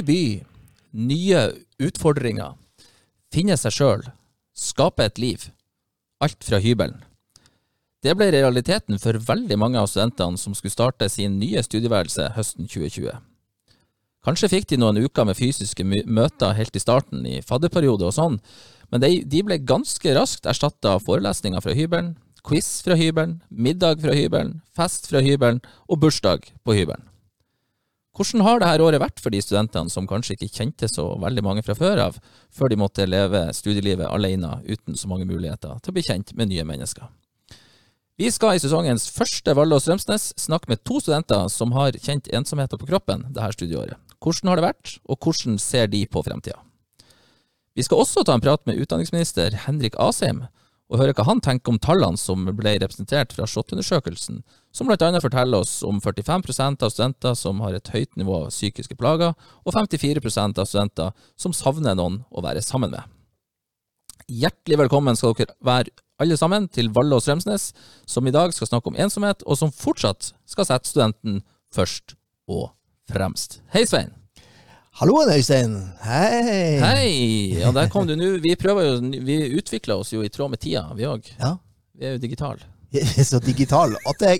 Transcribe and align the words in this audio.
Ny 0.00 0.04
by, 0.06 0.44
nye 0.96 1.40
utfordringer. 1.76 2.54
Finne 3.28 3.56
seg 3.60 3.74
sjøl. 3.74 4.04
Skape 4.56 5.04
et 5.04 5.18
liv. 5.20 5.42
Alt 6.24 6.40
fra 6.40 6.56
hybelen. 6.64 7.02
Det 8.00 8.14
ble 8.16 8.30
realiteten 8.32 8.96
for 9.02 9.18
veldig 9.20 9.58
mange 9.60 9.76
av 9.76 9.90
studentene 9.92 10.40
som 10.40 10.54
skulle 10.56 10.72
starte 10.72 11.10
sin 11.12 11.36
nye 11.36 11.60
studieværelse 11.60 12.30
høsten 12.32 12.64
2020. 12.64 13.12
Kanskje 14.24 14.50
fikk 14.54 14.70
de 14.72 14.80
noen 14.80 15.02
uker 15.04 15.28
med 15.28 15.36
fysiske 15.36 15.84
møter 15.84 16.56
helt 16.56 16.80
i 16.80 16.80
starten, 16.80 17.28
i 17.28 17.44
fadderperiode 17.44 18.08
og 18.08 18.16
sånn, 18.16 18.40
men 18.88 19.04
de, 19.04 19.44
ble 19.44 19.60
ganske 19.60 20.16
raskt 20.16 20.48
erstatta 20.48 20.96
av 20.96 21.04
forelesninger 21.04 21.60
fra 21.60 21.76
hybelen, 21.76 22.14
quiz 22.40 22.78
fra 22.86 22.96
hybelen, 22.96 23.42
middag 23.52 24.00
fra 24.00 24.16
hybelen, 24.16 24.62
fest 24.72 25.12
fra 25.12 25.20
hybelen 25.20 25.60
og 25.92 26.00
bursdag 26.00 26.48
på 26.64 26.80
hybelen. 26.80 27.09
Hvordan 28.20 28.42
har 28.44 28.58
dette 28.60 28.84
året 28.84 29.00
vært 29.00 29.20
for 29.24 29.32
de 29.32 29.38
studentene 29.40 29.88
som 29.88 30.04
kanskje 30.04 30.34
ikke 30.34 30.50
kjente 30.52 30.88
så 30.92 31.06
veldig 31.22 31.40
mange 31.40 31.62
fra 31.64 31.72
før 31.72 32.02
av, 32.04 32.18
før 32.52 32.68
de 32.68 32.76
måtte 32.76 33.06
leve 33.08 33.46
studielivet 33.56 34.10
alene 34.12 34.58
uten 34.66 34.98
så 34.98 35.08
mange 35.08 35.24
muligheter 35.24 35.78
til 35.80 35.88
å 35.88 35.94
bli 35.96 36.04
kjent 36.04 36.34
med 36.36 36.50
nye 36.50 36.66
mennesker? 36.68 37.06
Vi 38.20 38.28
skal 38.28 38.58
i 38.58 38.60
sesongens 38.60 39.06
første 39.08 39.54
og 39.56 39.72
Strømsnes 39.80 40.34
snakke 40.36 40.68
med 40.68 40.82
to 40.84 41.00
studenter 41.00 41.48
som 41.48 41.72
har 41.72 41.96
kjent 41.96 42.28
ensomheten 42.28 42.76
på 42.76 42.90
kroppen 42.90 43.24
dette 43.30 43.56
studieåret. 43.56 43.96
Hvordan 44.20 44.52
har 44.52 44.60
det 44.60 44.66
vært, 44.66 44.98
og 45.08 45.16
hvordan 45.16 45.56
ser 45.56 45.88
de 45.88 46.04
på 46.04 46.20
fremtida? 46.20 46.60
Vi 47.72 47.86
skal 47.88 48.04
også 48.04 48.26
ta 48.28 48.36
en 48.36 48.44
prat 48.44 48.60
med 48.68 48.76
utdanningsminister 48.84 49.56
Henrik 49.64 49.96
Asheim, 49.96 50.44
og 50.90 50.98
høre 50.98 51.14
hva 51.14 51.26
han 51.28 51.40
tenker 51.42 51.70
om 51.70 51.78
tallene 51.78 52.18
som 52.18 52.48
ble 52.58 52.74
representert 52.82 53.32
fra 53.36 53.46
SHoT-undersøkelsen, 53.46 54.42
som 54.74 54.90
bl.a. 54.90 55.10
forteller 55.22 55.62
oss 55.62 55.80
om 55.86 56.00
45% 56.02 56.82
av 56.82 56.90
studenter 56.90 57.36
som 57.38 57.62
har 57.62 57.78
et 57.78 57.92
høyt 57.94 58.18
nivå 58.18 58.42
av 58.42 58.50
psykiske 58.50 58.98
plager, 58.98 59.36
og 59.62 59.76
54% 59.76 60.58
av 60.58 60.66
studenter 60.68 61.14
som 61.38 61.54
savner 61.54 61.94
noen 61.98 62.20
å 62.30 62.42
være 62.44 62.64
sammen 62.66 62.92
med. 62.96 63.06
Hjertelig 64.30 64.82
velkommen 64.84 65.18
skal 65.18 65.34
dere 65.38 65.56
være 65.66 65.94
alle 66.20 66.36
sammen 66.36 66.68
til 66.68 66.90
Valle 66.94 67.16
og 67.16 67.24
Strømsnes, 67.24 67.70
som 68.06 68.26
i 68.26 68.34
dag 68.34 68.52
skal 68.54 68.68
snakke 68.68 68.90
om 68.90 68.98
ensomhet, 68.98 69.46
og 69.46 69.58
som 69.62 69.74
fortsatt 69.74 70.34
skal 70.50 70.68
sette 70.68 70.90
studenten 70.90 71.40
først 71.74 72.18
og 72.50 72.72
fremst. 73.10 73.62
Hei, 73.72 73.86
Svein. 73.86 74.19
Hallo, 74.98 75.14
Øystein. 75.22 75.76
Hei. 76.02 76.78
Hei. 76.80 77.10
Ja, 77.60 77.70
der 77.72 77.88
kom 77.88 78.08
du 78.08 78.16
nå. 78.18 78.32
Vi 78.42 78.56
prøver 78.58 78.88
jo, 78.88 78.96
vi 79.24 79.36
utvikler 79.56 80.02
oss 80.02 80.10
jo 80.12 80.24
i 80.26 80.28
tråd 80.28 80.50
med 80.50 80.60
tida, 80.60 80.82
vi 80.98 81.06
òg. 81.08 81.28
Ja. 81.38 81.54
Vi 81.94 82.08
er 82.08 82.16
jo 82.16 82.22
digitale. 82.24 82.66
Så 83.30 83.38
digital 83.44 83.94
at 83.94 84.18
det, 84.20 84.34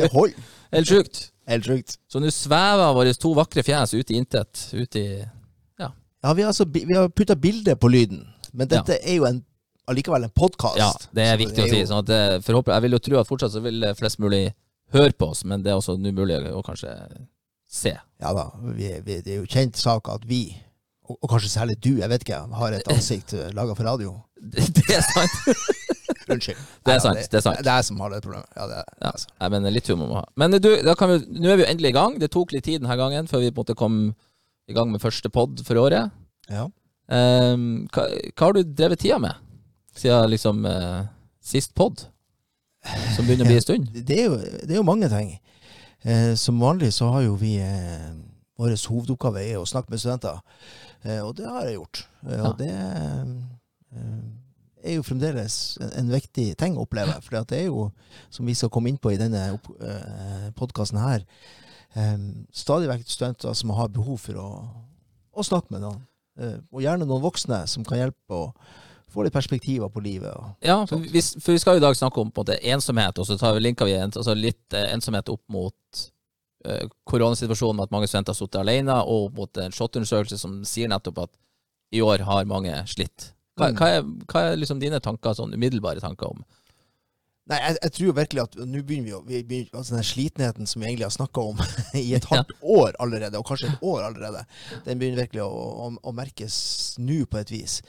det 0.00 0.10
holder. 0.12 0.50
Helt 0.74 0.90
sjukt. 0.90 1.22
Helt 1.48 1.66
sjukt. 1.66 1.96
Så 2.10 2.20
nå 2.20 2.30
svever 2.34 2.92
våre 2.98 3.14
to 3.14 3.32
vakre 3.38 3.62
fjes 3.66 3.94
ut 3.94 4.10
i 4.10 4.18
intet. 4.18 4.66
Ut 4.74 4.98
i 4.98 5.06
Ja. 5.78 5.92
Ja, 6.22 6.32
vi 6.32 6.42
har, 6.42 6.50
altså, 6.50 6.66
vi 6.66 6.94
har 6.94 7.08
putta 7.08 7.36
bilde 7.38 7.76
på 7.76 7.88
lyden, 7.88 8.26
men 8.52 8.68
dette 8.68 8.98
ja. 8.98 9.02
er 9.08 9.20
jo 9.20 9.28
en, 9.30 9.40
allikevel 9.90 10.26
en 10.26 10.34
podkast. 10.34 10.78
Ja, 10.78 10.90
det 11.14 11.28
er 11.28 11.38
viktig 11.38 11.62
det 11.62 11.68
er 11.68 11.70
å 11.70 11.78
si. 11.78 11.86
sånn 11.90 12.02
at 12.02 12.12
eh, 12.14 12.74
Jeg 12.74 12.82
vil 12.82 12.98
jo 12.98 13.04
tro 13.06 13.20
at 13.22 13.30
fortsatt 13.30 13.54
så 13.54 13.62
vil 13.62 13.86
flest 13.98 14.18
mulig 14.22 14.48
høre 14.92 15.14
på 15.16 15.30
oss, 15.32 15.46
men 15.48 15.62
det 15.62 15.72
er 15.72 15.78
også 15.78 15.96
nå 15.96 16.12
mulig 16.12 16.42
å 16.50 16.62
kanskje 16.66 16.92
se. 17.72 17.94
Ja 18.22 18.34
da, 18.36 18.50
vi, 18.76 18.90
vi, 19.06 19.20
det 19.24 19.36
er 19.36 19.40
jo 19.40 19.48
kjent 19.48 19.78
sak 19.80 20.10
at 20.12 20.26
vi, 20.28 20.44
og, 21.08 21.16
og, 21.16 21.30
kanskje 21.32 21.50
særlig 21.54 21.78
du, 21.82 21.94
jeg 21.98 22.10
vet 22.12 22.26
ikke, 22.26 22.42
har 22.58 22.76
et 22.76 22.90
ansikt 22.92 23.34
eh, 23.38 23.50
laga 23.56 23.76
for 23.78 23.88
radio. 23.88 24.18
Det, 24.52 24.64
det 24.74 24.96
er 24.96 25.04
sant. 25.06 25.34
Unnskyld. 26.32 26.58
Det 26.82 26.94
er 26.94 27.00
sant. 27.02 27.18
Det, 27.30 27.36
er 27.38 27.44
sant. 27.44 27.60
Det 27.62 27.70
er 27.70 27.76
jeg 27.78 27.86
som 27.86 28.00
har 28.02 28.10
det 28.10 28.18
problemet. 28.24 28.48
Ja, 28.56 28.64
det 28.66 28.80
er, 28.80 28.88
ja. 29.04 29.12
Nei, 29.42 29.50
men 29.54 29.68
litt 29.70 29.90
humor 29.90 30.08
må 30.10 30.16
ha. 30.18 30.22
Men 30.38 30.56
du, 30.56 30.68
vi, 30.72 31.18
nå 31.38 31.52
er 31.52 31.60
vi 31.60 31.62
jo 31.62 31.68
endelig 31.70 31.92
i 31.92 31.94
gang. 31.94 32.16
Det 32.18 32.28
tok 32.34 32.54
litt 32.54 32.66
tid 32.66 32.82
denne 32.82 32.96
gangen 32.98 33.30
før 33.30 33.44
vi 33.44 33.52
på 33.52 33.62
en 33.62 33.62
måte 33.62 33.76
kom 33.78 33.98
i 34.66 34.74
gang 34.74 34.90
med 34.90 35.02
første 35.02 35.30
pod 35.30 35.62
for 35.66 35.78
året. 35.78 36.10
Ja. 36.50 36.66
Um, 37.12 37.84
hva, 37.94 38.08
hva, 38.08 38.48
har 38.48 38.56
du 38.56 38.62
drevet 38.66 39.02
tida 39.02 39.18
med 39.22 39.38
siden 39.98 40.30
liksom 40.32 40.66
uh, 40.66 41.06
sist 41.44 41.74
pod? 41.78 42.06
Som 43.14 43.28
begynner 43.28 43.46
å 43.46 43.52
bli 43.52 43.60
en 43.60 43.66
stund? 43.66 43.90
Det 43.94 44.18
er 44.18 44.26
jo, 44.26 44.38
det 44.42 44.74
er 44.74 44.80
jo 44.80 44.86
mange 44.86 45.10
ting. 45.12 45.36
Eh, 46.02 46.34
som 46.34 46.60
vanlig 46.60 46.92
så 46.94 47.12
har 47.14 47.26
jo 47.28 47.38
vi 47.38 47.56
eh, 47.62 48.12
Vår 48.58 48.74
hovedoppgave 48.90 49.42
er 49.42 49.58
å 49.58 49.66
snakke 49.66 49.90
med 49.90 49.98
studenter, 50.02 50.36
eh, 51.02 51.18
og 51.24 51.32
det 51.38 51.48
har 51.48 51.64
jeg 51.66 51.78
gjort. 51.78 52.02
Eh, 52.26 52.34
ja. 52.36 52.42
Og 52.46 52.58
det 52.60 52.68
eh, 52.70 54.12
er 54.82 54.98
jo 54.98 55.06
fremdeles 55.06 55.56
en, 55.80 55.90
en, 56.02 56.12
viktig 56.12 56.44
ting 56.60 56.76
å 56.76 56.84
oppleve. 56.84 57.16
For 57.24 57.40
det 57.48 57.58
er 57.58 57.70
jo, 57.70 57.88
som 58.30 58.46
vi 58.46 58.54
skal 58.58 58.70
komme 58.70 58.92
inn 58.92 59.00
på 59.02 59.14
i 59.14 59.18
denne 59.18 59.40
eh, 59.56 60.46
podkasten 60.58 61.00
her, 61.02 61.26
stadig 62.56 62.88
vekk 62.88 63.02
studenter 63.04 63.56
som 63.56 63.74
har 63.76 63.90
behov 63.92 64.22
for 64.22 64.38
å, 64.40 64.46
å 65.36 65.44
snakke 65.44 65.74
med 65.74 65.82
noen. 65.84 65.98
og 66.72 66.78
gjerne 66.80 67.04
noen 67.04 67.20
voksne 67.20 67.58
som 67.68 67.84
kan 67.84 67.98
hjelpe 67.98 68.32
å 68.32 68.46
få 69.12 69.26
litt 69.26 69.34
perspektiver 69.34 69.90
på 69.92 70.00
livet. 70.04 70.32
ja, 70.60 70.80
for 70.86 71.02
vi, 71.02 71.22
for 71.22 71.52
vi, 71.52 71.60
skal 71.62 71.76
jo 71.76 71.82
i 71.82 71.84
dag 71.84 71.96
snakke 71.96 72.20
om 72.20 72.30
på 72.30 72.42
en 72.42 72.46
måte 72.46 72.58
ensomhet, 72.74 73.18
og 73.18 73.28
så 73.28 73.38
tar 73.38 73.54
vi 73.56 73.66
linker 73.66 73.88
vi 73.88 73.98
altså 74.00 74.34
litt 74.38 74.76
eh, 74.76 74.88
ensomhet 74.94 75.28
opp 75.32 75.42
mot 75.52 76.02
eh, 76.66 76.88
koronasituasjonen 77.08 77.80
med 77.80 77.90
at 77.90 77.94
mange 77.94 78.08
studenter 78.10 78.34
har 78.34 78.40
sittet 78.40 78.62
alene, 78.62 78.98
og 79.04 79.36
mot 79.36 79.62
en 79.62 79.76
SHoT-undersøkelse 79.76 80.40
som 80.40 80.60
sier 80.68 80.90
nettopp 80.92 81.24
at 81.26 81.32
i 81.92 82.00
år 82.02 82.24
har 82.24 82.48
mange 82.48 82.74
slitt. 82.88 83.32
Hva, 83.60 83.68
mm. 83.68 83.78
hva 83.78 83.92
er, 83.92 84.04
hva 84.32 84.44
er 84.48 84.60
liksom 84.60 84.80
dine 84.80 85.00
tanker, 85.04 85.36
sånn 85.36 85.52
umiddelbare 85.52 86.00
tanker 86.00 86.32
om 86.32 86.44
Nei, 87.50 87.58
jeg, 87.58 87.76
jeg, 87.80 87.92
tror 87.96 88.14
virkelig 88.14 88.42
at 88.44 88.52
nå 88.70 88.80
begynner 88.86 89.08
vi 89.08 89.14
å 89.16 89.20
vi 89.26 89.40
begynner, 89.42 89.72
altså 89.80 89.96
Den 89.96 90.06
slitenheten 90.06 90.68
som 90.70 90.82
vi 90.82 90.86
egentlig 90.86 91.08
har 91.08 91.14
snakka 91.16 91.42
om 91.50 91.62
i 91.98 92.12
et 92.14 92.28
halvt 92.30 92.52
år 92.62 92.98
allerede, 93.02 93.40
og 93.40 93.48
kanskje 93.48 93.72
et 93.72 93.82
år 93.82 94.06
allerede, 94.06 94.44
den 94.86 95.00
begynner 95.00 95.24
virkelig 95.24 95.42
å, 95.42 95.50
å, 95.50 95.88
å 95.98 96.14
merkes 96.14 96.56
nå 97.02 97.24
på 97.26 97.40
et 97.40 97.50
vis. 97.50 97.80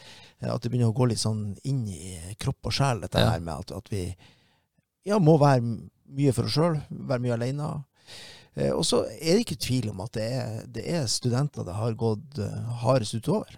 At 0.41 0.63
det 0.63 0.73
begynner 0.73 0.89
å 0.89 0.97
gå 0.97 1.07
litt 1.11 1.21
sånn 1.21 1.51
inn 1.69 1.85
i 1.87 2.17
kropp 2.41 2.71
og 2.71 2.75
sjel, 2.75 3.03
dette 3.05 3.21
her 3.21 3.43
med 3.45 3.61
at, 3.61 3.75
at, 3.77 3.93
vi 3.93 4.07
ja, 5.05 5.19
må 5.21 5.37
være 5.39 5.61
mye 5.63 6.33
for 6.35 6.49
oss 6.49 6.57
sjøl, 6.57 6.79
være 6.89 7.23
mye 7.23 7.37
alene. 7.37 7.69
Eh, 8.57 8.71
og 8.73 8.83
så 8.87 9.03
er 9.13 9.37
det 9.37 9.45
ikke 9.45 9.61
tvil 9.61 9.91
om 9.93 10.01
at 10.03 10.17
det 10.17 10.27
er, 10.33 10.57
det 10.73 10.87
er 10.97 11.07
studenter 11.11 11.65
det 11.67 11.77
har 11.77 11.95
gått 11.99 12.41
uh, 12.41 12.73
hardest 12.83 13.17
utover. 13.21 13.53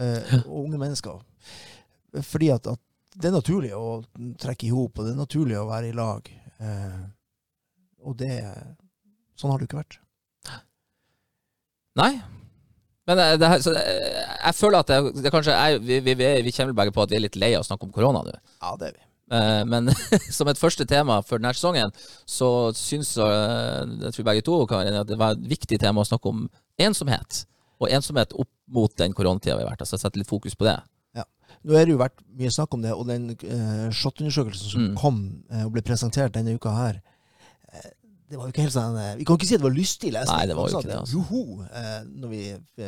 Eh, 0.00 0.34
og 0.42 0.66
unge 0.66 0.80
mennesker. 0.80 1.20
Fordi 2.24 2.50
at, 2.52 2.68
at 2.72 2.80
det 3.16 3.30
er 3.30 3.36
naturlig 3.36 3.72
å 3.76 4.00
trekke 4.40 4.68
i 4.68 4.72
hop, 4.74 4.98
og 4.98 5.06
det 5.06 5.14
er 5.14 5.20
naturlig 5.20 5.56
å 5.58 5.68
være 5.68 5.90
i 5.90 5.96
lag. 5.96 6.28
Eh, 6.60 7.04
og 8.06 8.18
det 8.20 8.34
Sånn 9.36 9.50
har 9.52 9.60
det 9.60 9.66
jo 9.66 9.68
ikke 9.68 9.82
vært. 9.82 9.98
Nei. 12.00 12.12
Men 13.06 13.18
det, 13.20 13.26
det, 13.42 13.50
så, 13.62 13.74
jeg 13.76 14.56
føler 14.56 14.80
at 14.80 14.88
det, 14.88 15.24
det 15.26 15.32
kanskje 15.34 15.52
er, 15.52 15.76
vi, 15.76 15.98
vi, 16.04 16.14
vi, 16.16 16.54
kjenner 16.54 16.72
begge 16.76 16.94
på 16.96 17.04
at 17.04 17.12
vi 17.12 17.18
er 17.18 17.26
litt 17.26 17.36
lei 17.36 17.50
av 17.52 17.60
å 17.60 17.66
snakke 17.68 17.84
om 17.84 17.92
korona 17.92 18.22
nå. 18.24 18.32
Ja, 18.62 18.72
det 18.80 18.88
er 18.88 18.96
vi. 18.96 19.04
Eh, 19.36 19.60
men 19.68 19.92
som 20.38 20.48
et 20.48 20.60
første 20.60 20.86
tema 20.88 21.18
for 21.26 21.36
denne 21.36 21.52
sesongen, 21.56 21.92
så 22.24 22.50
syns 22.76 23.12
eh, 23.20 23.82
jeg 24.06 24.16
tror 24.16 24.28
begge 24.30 24.46
to 24.48 24.58
Karin, 24.70 24.96
at 25.02 25.10
det 25.10 25.20
var 25.20 25.36
et 25.36 25.46
viktig 25.52 25.78
tema 25.82 26.02
å 26.02 26.08
snakke 26.08 26.32
om 26.32 26.46
ensomhet. 26.82 27.44
Og 27.76 27.92
ensomhet 27.92 28.32
opp 28.32 28.50
mot 28.72 28.92
den 28.98 29.14
koronatida 29.14 29.58
vi 29.58 29.66
har 29.66 29.74
vært. 29.74 29.84
Altså 29.84 30.00
sette 30.00 30.20
litt 30.20 30.30
fokus 30.32 30.56
på 30.56 30.66
det. 30.66 30.78
Nå 31.66 31.74
har 31.74 31.86
det 31.88 31.96
jo 31.96 32.00
vært 32.00 32.20
mye 32.38 32.52
snakk 32.54 32.74
om 32.76 32.82
det, 32.84 32.94
og 32.94 33.08
den 33.08 33.30
uh, 33.34 33.86
SHoT-undersøkelsen 33.90 34.70
som 34.70 34.84
mm. 34.84 34.96
kom 35.00 35.20
uh, 35.50 35.64
og 35.64 35.72
ble 35.74 35.82
presentert 35.86 36.34
denne 36.36 36.54
uka 36.54 36.74
her 36.76 37.00
uh, 37.02 37.88
det 38.26 38.38
var 38.38 38.48
jo 38.48 38.54
ikke 38.54 38.64
helt 38.64 38.74
sånn 38.74 38.96
Vi 39.20 39.24
kan 39.26 39.38
ikke 39.38 39.46
si 39.46 39.54
at 39.54 39.60
det 39.60 39.68
var 39.68 39.74
lystig 39.76 40.08
lesning. 40.10 40.34
Nei, 40.34 40.46
det 40.50 40.54
var 40.58 40.66
jo 40.66 40.80
ikke 40.80 40.88
det, 40.90 40.96
altså. 40.98 41.20
Joho, 41.20 41.66
når 42.18 42.32
vi 42.32 42.40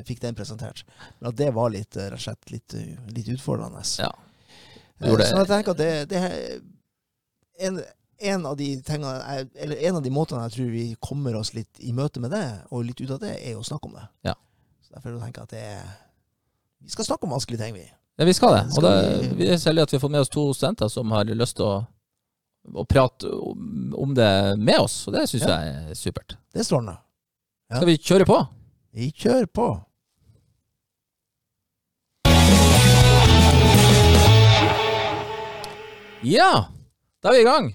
fikk 0.08 0.24
den 0.24 0.34
presentert. 0.34 0.80
Men 1.20 1.28
at 1.30 1.36
det 1.38 1.52
var 1.54 1.70
litt, 1.70 1.94
rett 1.94 2.16
og 2.16 2.24
slett 2.24 2.50
litt, 2.50 2.74
litt 3.14 3.28
utfordrende. 3.36 3.84
Ja. 4.02 4.08
Så 4.98 5.12
jeg 5.22 5.46
tenker 5.46 5.76
at 5.76 5.78
det, 5.78 5.92
det 6.10 6.24
er 6.26 6.34
en, 7.68 7.78
en, 8.18 8.46
av 8.50 8.56
de 8.58 8.66
tingene, 8.82 9.14
eller 9.54 9.84
en 9.90 10.00
av 10.00 10.02
de 10.02 10.12
måtene 10.14 10.42
jeg 10.48 10.56
tror 10.56 10.74
vi 10.74 10.84
kommer 11.06 11.38
oss 11.38 11.54
litt 11.54 11.78
i 11.86 11.94
møte 11.94 12.22
med 12.22 12.34
det, 12.34 12.44
og 12.74 12.88
litt 12.88 12.98
ut 12.98 13.14
av 13.14 13.22
det, 13.22 13.36
er 13.38 13.58
å 13.58 13.62
snakke 13.66 13.90
om 13.90 13.94
det. 13.98 14.08
Ja. 14.32 14.34
Så 14.82 14.96
Derfor 14.96 15.20
tenker 15.22 15.44
jeg 15.44 15.50
at 15.50 15.54
det 15.54 15.64
er 15.76 15.94
Vi 16.82 16.92
skal 16.94 17.06
snakke 17.06 17.26
om 17.26 17.34
vanskelige 17.34 17.62
ting, 17.62 17.78
vi. 17.78 17.86
Ja, 18.18 18.24
vi 18.24 18.34
skal 18.34 18.54
det. 18.54 18.64
Og 18.76 18.82
det, 18.82 18.92
vi 19.38 19.46
er 19.46 19.58
så 19.62 19.68
heldige 19.68 19.84
at 19.86 19.92
vi 19.92 19.96
har 19.96 20.00
fått 20.02 20.10
med 20.10 20.24
oss 20.24 20.30
to 20.34 20.42
studenter 20.50 20.88
som 20.90 21.12
har 21.14 21.28
lyst 21.38 21.54
til 21.60 21.68
å, 21.68 21.74
å 22.74 22.84
prate 22.90 23.30
om 23.30 24.14
det 24.16 24.30
med 24.58 24.80
oss, 24.82 25.04
og 25.06 25.14
det 25.14 25.28
syns 25.30 25.44
ja. 25.46 25.58
jeg 25.62 25.76
er 25.92 26.00
supert. 26.00 26.34
Det 26.50 26.64
står 26.64 26.66
strålende. 26.66 26.96
Ja. 27.70 27.76
Skal 27.76 27.86
vi 27.92 27.94
kjøre 28.08 28.26
på? 28.26 28.38
Vi 28.98 29.12
kjører 29.22 29.46
på. 29.60 29.68
Ja, 36.26 36.50
da 37.22 37.30
er 37.30 37.38
vi 37.38 37.46
i 37.46 37.48
gang. 37.52 37.72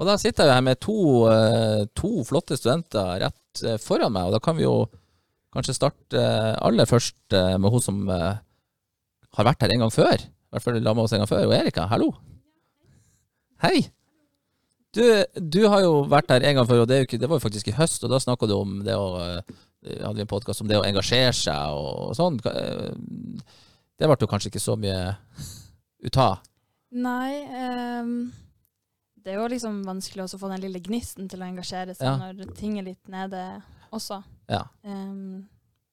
Og 0.00 0.08
da 0.08 0.16
sitter 0.16 0.48
jeg 0.48 0.62
her 0.62 0.64
med 0.64 0.80
to, 0.80 0.98
eh, 1.28 1.84
to 1.92 2.24
flotte 2.24 2.56
studenter 2.56 3.18
rett 3.26 3.68
eh, 3.68 3.76
foran 3.84 4.16
meg, 4.16 4.30
og 4.30 4.38
da 4.38 4.40
kan 4.40 4.56
vi 4.56 4.64
jo 4.64 4.78
kanskje 5.52 5.76
starte 5.76 6.28
aller 6.56 6.88
først 6.88 7.36
med 7.36 7.68
hun 7.68 7.82
som 7.82 8.04
har 9.36 9.44
vært 9.48 9.62
her 9.62 9.74
en 9.74 9.84
gang 9.84 9.92
før. 9.92 10.24
I 10.24 10.50
hvert 10.54 10.64
fall 10.64 10.80
la 10.80 10.94
med 10.96 11.04
oss 11.04 11.12
en 11.12 11.22
gang 11.22 11.30
før. 11.30 11.46
Og 11.50 11.54
Erika, 11.58 11.86
hallo. 11.90 12.12
Hei. 13.62 13.88
Du, 14.96 15.02
du, 15.36 15.60
har 15.68 15.82
jo 15.84 16.02
vært 16.08 16.30
her 16.32 16.46
en 16.48 16.60
gang 16.60 16.68
før, 16.68 16.84
og 16.86 16.88
det, 16.90 17.02
det 17.20 17.28
var 17.28 17.36
jo 17.36 17.44
faktisk 17.44 17.68
i 17.68 17.76
høst. 17.76 18.04
Og 18.06 18.12
da 18.12 18.20
snakka 18.22 18.48
du 18.48 18.56
om 18.56 18.78
det 18.86 18.96
å 18.96 19.08
eh, 19.20 19.56
hadde 20.00 20.16
vi 20.16 20.24
en 20.24 20.30
podkast 20.30 20.64
om 20.64 20.70
det 20.70 20.78
å 20.80 20.86
engasjere 20.88 21.34
seg 21.36 21.76
og, 21.76 22.14
sånn. 22.18 22.40
Eh, 22.48 22.92
Det 23.98 24.06
ble 24.06 24.16
jo 24.22 24.30
kanskje 24.30 24.52
ikke 24.52 24.62
så 24.62 24.76
mye 24.78 25.16
ut 26.06 26.20
av. 26.22 26.38
Nei, 26.94 27.32
Um, 27.98 28.30
det 29.24 29.34
er 29.34 29.40
jo 29.42 29.48
liksom 29.50 29.80
vanskelig 29.84 30.22
også 30.24 30.38
å 30.38 30.40
få 30.40 30.48
den 30.52 30.62
lille 30.62 30.80
gnisten 30.80 31.26
til 31.28 31.42
å 31.42 31.48
engasjere 31.50 31.92
seg 31.96 32.06
Ja. 32.06 32.14
når 32.16 32.54
ting 32.56 32.78
er 32.78 32.86
litt 32.86 33.10
nede 33.10 33.42
også. 33.92 34.22
Ja. 34.48 34.62
Ehm, 34.84 35.48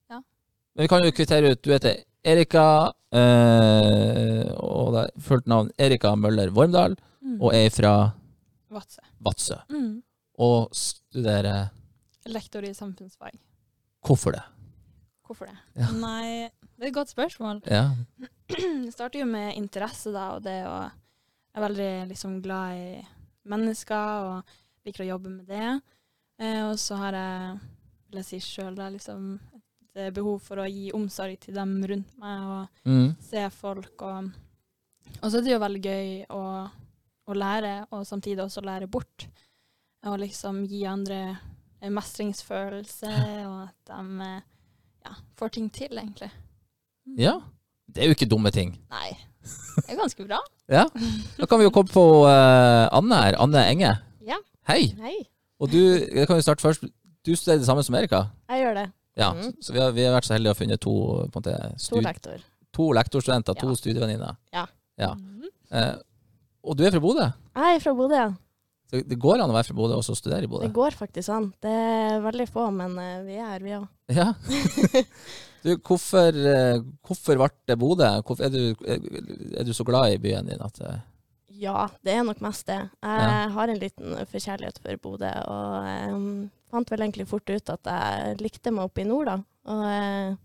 Men 0.08 0.84
vi 0.84 0.88
kan 0.88 1.04
jo 1.04 1.10
kvittere 1.12 1.50
ut. 1.52 1.60
Du 1.64 1.72
heter 1.72 1.98
Erika, 2.26 2.92
eh, 3.14 4.48
og 4.58 4.94
det 4.94 5.02
er 5.04 5.24
fullt 5.28 5.46
navn 5.50 5.70
Erika 5.78 6.14
Møller 6.18 6.50
Vormdal, 6.54 6.96
mm. 7.22 7.38
og 7.38 7.54
er 7.54 7.70
fra 7.70 7.94
Vadsø. 8.74 9.02
Vadsø. 9.22 9.58
Mm. 9.70 10.02
Og 10.42 10.74
studerer 10.74 11.68
Lektor 12.26 12.66
i 12.66 12.74
samfunnsfag. 12.74 13.38
Hvorfor 14.06 14.34
det? 14.34 14.42
Hvorfor 15.26 15.46
det? 15.46 15.56
Ja. 15.78 15.90
Nei, 15.94 16.50
det 16.76 16.88
er 16.88 16.90
et 16.90 16.94
godt 16.94 17.10
spørsmål. 17.10 17.62
Ja. 17.70 17.90
Det 18.86 18.92
starter 18.94 19.20
jo 19.20 19.26
med 19.26 19.56
interesse, 19.56 20.12
da, 20.14 20.36
og 20.36 20.44
det 20.44 20.60
å 20.66 20.76
Jeg 20.86 21.62
er 21.62 21.64
veldig 21.64 21.92
liksom 22.10 22.32
glad 22.44 22.76
i 22.76 22.88
mennesker 23.48 24.26
og 24.26 24.56
liker 24.84 25.06
å 25.06 25.08
jobbe 25.14 25.30
med 25.32 25.46
det. 25.48 25.70
Eh, 26.36 26.60
og 26.68 26.76
så 26.78 26.98
har 27.00 27.16
jeg, 27.16 27.54
vil 28.10 28.20
jeg 28.20 28.28
si 28.28 28.40
sjøl, 28.44 28.76
liksom 28.92 29.38
et 29.38 29.54
eh, 29.54 29.55
behov 30.14 30.40
for 30.44 30.60
å 30.62 30.66
gi 30.68 30.90
omsorg 30.96 31.38
til 31.40 31.54
dem 31.56 31.76
rundt 31.88 32.12
meg 32.20 32.42
og 32.46 32.88
Mm. 32.88 33.08
se 33.22 33.46
folk. 33.50 34.02
Og, 34.02 34.30
og 35.22 35.30
så 35.30 35.38
er 35.38 35.42
det 35.46 35.52
jo 35.54 35.62
veldig 35.62 35.82
gøy 35.82 36.10
å, 36.36 36.42
å 37.26 37.34
lære, 37.34 37.74
og 37.90 38.04
samtidig 38.06 38.42
også 38.44 38.62
lære 38.66 38.86
bort. 38.90 39.26
Og 40.06 40.18
liksom 40.22 40.64
gi 40.70 40.84
andre 40.86 41.20
en 41.82 41.92
mestringsfølelse, 41.96 43.10
og 43.46 43.56
at 43.68 43.90
de 43.90 44.26
eh, 44.26 44.40
ja, 45.06 45.14
får 45.38 45.48
ting 45.56 45.70
til, 45.72 45.92
egentlig. 45.98 46.30
ja. 47.18 47.38
Det 47.86 48.02
er 48.02 48.08
jo 48.10 48.14
ikke 48.16 48.26
dumme 48.28 48.50
ting. 48.50 48.72
Nei, 48.90 49.12
det 49.46 49.92
er 49.94 49.98
ganske 50.00 50.24
bra. 50.26 50.40
Ja. 50.68 50.82
Da 51.38 51.46
kan 51.46 51.60
vi 51.60 51.64
jo 51.68 51.70
komme 51.70 51.86
på 51.94 52.02
uh, 52.26 52.88
Anne 52.90 53.14
her. 53.22 53.36
Anne 53.38 53.60
Enge. 53.70 53.92
Ja. 54.26 54.34
Hei. 54.66 54.88
Hei, 54.98 55.12
Og 55.62 55.70
du, 55.70 55.78
jeg 55.78 56.26
kan 56.26 56.34
jo 56.40 56.42
starte 56.42 56.64
først. 56.64 56.82
Du 57.22 57.30
studerer 57.38 57.60
det 57.62 57.68
samme 57.68 57.84
som 57.86 57.94
Erika. 57.94 58.24
jeg 58.50 58.64
gjør 58.64 58.74
det. 58.80 58.86
Ja, 59.16 59.30
mm. 59.32 59.42
så, 59.42 59.52
så 59.68 59.72
vi 59.72 59.80
har, 59.80 59.92
vi 59.96 60.04
har 60.04 60.12
vært 60.16 60.28
så 60.28 60.34
heldige 60.36 60.52
å 60.52 60.56
ha 60.56 60.60
funnet 60.60 60.80
to, 60.84 60.94
på 61.32 61.42
en 61.46 61.76
To 61.88 62.00
lektor. 62.04 62.42
to 62.76 62.88
lektorstudenter, 62.92 63.54
to 63.56 63.70
Ja. 63.72 63.76
studievenninner. 63.80 64.36
Ja. 64.52 65.14
Mhm. 65.14 65.46
Eh, 65.70 65.94
og 66.66 66.76
du 66.76 66.84
er 66.84 66.90
fra 66.92 67.00
Bodø. 67.00 67.24
Jeg 67.56 67.76
er 67.76 67.80
fra 67.80 67.94
Bodø, 67.94 68.14
ja. 68.14 68.28
Så 68.90 69.00
det 69.08 69.16
går 69.18 69.40
an 69.42 69.50
å 69.50 69.54
være 69.56 69.66
fra 69.70 69.74
Bodø 69.74 69.94
og 69.96 70.02
også 70.04 70.14
studere 70.18 70.44
i 70.44 70.50
Bodø. 70.50 70.66
Det 70.68 70.74
går 70.76 70.94
faktisk 70.94 71.28
an. 71.34 71.48
Det 71.62 71.70
er 71.72 72.20
veldig 72.22 72.46
få, 72.52 72.68
men 72.74 72.98
eh, 73.02 73.22
vi 73.26 73.34
er 73.40 73.48
her, 73.50 73.64
vi 73.64 73.74
òg. 73.80 73.88
Ja. 74.14 74.32
Du, 75.66 75.72
hvorfor, 75.82 76.28
eh, 76.46 76.76
hvorfor 77.02 77.38
ble 77.40 77.48
det 77.66 77.74
Bodø? 77.80 78.06
Er, 78.06 78.50
du, 78.54 78.76
er, 78.86 79.64
du 79.66 79.72
så 79.74 79.82
glad 79.88 80.12
i 80.14 80.18
byen 80.22 80.46
din 80.46 80.60
at 80.62 80.76
eh, 80.84 81.00
Ja, 81.58 81.88
det 82.06 82.12
er 82.14 82.22
nok 82.22 82.38
mest 82.44 82.68
det. 82.68 82.76
Jeg 83.02 83.24
Ja. 83.24 83.48
har 83.56 83.68
en 83.72 83.80
liten 83.80 84.12
forkjærlighet 84.30 84.78
for 84.84 85.00
Bodø, 85.02 85.32
og 85.48 85.88
eh, 85.88 86.12
fant 86.72 86.90
vel 86.90 87.04
egentlig 87.04 87.28
fort 87.30 87.48
ut 87.50 87.72
at 87.72 87.90
jeg 87.92 88.36
likte 88.42 88.72
meg 88.74 88.88
oppe 88.88 89.02
i 89.04 89.08
nord, 89.08 89.30
da. 89.30 89.38
Og 89.70 89.86
eh, 89.90 90.36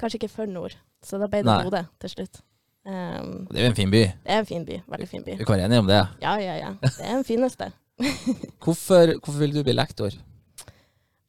kanskje 0.00 0.20
ikke 0.20 0.32
for 0.32 0.50
nord, 0.50 0.76
så 1.04 1.20
da 1.20 1.28
ble 1.30 1.42
det 1.44 1.50
Nei. 1.50 1.64
Bodø 1.66 1.82
til 2.02 2.14
slutt. 2.14 2.40
Um, 2.80 3.44
Det 3.50 3.60
er 3.60 3.66
jo 3.66 3.70
en 3.70 3.76
fin 3.76 3.90
by. 3.92 4.00
det 4.24 4.32
er 4.32 4.38
en 4.40 4.48
fin 4.48 4.64
by. 4.64 4.78
Veldig 4.88 5.08
fin 5.08 5.24
by. 5.24 5.34
Vi 5.36 5.44
kan 5.44 5.56
være 5.58 5.66
enige 5.68 5.82
om 5.84 5.90
det. 5.90 6.00
Ja, 6.22 6.36
ja, 6.40 6.54
ja. 6.56 6.70
Det 6.80 7.04
er 7.04 7.12
den 7.18 7.26
fineste. 7.28 7.72
Hvorfor, 8.64 9.12
hvorfor 9.20 9.38
vil 9.42 9.52
du 9.52 9.60
bli 9.62 9.74
lektor? 9.76 10.14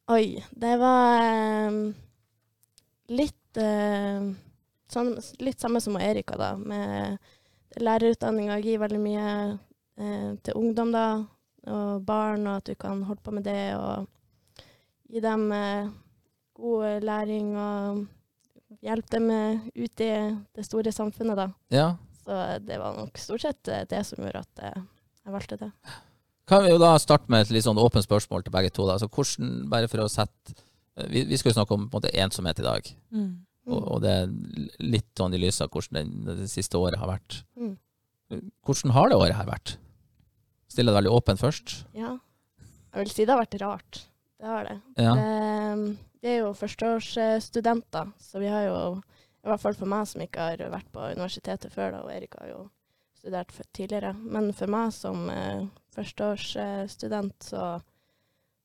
Oi, 0.08 0.40
det 0.56 0.72
var 0.80 1.20
um, 1.68 1.82
litt 3.12 3.60
uh, 3.60 4.30
sånn, 4.92 5.12
litt 5.44 5.60
samme 5.60 5.82
som 5.84 5.98
Erika, 6.00 6.38
da. 6.40 6.54
Med 6.56 7.20
lærerutdanninga 7.80 8.56
gir 8.64 8.80
veldig 8.80 9.00
mye 9.04 9.26
uh, 9.52 10.32
til 10.40 10.56
ungdom, 10.56 10.96
da. 10.96 11.06
Og 11.68 12.00
barn, 12.08 12.48
og 12.48 12.62
at 12.62 12.72
du 12.72 12.74
kan 12.80 13.04
holde 13.06 13.22
på 13.22 13.36
med 13.36 13.44
det. 13.46 13.76
Og 13.76 14.08
gi 15.12 15.20
dem 15.24 15.44
eh, 15.52 15.90
god 16.56 17.04
læring 17.04 17.52
og 17.58 18.06
hjelpe 18.82 19.12
dem 19.18 19.28
eh, 19.34 19.60
ut 19.84 20.00
i 20.04 20.10
det 20.56 20.64
store 20.66 20.92
samfunnet, 20.94 21.36
da. 21.38 21.46
Ja. 21.74 21.90
Så 22.22 22.38
det 22.64 22.78
var 22.80 22.96
nok 22.96 23.18
stort 23.20 23.42
sett 23.44 23.68
eh, 23.68 23.84
det 23.90 24.02
som 24.08 24.22
gjorde 24.24 24.44
at 24.46 24.62
eh, 24.70 24.82
jeg 25.26 25.34
valgte 25.36 25.58
det. 25.60 25.70
Kan 26.50 26.64
vi 26.64 26.72
jo 26.72 26.80
da 26.82 26.94
starte 26.98 27.30
med 27.30 27.44
et 27.44 27.52
litt 27.54 27.64
sånn 27.66 27.78
åpent 27.78 28.04
spørsmål 28.04 28.42
til 28.46 28.52
begge 28.54 28.72
to. 28.74 28.86
Da. 28.88 28.96
Altså, 28.96 29.08
hvordan, 29.12 29.52
bare 29.70 29.88
for 29.90 30.02
å 30.02 30.08
sette 30.10 30.56
eh, 30.96 31.06
vi, 31.12 31.22
vi 31.30 31.38
skal 31.38 31.52
jo 31.52 31.58
snakke 31.60 31.76
om 31.76 31.84
på 31.86 31.96
en 31.96 32.02
måte, 32.02 32.14
ensomhet 32.24 32.62
i 32.62 32.66
dag, 32.66 32.92
Mm. 33.12 33.30
og, 33.70 33.82
og 33.94 33.98
det 34.02 34.10
er 34.10 34.30
litt 34.82 35.10
sånn 35.20 35.34
i 35.36 35.38
lys 35.38 35.60
av 35.62 35.68
hvordan 35.70 36.14
det, 36.26 36.34
det 36.40 36.48
siste 36.50 36.78
året 36.80 36.98
har 36.98 37.06
vært. 37.12 37.42
Mm. 37.54 37.76
Hvordan 38.66 38.94
har 38.96 39.10
det 39.12 39.18
året 39.20 39.36
her 39.38 39.46
vært? 39.46 39.74
Stiller 40.72 40.90
det 40.90 40.96
veldig 41.02 41.12
åpent 41.14 41.38
først. 41.42 41.74
Ja. 41.94 42.14
Jeg 42.94 43.04
vil 43.04 43.12
si 43.12 43.26
det 43.28 43.34
har 43.36 43.42
vært 43.44 43.58
rart. 43.62 44.00
Det 44.42 44.50
har 44.50 44.64
det. 44.66 44.80
Ja. 44.98 45.14
det. 45.14 45.96
Vi 46.22 46.30
er 46.32 46.40
jo 46.40 46.48
førsteårsstudenter, 46.58 48.08
så 48.18 48.40
vi 48.42 48.48
har 48.50 48.64
jo, 48.66 48.78
i 49.42 49.46
hvert 49.46 49.62
fall 49.62 49.76
for 49.78 49.90
meg 49.90 50.08
som 50.10 50.24
ikke 50.24 50.48
har 50.50 50.64
vært 50.72 50.88
på 50.90 51.04
universitetet 51.14 51.70
før, 51.70 51.92
da, 51.94 52.00
og 52.02 52.10
Erik 52.10 52.34
har 52.40 52.48
jo 52.50 52.64
studert 53.22 53.54
tidligere, 53.70 54.10
men 54.18 54.50
for 54.58 54.70
meg 54.70 54.90
som 54.94 55.28
uh, 55.30 55.62
førsteårsstudent, 55.94 57.36
så 57.46 57.68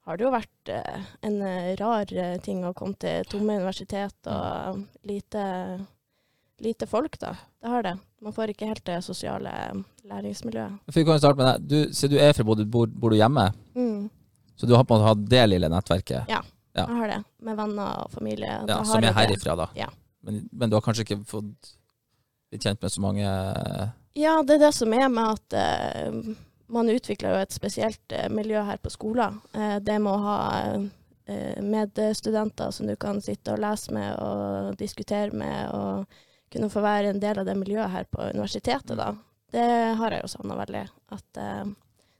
har 0.09 0.17
det 0.17 0.25
jo 0.25 0.33
vært 0.33 0.73
uh, 0.73 1.07
en 1.29 1.37
eh, 1.45 1.75
rar 1.77 2.09
ting 2.41 2.65
å 2.65 2.73
komme 2.77 2.97
til 2.97 3.29
tomme 3.29 3.59
universitet 3.59 4.33
og 4.33 4.81
lite, 5.05 5.45
lite 6.65 6.89
folk, 6.89 7.21
da. 7.21 7.35
Det 7.61 7.69
har 7.69 7.85
det. 7.85 7.95
Man 8.25 8.33
får 8.33 8.55
ikke 8.55 8.73
helt 8.73 8.85
det 8.89 9.03
sosiale 9.05 9.53
læringsmiljøet. 10.09 10.81
Vi 10.89 11.05
kan 11.05 11.19
jo 11.19 11.21
starte 11.21 11.37
med 11.37 11.51
deg. 11.51 11.69
Du, 11.69 12.13
du 12.13 12.17
er 12.17 12.33
fra 12.33 12.49
Bodø, 12.49 12.65
bor, 12.65 12.89
bor 12.89 13.13
du 13.13 13.21
hjemme? 13.21 13.51
Mm. 13.77 14.07
Så 14.57 14.65
du 14.65 14.75
har 14.75 14.83
på 14.83 14.95
en 14.95 15.01
måte 15.01 15.13
hatt 15.13 15.29
det 15.29 15.43
lille 15.47 15.69
nettverket? 15.71 16.29
Ja. 16.31 16.41
Jeg 16.77 16.97
har 16.99 17.09
det, 17.09 17.21
med 17.41 17.57
venner 17.57 18.03
og 18.03 18.11
familie. 18.13 18.59
Ja, 18.69 18.81
som 18.85 19.01
er 19.01 19.15
herifra, 19.17 19.55
da. 19.57 19.69
Ja. 19.77 19.87
Men, 20.25 20.43
men 20.51 20.69
du 20.69 20.75
har 20.77 20.83
kanskje 20.85 21.07
ikke 21.07 21.23
fått 21.25 21.71
blitt 22.51 22.67
kjent 22.67 22.81
med 22.83 22.93
så 22.93 23.01
mange 23.01 23.25
Ja, 24.17 24.35
det 24.43 24.57
er 24.57 24.67
det 24.67 24.73
som 24.77 24.93
er 24.93 25.07
med 25.13 25.37
at 25.37 25.57
uh, 25.57 26.35
man 26.73 26.91
utvikler 26.91 27.33
jo 27.33 27.41
et 27.45 27.55
spesielt 27.55 28.13
uh, 28.13 28.27
miljø 28.33 28.61
her 28.67 28.81
på 28.81 28.91
skolen. 28.93 29.39
Uh, 29.57 29.77
det 29.81 29.97
med 30.03 30.13
å 30.13 30.21
ha 30.25 30.39
eh, 31.27 31.61
medstudenter 31.63 32.71
som 32.71 32.87
du 32.87 32.95
kan 32.99 33.21
sitte 33.21 33.53
og 33.53 33.61
lese 33.61 33.93
med 33.93 34.15
og 34.23 34.77
diskutere 34.79 35.31
med, 35.35 35.69
og 35.73 36.51
kunne 36.53 36.69
få 36.71 36.83
være 36.83 37.13
en 37.13 37.21
del 37.21 37.41
av 37.41 37.47
det 37.47 37.57
miljøet 37.59 37.91
her 37.91 38.07
på 38.11 38.29
universitetet, 38.31 38.95
da. 38.97 39.13
Det 39.51 39.67
har 39.99 40.13
jeg 40.13 40.23
jo 40.23 40.31
savna 40.31 40.57
veldig. 40.59 40.83
At 41.15 41.41
eh, 41.41 41.65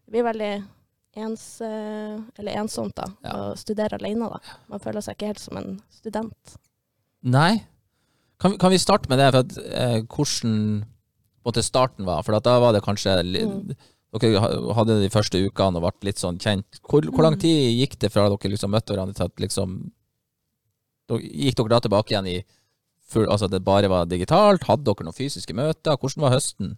det 0.06 0.16
blir 0.16 0.28
veldig 0.28 0.54
ens, 1.18 1.62
eh, 1.62 2.18
eller 2.40 2.58
ensomt 2.62 2.96
da, 2.96 3.06
Ja. 3.24 3.34
å 3.34 3.58
studere 3.58 3.98
alene. 4.00 4.30
da. 4.30 4.40
Man 4.70 4.80
føler 4.80 5.02
seg 5.02 5.16
ikke 5.18 5.28
helt 5.34 5.40
som 5.44 5.58
en 5.58 5.82
student. 5.92 6.58
Nei. 7.24 7.66
Kan, 8.40 8.58
kan 8.62 8.70
vi 8.72 8.78
starte 8.78 9.10
med 9.10 9.18
det, 9.20 9.32
for 9.34 9.40
at, 9.40 9.58
eh, 9.74 10.02
hvordan 10.04 10.86
måte 11.46 11.64
starten 11.66 12.06
var? 12.06 12.22
For 12.24 12.36
at 12.38 12.44
da 12.44 12.60
var 12.60 12.74
det 12.74 12.84
kanskje 12.84 13.20
Mm. 13.24 13.76
Dere 14.18 14.40
hadde 14.74 15.02
de 15.02 15.10
første 15.10 15.38
ukene 15.52 15.76
og 15.78 15.84
ble 16.00 16.08
litt 16.10 16.16
sånn 16.18 16.40
kjent. 16.40 16.80
Hvor, 16.82 17.02
hvor 17.12 17.22
lang 17.24 17.36
Mm. 17.36 17.40
tid 17.42 17.78
gikk 17.90 18.00
det 18.00 18.12
fra 18.12 18.30
dere 18.30 18.50
liksom 18.52 18.72
møtte 18.72 18.96
hverandre 18.96 19.14
til 19.16 19.26
at 19.26 19.36
liksom 19.36 19.92
Gikk 21.10 21.56
dere 21.56 21.70
da 21.70 21.80
tilbake 21.80 22.12
igjen 22.12 22.28
i 22.28 22.44
full, 23.08 23.28
Altså 23.28 23.50
det 23.50 23.64
bare 23.64 23.88
var 23.88 24.06
digitalt? 24.06 24.64
Hadde 24.68 24.84
dere 24.84 25.06
noen 25.08 25.16
fysiske 25.16 25.54
møter? 25.56 25.96
Hvordan 25.98 26.22
var 26.26 26.32
høsten? 26.36 26.78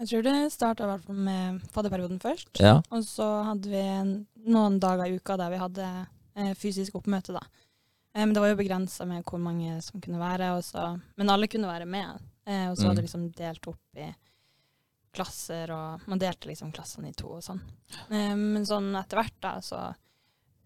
Jeg 0.00 0.08
tror 0.08 0.22
det 0.24 0.34
starta 0.54 0.86
i 0.86 0.88
hvert 0.88 1.04
fall 1.04 1.18
med 1.26 1.60
fadderperioden 1.74 2.20
først. 2.22 2.54
Ja. 2.62 2.78
Og 2.90 3.02
så 3.04 3.26
hadde 3.44 3.68
vi 3.68 3.82
noen 4.50 4.78
dager 4.80 5.04
i 5.10 5.18
uka 5.20 5.36
der 5.36 5.52
vi 5.52 5.58
hadde 5.60 5.88
eh, 6.40 6.54
fysisk 6.56 6.96
oppmøte, 6.96 7.34
da. 7.36 7.42
Eh, 8.14 8.24
men 8.24 8.32
det 8.32 8.40
var 8.40 8.48
jo 8.54 8.58
begrensa 8.62 9.04
med 9.06 9.22
hvor 9.28 9.38
mange 9.44 9.76
som 9.84 10.00
kunne 10.00 10.18
være, 10.22 10.54
og 10.56 10.64
så, 10.64 10.86
men 11.20 11.28
alle 11.30 11.50
kunne 11.52 11.68
være 11.68 11.86
med. 11.86 12.16
Eh, 12.48 12.70
og 12.70 12.78
så 12.78 12.86
var 12.88 12.94
Mm. 12.94 12.96
det 12.96 13.04
liksom 13.04 13.28
delt 13.36 13.68
opp 13.68 14.00
i 14.00 14.08
klasser, 15.12 15.70
og 15.74 16.08
man 16.08 16.18
delte 16.22 16.48
liksom 16.48 16.72
klassene 16.72 17.10
i 17.10 17.16
to 17.18 17.28
og 17.36 17.42
sånn. 17.44 17.60
Eh, 18.08 18.34
men 18.38 18.64
sånn 18.64 18.92
etter 18.96 19.20
hvert 19.20 19.36
da, 19.42 19.56
så 19.60 19.82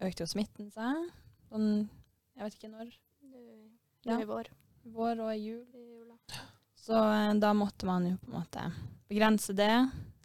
økte 0.04 0.22
jo 0.24 0.30
smitten 0.30 0.70
seg. 0.70 1.10
Sånn, 1.50 1.88
jeg 2.36 2.44
vet 2.46 2.54
ikke 2.60 2.70
når. 2.70 2.94
Ja. 4.04 4.18
I 4.20 4.24
vår. 4.28 4.50
Vår 4.94 5.20
og 5.24 5.30
i 5.34 5.40
jul. 5.40 5.64
Så 6.84 6.98
eh, 6.98 7.32
da 7.40 7.54
måtte 7.56 7.88
man 7.88 8.06
jo 8.10 8.18
på 8.20 8.30
en 8.30 8.38
måte 8.42 8.68
begrense 9.08 9.56
det 9.56 9.72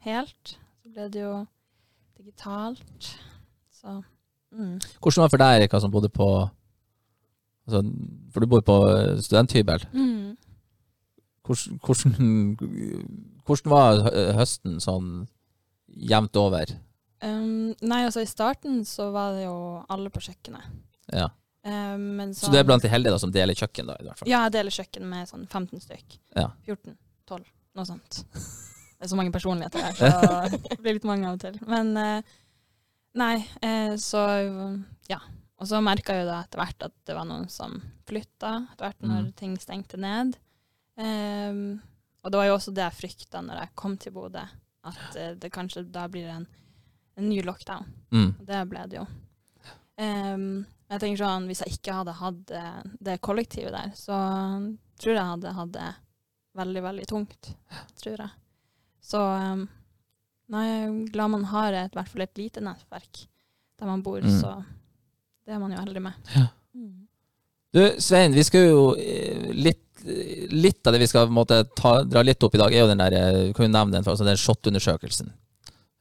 helt. 0.05 0.55
Så 0.83 0.91
ble 0.91 1.07
det 1.13 1.23
jo 1.23 1.33
digitalt. 2.19 3.11
Så 3.71 4.01
mm. 4.51 4.79
Hvordan 4.99 5.21
var 5.21 5.29
det 5.29 5.35
for 5.35 5.43
deg, 5.43 5.59
Erika, 5.59 5.79
som 5.79 5.93
bodde 5.93 6.11
på 6.11 6.27
altså, 7.67 7.83
For 8.33 8.43
du 8.43 8.51
bor 8.51 8.65
på 8.65 8.77
studenthybel. 9.23 9.87
Mm. 9.93 10.35
Hvordan, 11.47 11.79
hvordan, 11.81 12.57
hvordan 13.45 13.71
var 13.71 14.03
høsten 14.37 14.77
sånn 14.83 15.23
jevnt 15.89 16.37
over? 16.37 16.75
Um, 17.23 17.73
nei, 17.81 18.03
altså 18.05 18.21
i 18.23 18.29
starten 18.29 18.83
så 18.87 19.09
var 19.11 19.33
det 19.35 19.47
jo 19.47 19.55
alle 19.91 20.11
på 20.13 20.21
kjøkkenet. 20.23 20.67
Ja. 21.11 21.31
Eh, 21.65 21.97
men 21.99 22.33
Så 22.33 22.51
du 22.51 22.57
er 22.57 22.63
blant 22.67 22.81
de 22.83 22.89
heldige 22.91 23.11
da, 23.11 23.19
som 23.19 23.31
deler 23.35 23.53
kjøkken, 23.57 23.87
da? 23.91 23.95
i 23.99 24.05
hvert 24.07 24.19
fall? 24.21 24.29
Ja, 24.31 24.43
jeg 24.47 24.53
deler 24.57 24.71
kjøkken 24.75 25.07
med 25.11 25.27
sånn 25.31 25.47
15 25.47 25.81
stykk. 25.83 26.19
Ja. 26.35 26.49
14, 26.65 26.95
12, 27.27 27.49
noe 27.75 27.85
sånt. 27.89 28.21
Det 28.99 29.07
er 29.07 29.11
så 29.11 29.15
mange 29.19 29.31
personligheter 29.31 29.79
her, 29.83 29.93
så 29.95 30.59
det 30.69 30.79
blir 30.83 30.97
litt 30.97 31.05
mange 31.07 31.27
av 31.29 31.37
og 31.37 31.43
til. 31.43 31.59
Men 31.71 31.91
eh, 31.97 32.21
nei, 33.19 33.35
eh, 33.63 33.93
så 33.99 34.23
ja. 35.09 35.19
Og 35.59 35.67
så 35.67 35.79
merka 35.83 36.15
jeg 36.15 36.23
jo 36.23 36.29
da 36.31 36.37
etter 36.45 36.61
hvert 36.61 36.83
at 36.87 36.93
det 37.07 37.15
var 37.17 37.25
noen 37.27 37.49
som 37.51 37.73
flytta, 38.07 38.51
etter 38.71 38.85
hvert 38.89 39.01
når 39.03 39.23
Mm. 39.25 39.33
ting 39.35 39.57
stengte 39.59 39.97
ned. 39.99 40.37
Um, 40.99 41.81
og 42.23 42.31
det 42.31 42.39
var 42.39 42.47
jo 42.47 42.55
også 42.57 42.71
det 42.75 42.83
jeg 42.85 42.95
frykta 42.97 43.41
når 43.43 43.59
jeg 43.61 43.69
kom 43.75 43.97
til 43.99 44.11
Bodø, 44.15 44.41
at 44.87 45.17
det 45.39 45.51
kanskje 45.51 45.83
da 45.91 46.07
blir 46.11 46.27
en, 46.31 46.47
en 47.19 47.27
ny 47.29 47.41
lockdown. 47.43 47.85
Mm. 48.11 48.29
Og 48.39 48.45
det 48.47 48.61
ble 48.71 48.85
det 48.91 48.99
jo. 49.01 49.05
Ehm, 50.89 50.95
jeg 50.95 51.01
tenker 51.03 51.21
sånn, 51.23 51.47
Hvis 51.47 51.59
jeg 51.61 51.77
ikke 51.77 51.93
hadde 51.99 52.13
hatt 52.17 52.51
eh, 52.51 52.83
det 52.99 53.19
kollektivet 53.21 53.71
der, 53.71 53.91
så 53.95 54.17
tror 54.99 55.13
jeg 55.15 55.25
hadde 55.31 55.53
hatt 55.53 55.71
det 55.71 55.89
veldig, 56.57 56.81
veldig 56.83 57.07
tungt. 57.07 57.51
Tror 58.01 58.17
jeg. 58.17 58.29
Så 59.01 59.19
um, 59.21 59.67
nei, 60.49 60.65
jeg 60.67 60.87
er 60.89 61.11
glad 61.13 61.29
man 61.31 61.45
har 61.53 61.73
et, 61.73 61.93
i 61.93 61.97
hvert 61.99 62.09
fall 62.09 62.25
et 62.25 62.37
lite 62.41 62.61
nettverk 62.61 63.27
der 63.79 63.87
man 63.87 64.01
bor, 64.03 64.19
Mm. 64.19 64.41
så 64.41 64.57
det 65.45 65.53
er 65.55 65.59
man 65.59 65.71
jo 65.71 65.77
heldig 65.79 66.01
med. 66.01 66.13
Ja. 66.35 66.47
Mm. 66.75 67.07
Du, 67.73 67.79
Svein, 68.01 68.33
vi 68.33 68.43
skal 68.43 68.65
jo 68.67 68.95
eh, 68.99 69.53
litt, 69.55 70.03
litt 70.51 70.85
av 70.87 70.93
det 70.93 70.99
vi 70.99 71.07
skal 71.07 71.29
måte, 71.31 71.61
ta, 71.77 72.03
dra 72.03 72.21
litt 72.25 72.43
opp 72.43 72.55
i 72.55 72.59
dag, 72.59 72.73
er 72.73 72.83
jo 72.83 72.89
den 72.91 72.97
der 72.99 73.15
kan 73.15 73.45
vi 73.47 73.53
kan 73.53 73.65
jo 73.69 73.71
nevne 73.71 73.95
den, 73.95 74.03
altså 74.09 74.25
den 74.27 74.37
SHoT-undersøkelsen. 74.37 75.31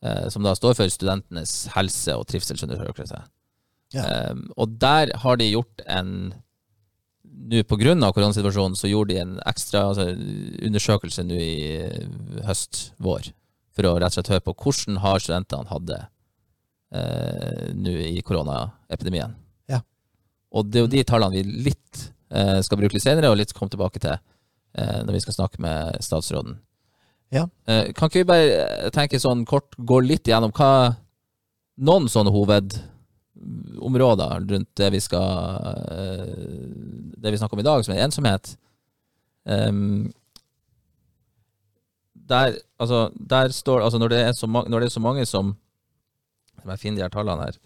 Eh, 0.02 0.28
som 0.30 0.42
da 0.42 0.54
står 0.58 0.74
for 0.74 0.90
studentenes 0.90 1.68
helse- 1.76 2.16
og 2.18 2.26
trivselsundersøkelse. 2.26 3.22
Ja. 3.94 4.04
Eh, 4.04 4.36
og 4.56 4.76
der 4.82 5.14
har 5.24 5.40
de 5.40 5.54
gjort 5.54 5.84
en 5.86 6.34
Nå 7.48 7.60
pga. 7.64 7.94
koronasituasjonen 8.12 8.74
så 8.76 8.88
gjorde 8.90 9.14
de 9.14 9.20
en 9.22 9.34
ekstra 9.46 9.84
altså, 9.88 10.08
undersøkelse 10.66 11.22
nå 11.24 11.36
i 11.38 11.76
eh, 11.78 12.08
høst, 12.44 12.80
vår, 12.98 13.30
for 13.72 13.86
å 13.86 13.92
rett 13.96 14.10
og 14.10 14.16
slett 14.18 14.32
høre 14.32 14.44
på 14.48 14.56
hvordan 14.58 14.98
har 15.04 15.22
studentene 15.22 15.70
hatt 15.70 15.86
det 15.86 16.00
eh, 16.98 17.68
nå 17.78 17.94
i 18.10 18.18
koronaepidemien. 18.26 19.36
Og 20.54 20.68
det 20.68 20.80
er 20.80 20.86
jo 20.86 20.92
de 20.92 21.04
tallene 21.06 21.36
vi 21.36 21.62
litt 21.68 22.04
eh, 22.32 22.58
skal 22.64 22.80
bruke 22.80 22.96
litt 22.96 23.04
senere, 23.04 23.30
og 23.30 23.38
litt 23.40 23.52
komme 23.56 23.72
tilbake 23.72 24.00
til 24.02 24.14
eh, 24.16 25.00
når 25.04 25.18
vi 25.18 25.22
skal 25.24 25.36
snakke 25.36 25.62
med 25.64 25.98
statsråden. 26.04 26.58
Ja. 27.34 27.44
Eh, 27.68 27.90
kan 27.96 28.08
ikke 28.08 28.22
vi 28.22 28.30
bare 28.30 28.92
tenke 28.94 29.20
sånn 29.20 29.44
kort, 29.48 29.76
gå 29.76 30.00
litt 30.04 30.28
gjennom 30.30 30.54
hva 30.56 30.96
noen 31.84 32.08
sånne 32.10 32.32
hovedområder 33.78 34.46
rundt 34.50 34.70
det 34.76 34.88
vi 34.94 35.00
skal 35.00 35.28
eh, 35.92 36.32
Det 37.18 37.30
vi 37.30 37.38
snakker 37.38 37.56
om 37.56 37.62
i 37.62 37.66
dag, 37.66 37.84
som 37.84 37.94
er 37.94 38.04
ensomhet. 38.04 38.56
Um, 39.48 40.10
der, 42.28 42.58
altså, 42.78 43.08
der 43.30 43.48
står 43.48 43.80
Altså, 43.80 43.98
når 43.98 44.08
det 44.08 44.18
er 44.20 44.32
så, 44.32 44.46
ma 44.46 44.62
når 44.68 44.80
det 44.80 44.86
er 44.86 44.92
så 44.92 45.00
mange 45.00 45.26
som 45.26 45.56
Jeg 46.58 46.66
må 46.66 46.76
finne 46.76 46.98
de 46.98 47.02
her 47.02 47.12
tallene 47.14 47.46
her. 47.46 47.56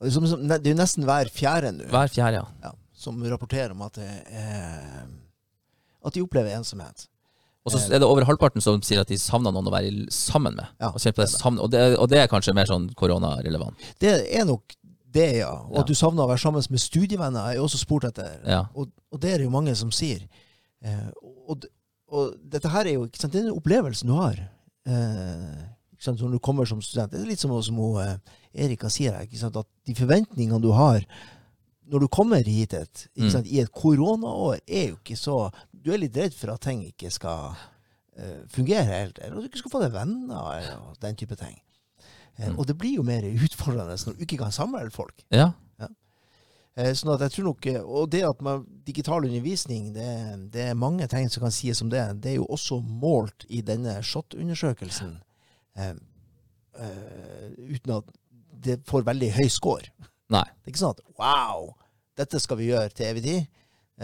Er, 0.00 0.10
som, 0.10 0.26
som, 0.26 0.42
det 0.48 0.66
er 0.66 0.74
jo 0.74 0.78
nesten 0.78 1.04
hver 1.04 1.30
fjerde 1.34 1.72
nå 1.76 1.86
Hver 1.92 2.10
fjerde, 2.10 2.40
ja. 2.40 2.44
ja, 2.64 2.72
som 2.94 3.22
rapporterer 3.22 3.74
om 3.74 3.82
at, 3.86 3.98
det 3.98 4.08
er, 4.26 5.06
at 6.06 6.14
de 6.14 6.22
opplever 6.22 6.54
ensomhet. 6.56 7.08
Og 7.68 7.74
så 7.76 7.94
er 7.94 8.02
det 8.02 8.08
over 8.08 8.26
halvparten 8.28 8.64
som 8.64 8.80
sier 8.84 9.02
at 9.02 9.12
de 9.12 9.18
savner 9.20 9.54
noen 9.54 9.68
å 9.68 9.74
være 9.74 10.08
sammen 10.14 10.56
med. 10.58 10.74
Ja, 10.80 10.90
og, 10.90 10.98
det 11.04 11.28
Sammen, 11.30 11.60
og, 11.62 11.70
det, 11.72 11.84
og 12.00 12.10
det 12.10 12.22
er 12.22 12.30
kanskje 12.32 12.56
mer 12.56 12.68
sånn 12.70 12.88
koronarelevant. 12.98 13.88
Det 14.02 14.14
er 14.26 14.48
nok 14.48 14.76
det, 15.14 15.28
ja. 15.40 15.52
Og 15.70 15.80
at 15.82 15.88
du 15.88 15.96
savner 15.96 16.24
å 16.24 16.30
være 16.30 16.42
sammen 16.42 16.64
med 16.72 16.82
studievenner, 16.82 17.48
er 17.48 17.58
jo 17.58 17.64
også 17.68 17.80
spurt 17.80 18.08
etter. 18.10 18.42
Og, 18.74 18.90
og 19.12 19.22
det 19.22 19.32
er 19.32 19.40
det 19.40 19.48
jo 19.48 19.54
mange 19.54 19.74
som 19.78 19.92
sier. 19.94 20.26
Eh, 20.84 21.08
og, 21.48 21.64
og 22.12 22.36
dette 22.52 22.70
her 22.72 22.88
er 22.88 22.98
jo 22.98 23.08
ikke 23.08 23.22
sant, 23.22 23.34
det 23.34 23.42
er 23.42 23.48
en 23.48 23.56
opplevelse 23.56 24.08
du 24.08 24.14
har. 24.18 24.40
Eh, 24.88 25.64
sant, 25.98 26.20
når 26.20 26.36
du 26.36 26.42
kommer 26.44 26.68
som 26.68 26.82
student. 26.84 27.12
Det 27.12 27.22
er 27.22 27.30
litt 27.30 27.42
som, 27.42 27.54
som 27.64 27.80
hun, 27.80 27.98
eh, 28.04 28.38
Erika 28.66 28.90
sier 28.92 29.16
her, 29.16 29.26
at 29.26 29.68
de 29.88 29.96
forventningene 29.96 30.60
du 30.62 30.70
har 30.76 31.02
når 31.88 32.00
du 32.04 32.08
kommer 32.08 32.42
hit 32.44 32.74
et, 32.74 33.06
ikke 33.16 33.40
Mm. 33.40 33.46
i 33.46 33.60
et 33.60 33.72
koronaår, 33.72 34.60
er 34.68 34.88
jo 34.90 34.96
ikke 34.96 35.16
så 35.16 35.50
Du 35.72 35.92
er 35.92 35.98
litt 35.98 36.16
redd 36.16 36.34
for 36.34 36.50
at 36.52 36.60
ting 36.60 36.82
ikke 36.84 37.10
skal 37.10 37.54
uh, 38.18 38.42
fungere 38.50 38.84
helt, 38.84 39.18
eller 39.22 39.36
at 39.38 39.42
du 39.42 39.48
ikke 39.48 39.58
skal 39.62 39.70
få 39.70 39.80
deg 39.84 39.92
venner, 39.94 40.50
eller 40.58 40.94
den 41.00 41.16
type 41.16 41.36
ting. 41.36 41.56
Eh, 42.38 42.48
Mm. 42.50 42.58
Og 42.58 42.66
det 42.66 42.76
blir 42.78 42.96
jo 42.96 43.02
mer 43.02 43.22
utfordrende 43.22 43.96
når 44.06 44.14
du 44.18 44.24
ikke 44.26 44.38
kan 44.38 44.52
samle 44.52 44.90
folk. 44.90 45.24
ja. 45.80 45.88
Eh, 46.76 46.92
Sånn 46.94 47.10
at 47.14 47.20
jeg 47.20 47.30
tror 47.32 47.44
nok, 47.44 47.66
Og 47.86 48.10
det 48.10 48.22
at 48.22 48.40
man, 48.42 48.64
digital 48.86 49.24
undervisning, 49.24 49.92
det, 49.94 50.50
det 50.52 50.60
er 50.68 50.74
mange 50.74 51.08
ting 51.08 51.28
som 51.28 51.40
kan 51.42 51.50
sies 51.50 51.82
om 51.82 51.88
det. 51.90 52.20
Det 52.22 52.30
er 52.30 52.36
jo 52.36 52.46
også 52.46 52.80
målt 52.84 53.44
i 53.48 53.60
denne 53.62 53.96
SHoT-undersøkelsen. 54.02 55.16
Uten 57.58 57.92
at 57.96 58.04
det 58.62 58.80
får 58.86 59.02
veldig 59.06 59.30
høy 59.38 59.48
score. 59.50 59.90
Nei. 60.32 60.44
Det 60.44 60.68
er 60.68 60.74
ikke 60.74 60.82
sånn 60.84 60.96
at 60.96 61.04
wow, 61.18 61.70
dette 62.18 62.40
skal 62.42 62.58
vi 62.60 62.68
gjøre 62.70 62.90
til 62.92 63.06
evig 63.08 63.22
tid. 63.24 63.46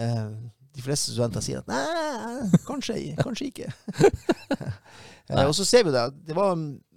Eh, 0.01 0.29
de 0.75 0.83
fleste 0.83 1.13
studenter 1.13 1.43
sier 1.45 1.61
at 1.61 1.69
nei, 1.71 2.49
kanskje, 2.67 2.99
kanskje 3.21 3.51
ikke. 3.51 3.69
Eh, 5.25 5.41
og 5.49 5.55
så 5.57 5.63
ser 5.65 5.81
vi 5.87 5.89
det. 5.89 6.01
Det 6.27 6.35
var 6.37 6.51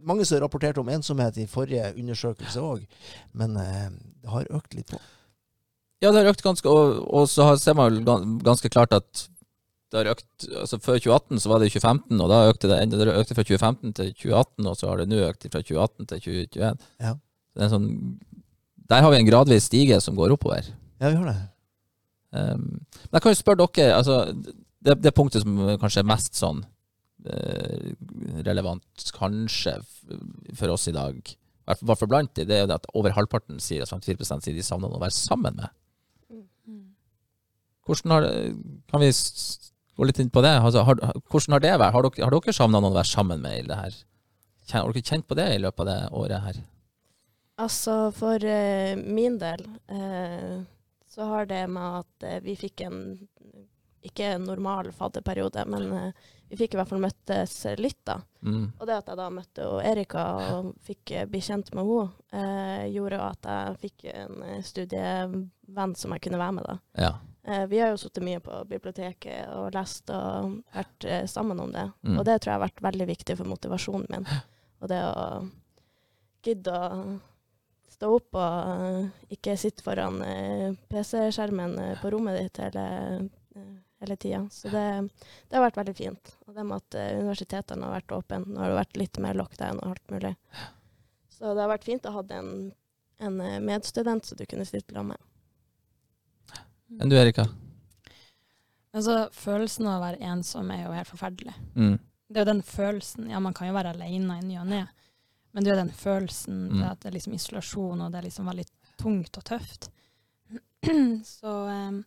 mange 0.05 0.25
som 0.29 0.37
rapporterte 0.43 0.83
om 0.83 0.89
ensomhet 0.93 1.39
i 1.41 1.47
forrige 1.49 1.95
undersøkelse 1.97 2.61
òg, 2.61 2.83
men 3.41 3.55
eh, 3.57 3.87
det 4.21 4.29
har 4.29 4.51
økt 4.59 4.75
litt 4.77 4.91
på. 4.93 4.99
Ja, 6.05 6.11
det 6.13 6.21
har 6.21 6.29
økt 6.35 6.43
ganske, 6.45 6.69
og, 6.69 6.99
og 7.09 7.25
så 7.33 7.47
har- 7.49 7.57
ser 7.57 7.73
man 7.79 7.97
ganske 8.45 8.69
klart 8.69 8.93
at 8.93 9.23
det 9.89 10.03
har 10.03 10.11
økt 10.13 10.45
altså 10.61 10.77
Før 10.85 11.01
2018 11.01 11.41
så 11.41 11.49
var 11.55 11.65
det 11.65 11.71
2015, 11.73 12.21
og 12.21 12.29
da 12.29 12.43
økte 12.51 12.69
det, 12.69 12.83
enda- 12.85 13.01
det 13.01 13.17
økte 13.17 13.39
fra 13.39 13.47
2015 13.49 13.97
til 13.97 14.13
2018, 14.13 14.69
og 14.69 14.77
så 14.77 14.91
har 14.93 15.01
det 15.01 15.09
nå 15.09 15.23
økt 15.31 15.49
fra 15.49 15.65
2018 15.65 16.11
til 16.13 16.21
2021. 16.29 16.87
Ja. 17.01 17.15
Det 17.17 17.65
er 17.65 17.71
en 17.71 17.75
sånn, 17.79 17.89
der 18.89 19.05
har 19.05 19.13
vi 19.13 19.19
en 19.21 19.29
gradvis 19.29 19.69
stige 19.69 20.01
som 20.01 20.17
går 20.17 20.33
oppover. 20.37 20.69
Ja, 21.01 21.11
vi 21.11 21.17
har 21.21 21.29
det. 21.29 21.37
Um, 22.33 22.65
men 23.09 23.17
jeg 23.19 23.23
kan 23.25 23.33
jo 23.33 23.39
spørre 23.41 23.67
dere, 23.77 23.95
altså, 23.97 24.19
det, 24.85 24.99
det 25.05 25.15
punktet 25.17 25.45
som 25.45 25.59
kanskje 25.81 26.03
er 26.03 26.09
mest 26.09 26.37
sånn 26.39 26.63
eh, 27.29 27.93
relevant, 28.47 29.09
kanskje, 29.17 29.79
for 30.57 30.75
oss 30.75 30.89
i 30.91 30.95
dag, 30.97 31.19
i 31.19 31.85
hvert 31.85 32.01
fall- 32.01 32.09
blant 32.09 32.33
de, 32.37 32.45
det 32.49 32.57
er 32.57 32.63
jo 32.65 32.71
det 32.71 32.79
at 32.79 32.87
over 32.97 33.13
halvparten 33.17 33.61
sier 33.61 33.85
at 33.85 33.93
54% 33.93 34.45
sier 34.45 34.57
de 34.57 34.65
savner 34.65 34.89
noen 34.89 35.01
å 35.01 35.05
være 35.05 35.17
sammen 35.17 35.57
med. 35.59 35.73
Hvordan 37.89 38.13
har 38.13 38.25
kan 38.93 39.01
vi 39.01 39.09
gå 39.97 40.07
litt 40.07 40.19
inn 40.21 40.31
på 40.33 40.43
det? 40.45 40.53
Altså, 40.61 40.83
har, 40.85 41.01
hvordan 41.33 41.57
har 41.57 41.63
det 41.65 41.75
vært? 41.81 41.95
Har 41.97 42.05
dere, 42.05 42.25
har 42.27 42.35
dere 42.37 42.53
savna 42.57 42.81
noen 42.81 42.93
å 42.93 42.99
være 43.01 43.09
sammen 43.11 43.41
med 43.45 43.63
i 43.63 43.67
det 43.69 43.79
her? 43.79 43.97
Har 44.75 44.93
dere 44.93 45.05
kjent 45.09 45.27
på 45.29 45.37
det 45.39 45.47
i 45.55 45.63
løpet 45.63 45.85
av 45.85 45.89
det 45.89 46.01
året 46.23 46.45
her? 46.45 46.59
Altså, 47.59 48.13
for 48.15 48.45
eh, 48.47 48.95
min 48.97 49.39
del 49.41 49.65
eh, 49.91 50.61
så 51.11 51.27
har 51.33 51.49
det 51.51 51.65
med 51.73 52.03
at 52.05 52.27
eh, 52.29 52.41
vi 52.45 52.55
fikk 52.57 52.85
en 52.87 53.01
ikke 54.09 54.25
en 54.25 54.45
normal 54.45 54.93
fadderperiode, 54.93 55.65
men 55.67 55.93
eh, 55.93 56.27
vi 56.49 56.57
fikk 56.57 56.75
i 56.75 56.79
hvert 56.81 56.89
fall 56.89 57.03
møttes 57.03 57.55
litt, 57.79 58.01
da. 58.09 58.21
Mm. 58.41 58.71
Og 58.79 58.85
det 58.89 58.99
at 59.01 59.11
jeg 59.11 59.19
da 59.21 59.29
møtte 59.33 59.69
Erika 59.85 60.25
og 60.59 60.71
fikk 60.87 61.13
eh, 61.13 61.27
bli 61.29 61.41
kjent 61.45 61.73
med 61.77 61.89
henne, 61.89 62.07
eh, 62.33 62.85
gjorde 62.95 63.23
at 63.27 63.49
jeg 63.51 63.81
fikk 63.85 64.07
en 64.15 64.45
studievenn 64.65 65.97
som 65.99 66.15
jeg 66.15 66.25
kunne 66.25 66.41
være 66.41 66.57
med, 66.61 66.69
da. 66.69 66.79
Ja. 67.07 67.17
Vi 67.69 67.79
har 67.81 67.95
jo 67.95 67.97
sittet 67.97 68.21
mye 68.27 68.43
på 68.45 68.59
biblioteket 68.69 69.47
og 69.57 69.71
lest 69.73 70.11
og 70.13 70.59
vært 70.75 71.07
sammen 71.33 71.57
om 71.63 71.71
det. 71.73 71.87
Mm. 72.05 72.19
Og 72.19 72.27
det 72.29 72.35
tror 72.43 72.51
jeg 72.51 72.59
har 72.59 72.65
vært 72.67 72.83
veldig 72.85 73.07
viktig 73.09 73.37
for 73.39 73.49
motivasjonen 73.49 74.05
min. 74.13 74.27
Og 74.83 74.91
det 74.93 74.99
å 75.07 75.23
gidde 76.45 76.75
å 76.77 76.99
stå 77.99 78.09
opp 78.15 78.39
og 78.39 79.33
ikke 79.35 79.57
sitte 79.59 79.83
foran 79.83 80.21
eh, 80.23 80.71
PC-skjermen 80.91 81.77
eh, 81.83 81.95
på 81.99 82.13
rommet 82.15 82.39
ditt 82.39 82.61
hele, 82.63 82.85
eh, 83.59 83.71
hele 84.05 84.17
tida. 84.17 84.45
Så 84.55 84.71
det, 84.71 84.85
det 85.49 85.59
har 85.59 85.65
vært 85.67 85.81
veldig 85.81 85.95
fint. 85.99 86.35
Og 86.47 86.55
det 86.55 86.67
med 86.69 86.79
at 86.79 86.99
universitetene 87.19 87.89
har 87.89 87.97
vært 87.99 88.15
åpne. 88.15 88.45
Nå 88.47 88.63
har 88.63 88.71
det 88.71 88.79
vært 88.79 89.01
litt 89.03 89.19
mer 89.25 89.39
lockdown 89.41 89.83
og 89.83 89.97
alt 89.97 90.15
mulig. 90.15 90.35
Så 91.35 91.55
det 91.55 91.65
har 91.65 91.73
vært 91.73 91.89
fint 91.89 92.07
å 92.07 92.15
ha 92.15 92.23
en, 92.39 92.53
en 93.19 93.41
medstudent 93.67 94.27
som 94.27 94.39
du 94.39 94.47
kunne 94.47 94.67
sitte 94.69 94.95
sammen 94.95 95.17
med. 95.17 95.25
Enn 97.03 97.11
du, 97.11 97.19
Erika? 97.19 97.49
Altså, 98.95 99.25
følelsen 99.35 99.91
av 99.91 99.99
å 99.99 100.05
være 100.07 100.31
ensom 100.31 100.71
er 100.73 100.87
jo 100.87 100.95
helt 100.95 101.11
forferdelig. 101.11 101.57
Mm. 101.75 101.99
Det 102.29 102.39
er 102.39 102.45
jo 102.45 102.51
den 102.51 102.63
følelsen 102.65 103.29
Ja, 103.33 103.41
man 103.41 103.55
kan 103.57 103.69
jo 103.71 103.75
være 103.77 103.95
alene 103.95 104.39
i 104.39 104.47
ny 104.47 104.57
og 104.61 104.71
ne, 104.71 104.85
men 105.59 105.65
det 105.67 105.71
er 105.73 105.75
jo 105.75 105.81
den 105.83 105.95
følelsen 105.99 106.59
Mm. 106.69 106.77
det 106.79 106.87
at 106.93 107.01
det 107.03 107.09
er 107.11 107.15
liksom 107.17 107.35
isolasjon, 107.35 108.01
og 108.05 108.13
det 108.13 108.19
er 108.21 108.27
liksom 108.29 108.47
veldig 108.47 108.65
tungt 109.03 109.39
og 109.41 109.45
tøft. 109.49 109.89
så 111.25 111.53
um, 111.67 112.05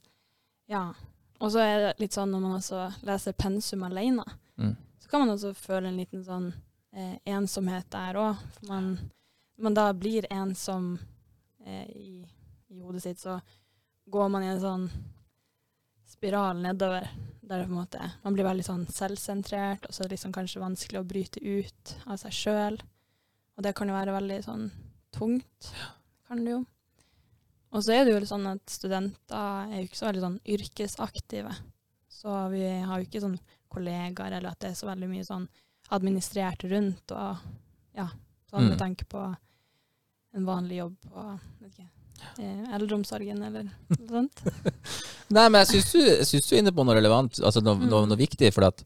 ja. 0.72 0.94
Og 1.42 1.52
så 1.52 1.60
er 1.60 1.80
det 1.84 1.90
litt 2.00 2.16
sånn 2.16 2.32
når 2.32 2.40
man 2.46 2.56
også 2.62 2.86
leser 3.04 3.34
pensum 3.36 3.84
alene, 3.84 4.24
Mm. 4.58 4.76
så 5.02 5.10
kan 5.10 5.20
man 5.26 5.34
også 5.36 5.52
føle 5.58 5.90
en 5.90 5.98
liten 5.98 6.24
sånn 6.24 6.54
eh, 6.94 7.18
ensomhet 7.26 7.90
der 7.92 8.16
òg. 8.22 8.40
For 8.56 8.68
man, 8.72 8.88
man 9.58 9.74
da 9.74 9.90
blir 9.94 10.28
ensom 10.32 10.94
eh, 11.66 11.88
i, 11.92 12.28
i 12.70 12.80
hodet 12.80 13.02
sitt, 13.04 13.20
så 13.20 13.40
går 14.12 14.30
man 14.30 14.44
i 14.44 14.52
en 14.54 14.62
sånn 14.62 14.90
spiral 16.08 16.62
nedover. 16.62 17.10
Der 17.42 17.66
måte, 17.68 18.00
man 18.24 18.34
blir 18.38 18.46
veldig 18.48 18.64
sånn 18.64 18.86
selvsentrert, 18.88 19.84
og 19.90 19.92
så 19.92 20.04
er 20.06 20.08
det 20.08 20.16
liksom 20.16 20.32
kanskje 20.36 20.62
vanskelig 20.62 21.02
å 21.02 21.08
bryte 21.08 21.42
ut 21.44 21.96
av 22.06 22.16
seg 22.22 22.32
sjøl. 22.38 22.78
Og 23.58 23.64
det 23.66 23.74
kan 23.78 23.90
jo 23.92 23.96
være 23.98 24.16
veldig 24.16 24.38
sånn 24.46 24.68
tungt. 25.16 25.72
Kan 26.28 26.46
det 26.46 26.54
jo. 26.56 26.62
Og 27.72 27.84
så 27.86 27.94
er 27.96 28.06
det 28.08 28.14
jo 28.16 28.26
sånn 28.28 28.48
at 28.52 28.64
studenter 28.72 29.68
er 29.72 29.78
jo 29.82 29.88
ikke 29.88 30.00
så 30.00 30.08
veldig 30.10 30.24
sånn 30.26 30.40
yrkesaktive. 30.56 31.54
Så 32.12 32.34
vi 32.52 32.66
har 32.68 33.00
jo 33.00 33.08
ikke 33.08 33.22
sånn 33.24 33.38
kollegaer, 33.72 34.34
eller 34.38 34.52
at 34.52 34.60
det 34.60 34.72
er 34.74 34.80
så 34.80 34.90
veldig 34.90 35.08
mye 35.12 35.24
sånn 35.28 35.46
administrert 35.96 36.64
rundt, 36.72 37.12
og 37.16 37.40
ja, 37.96 38.08
sånn 38.52 38.68
med 38.70 38.76
Mm. 38.76 38.80
tanke 38.80 39.06
på 39.08 39.22
en 40.36 40.46
vanlig 40.46 40.78
jobb 40.82 40.96
på 41.08 41.24
ikke, 41.68 41.88
eh, 42.40 42.74
eldreomsorgen 42.76 43.42
eller 43.44 43.64
noe 44.00 44.08
sånt. 44.08 44.44
Nei, 45.32 45.48
men 45.50 45.62
jeg 45.66 45.82
syns 45.84 45.92
du, 45.92 46.40
du 46.50 46.56
er 46.56 46.60
inne 46.60 46.72
på 46.76 46.84
noe 46.86 46.96
relevant, 46.96 47.40
altså 47.40 47.64
noe, 47.64 47.76
noe, 47.88 48.06
noe 48.08 48.20
viktig. 48.20 48.52
For 48.54 48.68
at 48.68 48.84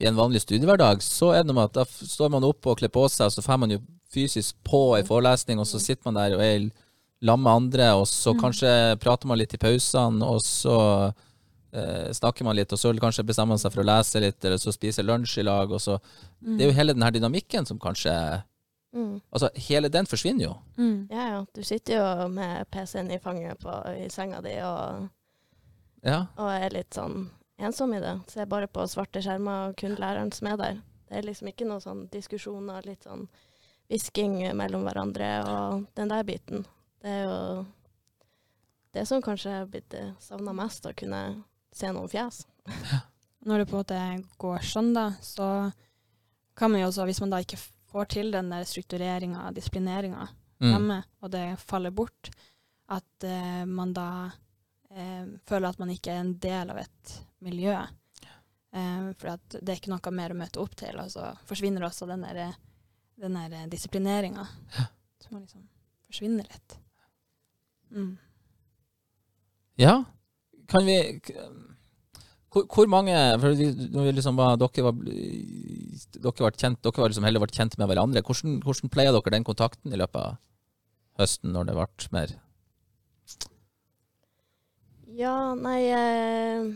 i 0.00 0.06
en 0.08 0.16
vanlig 0.16 0.40
studiehverdag 0.42 1.02
så 1.04 1.32
er 1.34 1.42
det 1.42 1.50
noe 1.50 1.58
med 1.60 1.70
at 1.70 1.78
da 1.80 1.84
står 1.84 2.30
man 2.32 2.44
opp 2.48 2.66
og 2.66 2.78
kler 2.80 2.88
på 2.92 3.02
seg, 3.12 3.26
og 3.28 3.32
så 3.36 3.42
får 3.44 3.58
man 3.60 3.70
jo 3.74 3.80
fysisk 4.12 4.56
på 4.66 4.96
ei 4.96 5.02
forelesning, 5.06 5.60
og 5.60 5.66
så 5.68 5.78
sitter 5.80 6.08
man 6.10 6.14
der 6.18 6.36
og 6.38 6.42
er 6.44 6.70
sammen 7.22 7.44
med 7.44 7.52
andre, 7.52 7.90
og 8.00 8.06
så 8.08 8.32
Mm. 8.34 8.40
kanskje 8.40 8.70
prater 8.98 9.26
man 9.28 9.38
litt 9.38 9.52
i 9.54 9.58
pausene, 9.60 10.24
og 10.24 10.40
så 10.40 11.12
eh, 11.72 12.10
snakker 12.10 12.42
man 12.44 12.56
litt, 12.56 12.72
og 12.72 12.78
så 12.80 12.90
kanskje 12.98 13.22
bestemmer 13.28 13.52
man 13.54 13.58
seg 13.58 13.70
for 13.72 13.82
å 13.82 13.86
lese 13.86 14.18
litt, 14.20 14.44
eller 14.44 14.56
så 14.58 14.72
spise 14.72 15.04
lunsj 15.04 15.38
i 15.38 15.42
lag, 15.46 15.70
og 15.70 15.78
så 15.80 16.00
Det 16.42 16.62
er 16.64 16.66
jo 16.72 16.72
hele 16.74 16.94
den 16.94 17.02
her 17.02 17.10
dynamikken 17.12 17.66
som 17.66 17.78
kanskje 17.78 18.42
Mm. 18.92 19.20
Altså, 19.32 19.48
hele 19.54 19.88
den 19.88 20.04
forsvinner 20.06 20.42
jo. 20.42 20.54
Mm. 20.76 21.06
Ja, 21.12 21.28
ja. 21.28 21.44
Du 21.54 21.62
sitter 21.62 21.94
jo 21.94 22.28
med 22.28 22.66
PC-en 22.72 23.08
i 23.12 23.18
fanget 23.18 23.60
på, 23.60 23.70
i 23.86 24.08
senga 24.10 24.40
di 24.42 24.56
og, 24.66 25.08
Ja. 26.02 26.26
og 26.36 26.48
er 26.50 26.70
litt 26.70 26.90
sånn 26.90 27.28
ensom 27.60 27.94
i 27.94 28.00
det. 28.02 28.14
Ser 28.32 28.48
bare 28.50 28.68
på 28.70 28.86
svarte 28.88 29.22
skjermer 29.24 29.70
og 29.70 29.76
kun 29.80 29.96
læreren 30.00 30.32
som 30.34 30.48
er 30.50 30.58
der. 30.60 30.80
Det 31.08 31.18
er 31.18 31.26
liksom 31.26 31.50
ikke 31.50 31.66
noen 31.68 31.82
sånn 31.82 32.04
diskusjoner, 32.12 32.86
litt 32.86 33.06
sånn 33.06 33.26
hvisking 33.90 34.38
mellom 34.56 34.84
hverandre 34.86 35.30
og 35.50 35.86
den 35.98 36.12
der 36.12 36.26
biten. 36.26 36.66
Det 37.02 37.10
er 37.10 37.22
jo 37.26 37.38
det 38.94 39.06
som 39.08 39.22
kanskje 39.22 39.54
har 39.54 39.70
blitt 39.70 39.94
savna 40.22 40.54
mest, 40.54 40.86
å 40.86 40.94
kunne 40.94 41.22
se 41.74 41.90
noen 41.90 42.10
fjes. 42.10 42.44
Når 43.46 43.62
det 43.62 43.66
på 43.70 43.76
en 43.78 43.82
måte 43.82 44.00
går 44.42 44.66
sånn, 44.66 44.92
da, 44.94 45.10
så 45.22 45.70
kan 46.58 46.70
man 46.72 46.82
jo 46.82 46.90
også, 46.90 47.06
hvis 47.08 47.22
man 47.22 47.32
da 47.32 47.40
ikke 47.42 47.58
får 47.90 48.10
til 48.14 48.30
den 48.34 48.50
der 48.52 48.66
struktureringa, 48.68 49.48
disiplineringa 49.56 50.28
Mm. 50.60 50.72
hjemme, 50.74 50.96
og 51.24 51.30
det 51.32 51.44
faller 51.64 51.90
bort, 51.90 52.28
at 52.92 53.24
uh, 53.24 53.64
man 53.64 53.94
da 53.96 54.30
eh, 54.94 55.24
føler 55.48 55.68
at 55.70 55.80
man 55.82 55.92
ikke 55.94 56.14
er 56.14 56.22
en 56.24 56.34
del 56.42 56.72
av 56.72 56.80
et 56.82 57.14
miljø. 57.44 57.76
Eh, 58.72 59.08
for 59.18 59.40
det 59.56 59.66
er 59.66 59.78
ikke 59.78 59.92
noe 59.92 60.14
mer 60.14 60.34
å 60.34 60.38
møte 60.38 60.62
opp 60.62 60.76
til, 60.78 60.98
og 61.02 61.10
så 61.12 61.32
forsvinner 61.48 61.86
også 61.86 62.08
den 62.10 62.26
der, 62.26 62.54
den 63.20 63.38
der 63.38 63.70
disiplineringa. 63.72 64.46
Så 65.20 65.32
man 65.34 65.44
liksom 65.44 65.66
forsvinner 66.08 66.46
litt. 66.48 66.78
Mm. 67.90 68.14
Ja. 69.80 70.02
Kan 70.70 70.86
vi 70.86 70.96
hvor, 72.50 72.66
hvor 72.66 72.88
mange 72.90 73.14
for 73.38 73.54
vi, 73.54 73.70
liksom 74.10 74.38
var, 74.38 74.56
Dere 74.58 74.84
var 74.86 74.96
dere 74.98 76.44
var 76.44 76.56
kjent, 76.58 76.80
dere 76.82 77.02
var 77.02 77.12
liksom 77.12 77.26
heller 77.26 77.42
vært 77.42 77.58
kjent 77.58 77.76
med 77.78 77.90
hverandre. 77.90 78.22
Hvordan, 78.26 78.58
hvordan 78.64 78.90
pleier 78.90 79.14
dere 79.14 79.34
den 79.36 79.46
kontakten 79.46 79.94
i 79.94 80.00
løpet 80.00 80.18
av 80.18 80.38
høsten, 81.20 81.52
når 81.54 81.68
det 81.68 81.76
ble 81.78 82.10
mer 82.16 82.34
Ja, 85.16 85.54
nei 85.58 85.90
eh, 85.90 86.70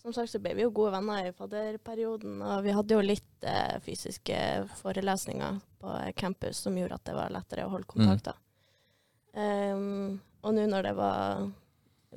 Som 0.00 0.14
sagt 0.16 0.32
så 0.32 0.40
ble 0.42 0.54
vi 0.56 0.64
jo 0.64 0.72
gode 0.74 0.94
venner 0.96 1.28
i 1.28 1.32
fadderperioden, 1.36 2.40
og 2.42 2.62
vi 2.64 2.74
hadde 2.74 2.96
jo 2.96 3.04
litt 3.04 3.46
eh, 3.46 3.76
fysiske 3.84 4.38
forelesninger 4.80 5.58
på 5.80 5.96
campus 6.16 6.62
som 6.64 6.78
gjorde 6.78 6.96
at 6.96 7.08
det 7.08 7.16
var 7.18 7.34
lettere 7.34 7.66
å 7.66 7.72
holde 7.74 7.88
kontakt. 7.90 8.30
Mm. 8.32 8.46
Um, 9.40 10.14
og 10.42 10.56
nå 10.56 10.64
når 10.66 10.88
det 10.88 10.94
var 10.96 11.50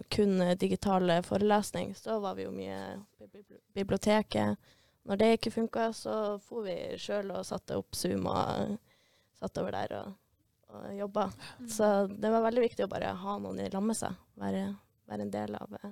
kun 0.09 0.39
digital 0.57 1.11
forelesning, 1.27 1.91
så 1.95 2.17
var 2.23 2.39
vi 2.39 2.47
jo 2.47 2.55
mye 2.55 2.79
på 3.19 3.27
biblioteket. 3.75 4.71
Når 5.03 5.19
det 5.19 5.31
ikke 5.35 5.51
funka, 5.51 5.91
så 5.93 6.15
for 6.41 6.63
vi 6.65 6.77
sjøl 6.99 7.33
og 7.35 7.45
satte 7.45 7.77
opp 7.77 7.95
Zoom 7.95 8.25
og 8.31 8.77
satt 9.39 9.59
over 9.59 9.75
der 9.75 9.95
og, 9.99 10.15
og 10.71 10.87
jobba. 10.95 11.27
Så 11.67 11.91
det 12.07 12.31
var 12.31 12.45
veldig 12.47 12.63
viktig 12.63 12.87
å 12.87 12.91
bare 12.91 13.11
ha 13.19 13.37
noen 13.43 13.59
i 13.59 13.69
lag 13.73 13.83
med 13.83 13.99
seg. 13.99 14.15
Være, 14.39 14.69
være 15.09 15.25
en 15.27 15.31
del 15.33 15.55
av 15.59 15.77
eh, 15.81 15.91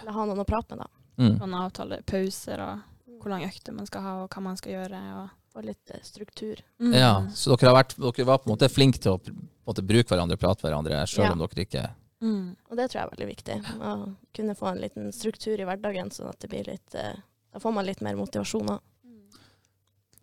Eller 0.00 0.12
ha 0.16 0.26
noen 0.26 0.42
å 0.42 0.46
prate 0.48 0.76
med, 0.78 0.84
da. 0.86 1.06
mm. 1.22 1.38
Noen 1.38 1.54
avtaler 1.60 2.02
pauser 2.08 2.62
og 2.64 2.90
hvor 3.20 3.30
lang 3.32 3.44
økte 3.46 3.72
man 3.72 3.86
skal 3.88 4.02
ha, 4.04 4.12
og 4.24 4.28
hva 4.34 4.42
man 4.44 4.56
skal 4.60 4.72
gjøre. 4.78 5.00
Og, 5.22 5.32
Få 5.54 5.62
litt 5.62 5.90
eh, 5.94 6.00
struktur. 6.02 6.58
Mm. 6.82 6.92
Ja, 6.98 7.12
så 7.30 7.54
dere, 7.54 7.68
har 7.70 7.76
vært, 7.78 7.92
dere 8.02 8.24
var 8.26 8.40
på 8.42 8.48
en 8.48 8.56
måte 8.56 8.66
flinke 8.72 8.98
til 8.98 9.12
å 9.14 9.20
på 9.22 9.30
en 9.30 9.44
måte, 9.68 9.84
bruke 9.86 10.10
hverandre 10.10 10.34
og 10.34 10.40
prate 10.42 10.66
hverandre, 10.66 10.98
selv 11.06 11.28
Ja. 11.28 11.32
om 11.36 11.44
dere 11.44 11.62
ikke 11.68 11.84
Mm. 12.24 12.56
Og 12.70 12.76
det 12.78 12.86
tror 12.88 12.98
jeg 13.00 13.04
er 13.04 13.10
veldig 13.12 13.26
viktig. 13.28 13.54
Å 13.84 13.90
kunne 14.32 14.54
få 14.56 14.66
en 14.70 14.78
liten 14.80 15.10
struktur 15.12 15.60
i 15.60 15.64
hverdagen, 15.68 16.08
sånn 16.14 16.30
at 16.30 16.38
det 16.40 16.48
blir 16.48 16.64
litt 16.64 16.94
eh, 16.96 17.18
Da 17.52 17.60
får 17.60 17.74
man 17.76 17.84
litt 17.84 18.00
mer 18.00 18.16
motivasjon 18.16 18.70
òg. 18.72 18.80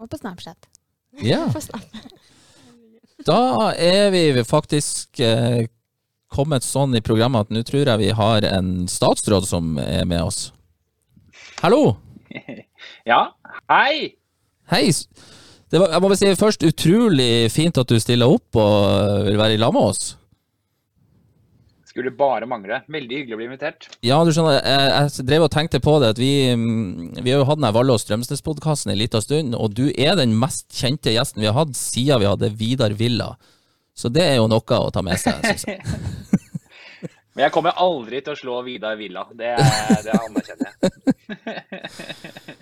Og 0.01 0.09
på 0.09 0.17
Snapchat. 0.17 0.65
Ja. 1.21 1.43
Da 3.25 3.71
er 3.77 4.09
vi 4.09 4.43
faktisk 4.47 5.19
eh, 5.21 5.67
kommet 6.31 6.65
sånn 6.65 6.95
i 6.95 7.03
programmet 7.03 7.47
at 7.47 7.53
nå 7.53 7.63
tror 7.67 7.91
jeg 7.91 8.01
vi 8.01 8.13
har 8.15 8.47
en 8.47 8.71
statsråd 8.89 9.47
som 9.49 9.75
er 9.83 10.07
med 10.09 10.23
oss. 10.31 10.49
Hallo! 11.61 11.97
Ja, 13.05 13.31
hei! 13.69 14.13
Hei! 14.69 14.87
Det 15.71 15.79
var, 15.79 15.91
jeg 15.93 16.01
må 16.01 16.09
bare 16.09 16.17
si 16.19 16.31
først 16.37 16.65
utrolig 16.67 17.47
fint 17.53 17.77
at 17.81 17.89
du 17.89 17.97
stiller 18.01 18.29
opp 18.29 18.57
og 18.59 19.27
vil 19.27 19.39
være 19.39 19.55
i 19.55 19.61
lag 19.61 19.73
med 19.73 19.91
oss. 19.93 20.15
Skulle 21.91 22.13
bare 22.15 22.47
mangle. 22.47 22.77
Veldig 22.91 23.17
hyggelig 23.19 23.35
å 23.35 23.39
bli 23.39 23.47
invitert. 23.49 23.87
Ja, 24.05 24.19
du 24.23 24.31
skjønner, 24.31 24.61
jeg, 24.63 24.91
jeg 25.17 25.25
drev 25.27 25.45
og 25.47 25.51
tenkte 25.51 25.81
på 25.83 25.97
det 26.03 26.13
at 26.13 26.21
vi, 26.21 26.31
vi 27.17 27.33
har 27.33 27.41
jo 27.41 27.47
hatt 27.49 27.59
den 27.59 27.67
og 27.81 28.03
Strømsnes-podkasten 28.03 28.93
en 28.93 28.99
liten 28.99 29.23
stund, 29.23 29.57
og 29.57 29.75
du 29.75 29.89
er 29.91 30.15
den 30.19 30.37
mest 30.39 30.69
kjente 30.75 31.11
gjesten 31.11 31.43
vi 31.43 31.49
har 31.49 31.57
hatt 31.57 31.75
siden 31.75 32.23
vi 32.23 32.29
hadde 32.29 32.53
Vidar 32.59 32.95
Villa. 32.95 33.33
Så 33.97 34.09
det 34.09 34.23
er 34.23 34.39
jo 34.39 34.47
noe 34.51 34.79
å 34.79 34.89
ta 34.93 35.03
med 35.05 35.19
seg, 35.21 35.41
syns 35.45 35.67
jeg. 35.67 35.81
Men 37.31 37.45
jeg 37.45 37.53
kommer 37.55 37.77
aldri 37.79 38.19
til 38.23 38.33
å 38.33 38.39
slå 38.39 38.57
Vidar 38.65 38.97
Villa. 38.99 39.23
Det, 39.31 39.53
det 40.03 40.17
anerkjenner 40.17 40.73
jeg. 40.75 40.91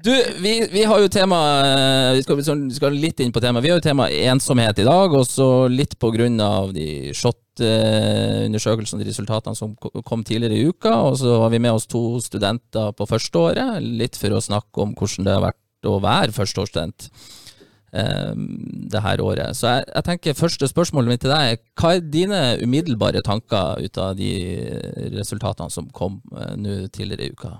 Du, 0.00 0.10
vi, 0.40 0.68
vi 0.72 0.84
har 0.88 1.00
jo 1.02 1.08
tema 1.12 1.38
eh, 1.60 2.14
Vi 2.16 2.22
skal, 2.24 2.38
vi 2.40 2.72
skal 2.72 2.94
litt 2.96 3.20
inn 3.20 3.32
på 3.36 3.40
temaet. 3.44 3.64
Vi 3.66 3.68
har 3.68 3.76
jo 3.76 3.84
tema 3.84 4.06
ensomhet 4.08 4.78
i 4.80 4.86
dag, 4.86 5.12
og 5.12 5.26
så 5.28 5.68
litt 5.68 5.92
av 6.00 6.72
de 6.72 7.12
SHoT-undersøkelsene, 7.12 9.02
de 9.02 9.10
resultatene 9.10 9.58
som 9.58 9.74
kom 9.76 10.24
tidligere 10.24 10.56
i 10.56 10.64
uka. 10.72 10.94
Og 11.10 11.18
så 11.20 11.42
har 11.42 11.52
vi 11.52 11.60
med 11.60 11.76
oss 11.76 11.86
to 11.86 12.16
studenter 12.24 12.94
på 12.96 13.08
førsteåret, 13.10 13.82
litt 13.84 14.16
for 14.16 14.32
å 14.32 14.40
snakke 14.40 14.80
om 14.80 14.96
hvordan 14.96 15.28
det 15.28 15.36
har 15.36 15.44
vært 15.50 15.90
å 15.90 16.00
være 16.00 16.32
førsteårsstudent 16.32 17.10
det 17.90 19.02
her 19.02 19.22
året. 19.24 19.56
Så 19.58 19.66
jeg, 19.66 19.86
jeg 19.94 20.06
tenker 20.06 20.38
første 20.38 20.68
spørsmålet 20.70 21.14
mitt 21.14 21.24
til 21.24 21.32
deg 21.32 21.54
er 21.54 21.58
hva 21.80 21.94
er 21.96 22.04
dine 22.12 22.42
umiddelbare 22.62 23.22
tanker 23.26 23.82
ut 23.82 23.98
av 23.98 24.14
de 24.18 24.30
resultatene 25.16 25.74
som 25.74 25.90
kom 25.94 26.20
eh, 26.36 26.54
nå 26.60 26.76
tidligere 26.94 27.26
i 27.26 27.34
uka? 27.34 27.56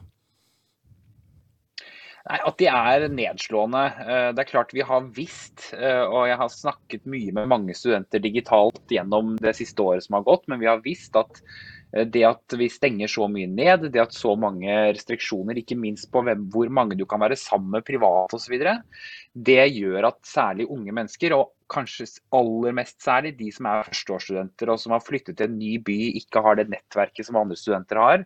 Nei, 2.29 2.39
At 2.47 2.61
de 2.61 2.69
er 2.69 3.09
nedslående. 3.11 3.83
Eh, 4.05 4.29
Det 4.37 4.45
er 4.45 4.51
klart 4.53 4.75
vi 4.77 4.87
har 4.87 5.09
visst, 5.17 5.73
eh, 5.75 6.05
og 6.05 6.29
jeg 6.29 6.37
har 6.37 6.49
snakket 6.53 7.07
mye 7.07 7.33
med 7.33 7.49
mange 7.49 7.75
studenter 7.75 8.23
digitalt 8.23 8.83
gjennom 8.93 9.37
det 9.41 9.57
siste 9.59 9.83
året 9.83 10.05
som 10.05 10.19
har 10.19 10.29
gått, 10.29 10.47
men 10.49 10.61
vi 10.61 10.69
har 10.71 10.85
visst 10.85 11.17
at 11.17 11.41
eh, 11.41 11.70
det 11.91 12.23
at 12.27 12.55
vi 12.59 12.69
stenger 12.71 13.11
så 13.11 13.27
mye 13.31 13.49
ned, 13.51 13.89
det 13.91 14.03
at 14.03 14.15
så 14.15 14.37
mange 14.39 14.71
restriksjoner, 14.95 15.59
ikke 15.59 15.79
minst 15.79 16.11
på 16.13 16.23
hvem, 16.27 16.47
hvor 16.53 16.71
mange 16.71 16.99
du 16.99 17.07
kan 17.09 17.23
være 17.23 17.39
sammen 17.39 17.73
med 17.75 17.87
privat 17.87 18.35
osv., 18.37 18.61
det 19.35 19.63
gjør 19.75 20.11
at 20.11 20.21
særlig 20.27 20.69
unge 20.71 20.95
mennesker, 20.95 21.35
og 21.37 21.53
kanskje 21.71 22.07
aller 22.35 22.75
mest 22.75 22.97
særlig 23.03 23.37
de 23.39 23.51
som 23.55 23.69
er 23.71 23.87
førsteårsstudenter 23.87 24.73
og 24.73 24.81
som 24.83 24.95
har 24.95 25.05
flyttet 25.07 25.39
til 25.39 25.47
en 25.47 25.59
ny 25.61 25.77
by, 25.87 25.99
ikke 26.19 26.43
har 26.43 26.59
det 26.59 26.67
nettverket 26.73 27.29
som 27.29 27.39
andre 27.39 27.59
studenter 27.59 28.01
har, 28.01 28.25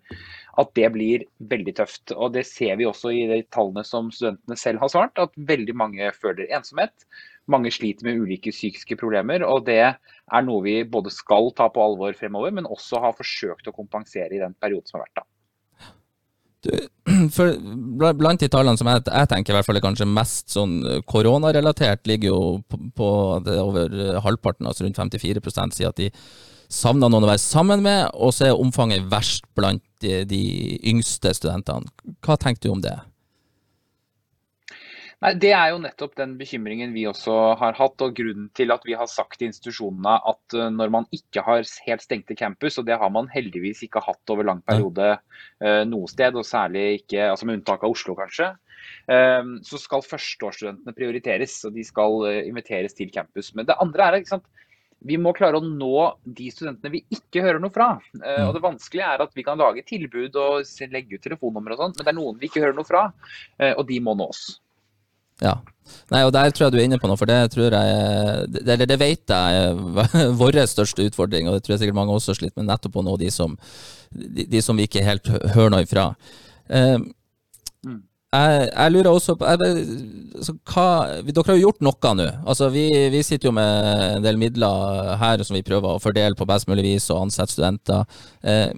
at 0.60 0.72
det 0.78 0.90
blir 0.94 1.26
veldig 1.52 1.76
tøft. 1.80 2.14
Og 2.16 2.32
Det 2.32 2.46
ser 2.48 2.78
vi 2.80 2.88
også 2.88 3.12
i 3.12 3.26
de 3.30 3.42
tallene 3.52 3.84
som 3.84 4.10
studentene 4.14 4.56
selv 4.60 4.80
har 4.80 4.92
svart, 4.92 5.20
at 5.20 5.36
veldig 5.36 5.76
mange 5.76 6.12
føler 6.16 6.48
ensomhet. 6.56 6.94
Mange 7.50 7.72
sliter 7.74 8.06
med 8.06 8.22
ulike 8.22 8.54
psykiske 8.54 8.96
problemer, 8.96 9.44
og 9.44 9.66
det 9.66 9.80
er 9.84 10.46
noe 10.46 10.64
vi 10.64 10.78
både 10.88 11.12
skal 11.12 11.50
ta 11.56 11.68
på 11.72 11.82
alvor 11.84 12.16
fremover, 12.16 12.54
men 12.56 12.68
også 12.70 13.02
har 13.04 13.16
forsøkt 13.18 13.68
å 13.68 13.76
kompensere 13.76 14.32
i 14.32 14.40
den 14.40 14.56
perioden 14.56 14.88
som 14.88 15.00
har 15.00 15.08
vært. 15.08 15.20
da. 15.20 15.28
Du, 16.64 16.70
for 17.36 17.52
blant 18.16 18.40
de 18.40 18.48
tallene 18.48 18.80
som 18.80 18.88
jeg, 18.88 19.04
jeg, 19.10 19.28
tenker 19.28 19.52
i 19.52 19.58
hvert 19.58 19.68
fall 19.68 19.80
er 19.80 19.84
kanskje 19.84 20.08
mest 20.08 20.54
sånn 20.54 20.78
koronarelatert, 21.10 22.06
ligger 22.08 22.32
jo 22.32 22.40
på, 22.64 22.80
på 22.96 23.12
over 23.60 24.20
halvparten, 24.24 24.68
altså 24.70 24.86
rundt 24.86 25.00
54% 25.00 25.76
sier 25.76 25.92
at 25.92 26.00
de 26.00 26.10
savner 26.72 27.10
noen 27.12 27.26
å 27.26 27.30
være 27.30 27.42
sammen 27.42 27.84
med, 27.84 28.08
og 28.16 28.32
så 28.34 28.48
er 28.48 28.60
omfanget 28.60 29.04
verst 29.10 29.44
blant 29.56 29.84
de, 30.02 30.22
de 30.28 30.44
yngste 30.90 31.34
studentene. 31.36 31.90
Hva 32.24 32.38
tenker 32.40 32.64
du 32.64 32.72
om 32.74 32.84
det? 32.84 32.96
Nei, 35.24 35.32
Det 35.40 35.54
er 35.56 35.70
jo 35.72 35.78
nettopp 35.80 36.18
den 36.18 36.34
bekymringen 36.36 36.90
vi 36.92 37.06
også 37.08 37.34
har 37.56 37.76
hatt, 37.78 38.02
og 38.04 38.16
grunnen 38.16 38.50
til 38.56 38.74
at 38.74 38.82
vi 38.84 38.96
har 38.98 39.08
sagt 39.08 39.38
til 39.40 39.48
institusjonene 39.48 40.18
at 40.20 40.56
eh, 40.56 40.72
når 40.74 40.90
man 40.92 41.06
ikke 41.16 41.40
har 41.46 41.62
helt 41.86 42.02
stengte 42.04 42.36
campus, 42.36 42.76
og 42.76 42.84
det 42.84 42.98
har 43.00 43.12
man 43.12 43.30
heldigvis 43.32 43.80
ikke 43.86 44.02
hatt 44.04 44.32
over 44.34 44.44
lang 44.44 44.60
periode 44.68 45.14
uh, 45.16 45.82
noe 45.88 46.10
sted, 46.12 46.36
og 46.36 46.44
særlig 46.44 46.82
ikke, 46.98 47.22
altså 47.30 47.48
med 47.48 47.56
unntak 47.56 47.86
av 47.86 47.94
Oslo 47.94 48.12
kanskje, 48.18 48.50
uh, 49.08 49.54
så 49.64 49.80
skal 49.80 50.04
førsteårsstudentene 50.04 50.96
prioriteres, 50.98 51.56
og 51.64 51.78
de 51.78 51.86
skal 51.88 52.26
inviteres 52.42 52.96
til 52.98 53.08
campus. 53.14 53.54
Men 53.56 53.70
det 53.70 53.78
andre 53.80 54.04
er 54.04 54.18
ikke 54.18 54.34
sant, 54.34 54.50
vi 55.04 55.16
må 55.20 55.32
klare 55.36 55.56
å 55.56 55.64
nå 55.64 56.04
de 56.36 56.50
studentene 56.52 56.92
vi 56.92 57.02
ikke 57.12 57.46
hører 57.46 57.62
noe 57.64 57.72
fra. 57.72 57.94
Uh, 58.20 58.44
og 58.50 58.58
Det 58.58 58.64
vanskelige 58.66 59.08
er 59.08 59.24
at 59.24 59.32
vi 59.32 59.46
kan 59.46 59.60
lage 59.60 59.86
tilbud 59.88 60.36
og 60.36 60.84
legge 60.92 61.16
ut 61.16 61.24
telefonnummer 61.24 61.72
og 61.72 61.80
sånn, 61.80 61.96
men 61.96 62.04
det 62.04 62.12
er 62.12 62.20
noen 62.20 62.44
vi 62.44 62.52
ikke 62.52 62.66
hører 62.66 62.76
noe 62.76 62.90
fra, 62.92 63.06
og 63.72 63.82
de 63.88 64.02
må 64.04 64.16
nås. 64.20 64.44
Ja. 65.42 65.58
Nei, 66.12 66.22
og 66.24 66.32
Der 66.32 66.50
tror 66.50 66.66
jeg 66.66 66.72
du 66.72 66.78
er 66.78 66.86
inne 66.86 66.98
på 67.00 67.08
noe, 67.10 67.18
for 67.20 67.28
det 67.28 67.50
tror 67.52 67.74
jeg 67.74 68.46
det, 68.64 68.88
det 68.88 69.00
vet 69.00 69.30
jeg 69.30 69.58
er 69.58 70.32
vår 70.40 70.60
største 70.70 71.06
utfordring, 71.08 71.48
og 71.48 71.56
det 71.56 71.64
tror 71.64 71.74
jeg 71.74 71.84
sikkert 71.84 71.98
mange 71.98 72.14
også 72.14 72.36
sliter 72.36 72.56
med, 72.60 72.70
nettopp 72.70 72.96
å 73.00 73.04
nå 73.04 73.18
de 73.20 73.30
som, 73.34 73.56
de, 74.10 74.46
de 74.48 74.62
som 74.64 74.76
vi 74.76 74.88
ikke 74.88 75.04
helt 75.04 75.28
hører 75.28 75.72
noe 75.74 75.84
ifra. 75.84 76.10
Uh, 76.70 76.98
jeg, 78.34 78.62
jeg, 78.66 78.92
lurer 78.94 79.10
også 79.12 79.36
på 79.38 79.46
jeg, 79.46 79.82
altså, 80.34 80.56
hva, 80.72 80.86
Dere 81.22 81.44
har 81.46 81.58
jo 81.58 81.68
gjort 81.68 81.84
noe 81.86 82.14
nå. 82.18 82.26
Altså, 82.42 82.70
vi, 82.74 82.88
vi, 83.12 83.20
sitter 83.22 83.50
jo 83.50 83.54
med 83.54 84.16
en 84.16 84.24
del 84.24 84.40
midler 84.40 85.14
her 85.20 85.44
som 85.46 85.54
vi 85.54 85.62
prøver 85.66 85.94
å 85.94 86.02
fordele 86.02 86.38
på 86.38 86.48
best 86.48 86.66
mulig 86.70 86.86
vis 86.88 87.10
og 87.12 87.26
ansette 87.26 87.54
studenter. 87.54 88.08
Uh, 88.42 88.72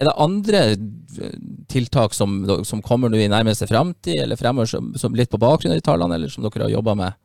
er 0.00 0.08
det 0.08 0.14
andre 0.18 0.62
tiltak 1.70 2.14
som, 2.14 2.40
som 2.66 2.82
kommer 2.82 3.12
nå 3.12 3.20
i 3.22 3.28
nærmeste 3.30 3.68
fremtid, 3.70 4.18
eller 4.24 4.38
fremover 4.40 4.70
som, 4.70 4.90
som 4.98 5.14
litt 5.14 5.30
på 5.30 5.40
bakgrunn 5.42 5.74
av 5.74 5.78
de 5.78 5.86
tallene, 5.86 6.18
eller 6.18 6.32
som 6.32 6.46
dere 6.46 6.66
har 6.66 6.74
jobba 6.74 6.96
med? 6.98 7.20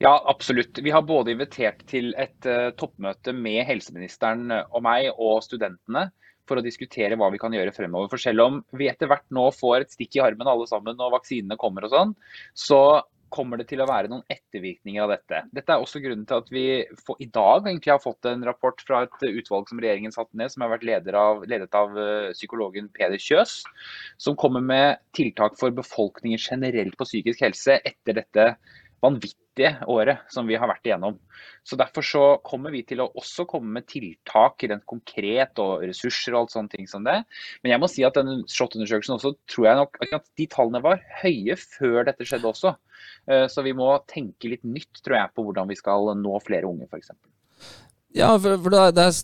Ja, 0.00 0.14
absolutt. 0.32 0.78
Vi 0.80 0.90
har 0.90 1.04
både 1.04 1.34
invitert 1.34 1.84
til 1.90 2.14
et 2.18 2.48
uh, 2.48 2.72
toppmøte 2.72 3.34
med 3.36 3.66
helseministeren 3.68 4.48
og 4.48 4.80
meg 4.82 5.10
og 5.12 5.42
studentene 5.44 6.08
for 6.48 6.58
å 6.58 6.64
diskutere 6.64 7.18
hva 7.20 7.28
vi 7.30 7.38
kan 7.38 7.54
gjøre 7.54 7.74
fremover. 7.76 8.08
For 8.10 8.22
selv 8.22 8.46
om 8.46 8.60
vi 8.74 8.88
etter 8.90 9.10
hvert 9.10 9.28
nå 9.34 9.44
får 9.54 9.84
et 9.84 9.94
stikk 9.94 10.16
i 10.16 10.22
armen 10.24 10.48
alle 10.50 10.66
sammen 10.70 10.98
og 10.98 11.12
vaksinene 11.14 11.58
kommer 11.60 11.86
og 11.86 11.94
sånn, 11.94 12.14
så 12.56 12.80
kommer 13.32 13.60
det 13.60 13.68
til 13.70 13.82
å 13.82 13.88
være 13.88 14.10
noen 14.10 14.24
ettervirkninger 14.32 15.04
av 15.04 15.12
dette. 15.14 15.42
Dette 15.56 15.74
er 15.74 15.82
også 15.82 16.02
grunnen 16.02 16.26
til 16.28 16.40
at 16.42 16.50
vi 16.52 16.64
i 16.82 17.28
dag 17.30 17.66
egentlig 17.66 17.94
har 17.94 18.02
fått 18.02 18.28
en 18.28 18.44
rapport 18.46 18.82
fra 18.86 19.04
et 19.06 19.24
utvalg 19.28 19.70
som 19.70 19.80
regjeringen 19.82 20.14
satte 20.14 20.38
ned, 20.38 20.52
som 20.52 20.66
har 20.66 20.74
vært 20.74 21.14
av, 21.14 21.46
ledet 21.50 21.78
av 21.78 21.96
eh, 21.98 22.30
psykologen 22.36 22.90
Peder 22.96 23.20
Kjøs, 23.20 23.60
som 24.20 24.38
kommer 24.38 24.64
med 24.64 25.00
tiltak 25.16 25.58
for 25.60 25.74
befolkningen 25.74 26.40
generelt 26.40 26.98
på 26.98 27.08
psykisk 27.08 27.46
helse 27.46 27.80
etter 27.86 28.20
dette 28.20 28.46
vanvittige 29.00 29.72
året 29.90 30.26
som 30.32 30.48
vi 30.48 30.58
har 30.60 30.68
vært 30.70 30.86
igjennom. 30.86 31.16
Så 31.66 31.78
Derfor 31.80 32.04
så 32.06 32.22
kommer 32.44 32.72
vi 32.74 32.82
til 32.86 33.02
å 33.02 33.10
også 33.16 33.46
komme 33.48 33.72
med 33.78 33.88
tiltak 33.90 34.64
rent 34.68 34.86
konkret 34.88 35.60
og 35.62 35.84
ressurser 35.86 36.34
og 36.34 36.44
alt 36.44 36.54
sånne 36.54 36.72
ting 36.72 36.88
som 36.90 37.04
det. 37.06 37.18
Men 37.62 37.74
jeg 37.74 37.82
må 37.82 37.90
si 37.90 38.04
at 38.06 38.16
denne 38.18 38.40
SHoT-undersøkelsen 38.46 39.16
også 39.16 39.34
tror 39.50 39.68
jeg 39.70 39.80
nok 39.80 40.00
at 40.06 40.30
de 40.40 40.48
tallene 40.50 40.84
var 40.84 41.02
høye 41.22 41.56
før 41.60 42.04
dette 42.08 42.28
skjedde 42.28 42.50
også. 42.52 42.74
Eh, 43.28 43.46
så 43.52 43.64
vi 43.66 43.76
må 43.76 43.92
tenke 44.10 44.52
litt 44.52 44.64
nytt 44.64 45.02
tror 45.04 45.20
jeg, 45.20 45.34
på 45.36 45.44
hvordan 45.46 45.70
vi 45.70 45.78
skal 45.78 46.12
nå 46.18 46.40
flere 46.44 46.68
unge, 46.70 46.88
f.eks. 46.90 47.12
Ja, 48.16 48.32
for, 48.42 48.56
for 48.58 48.74
da, 48.74 48.88
der 48.90 49.14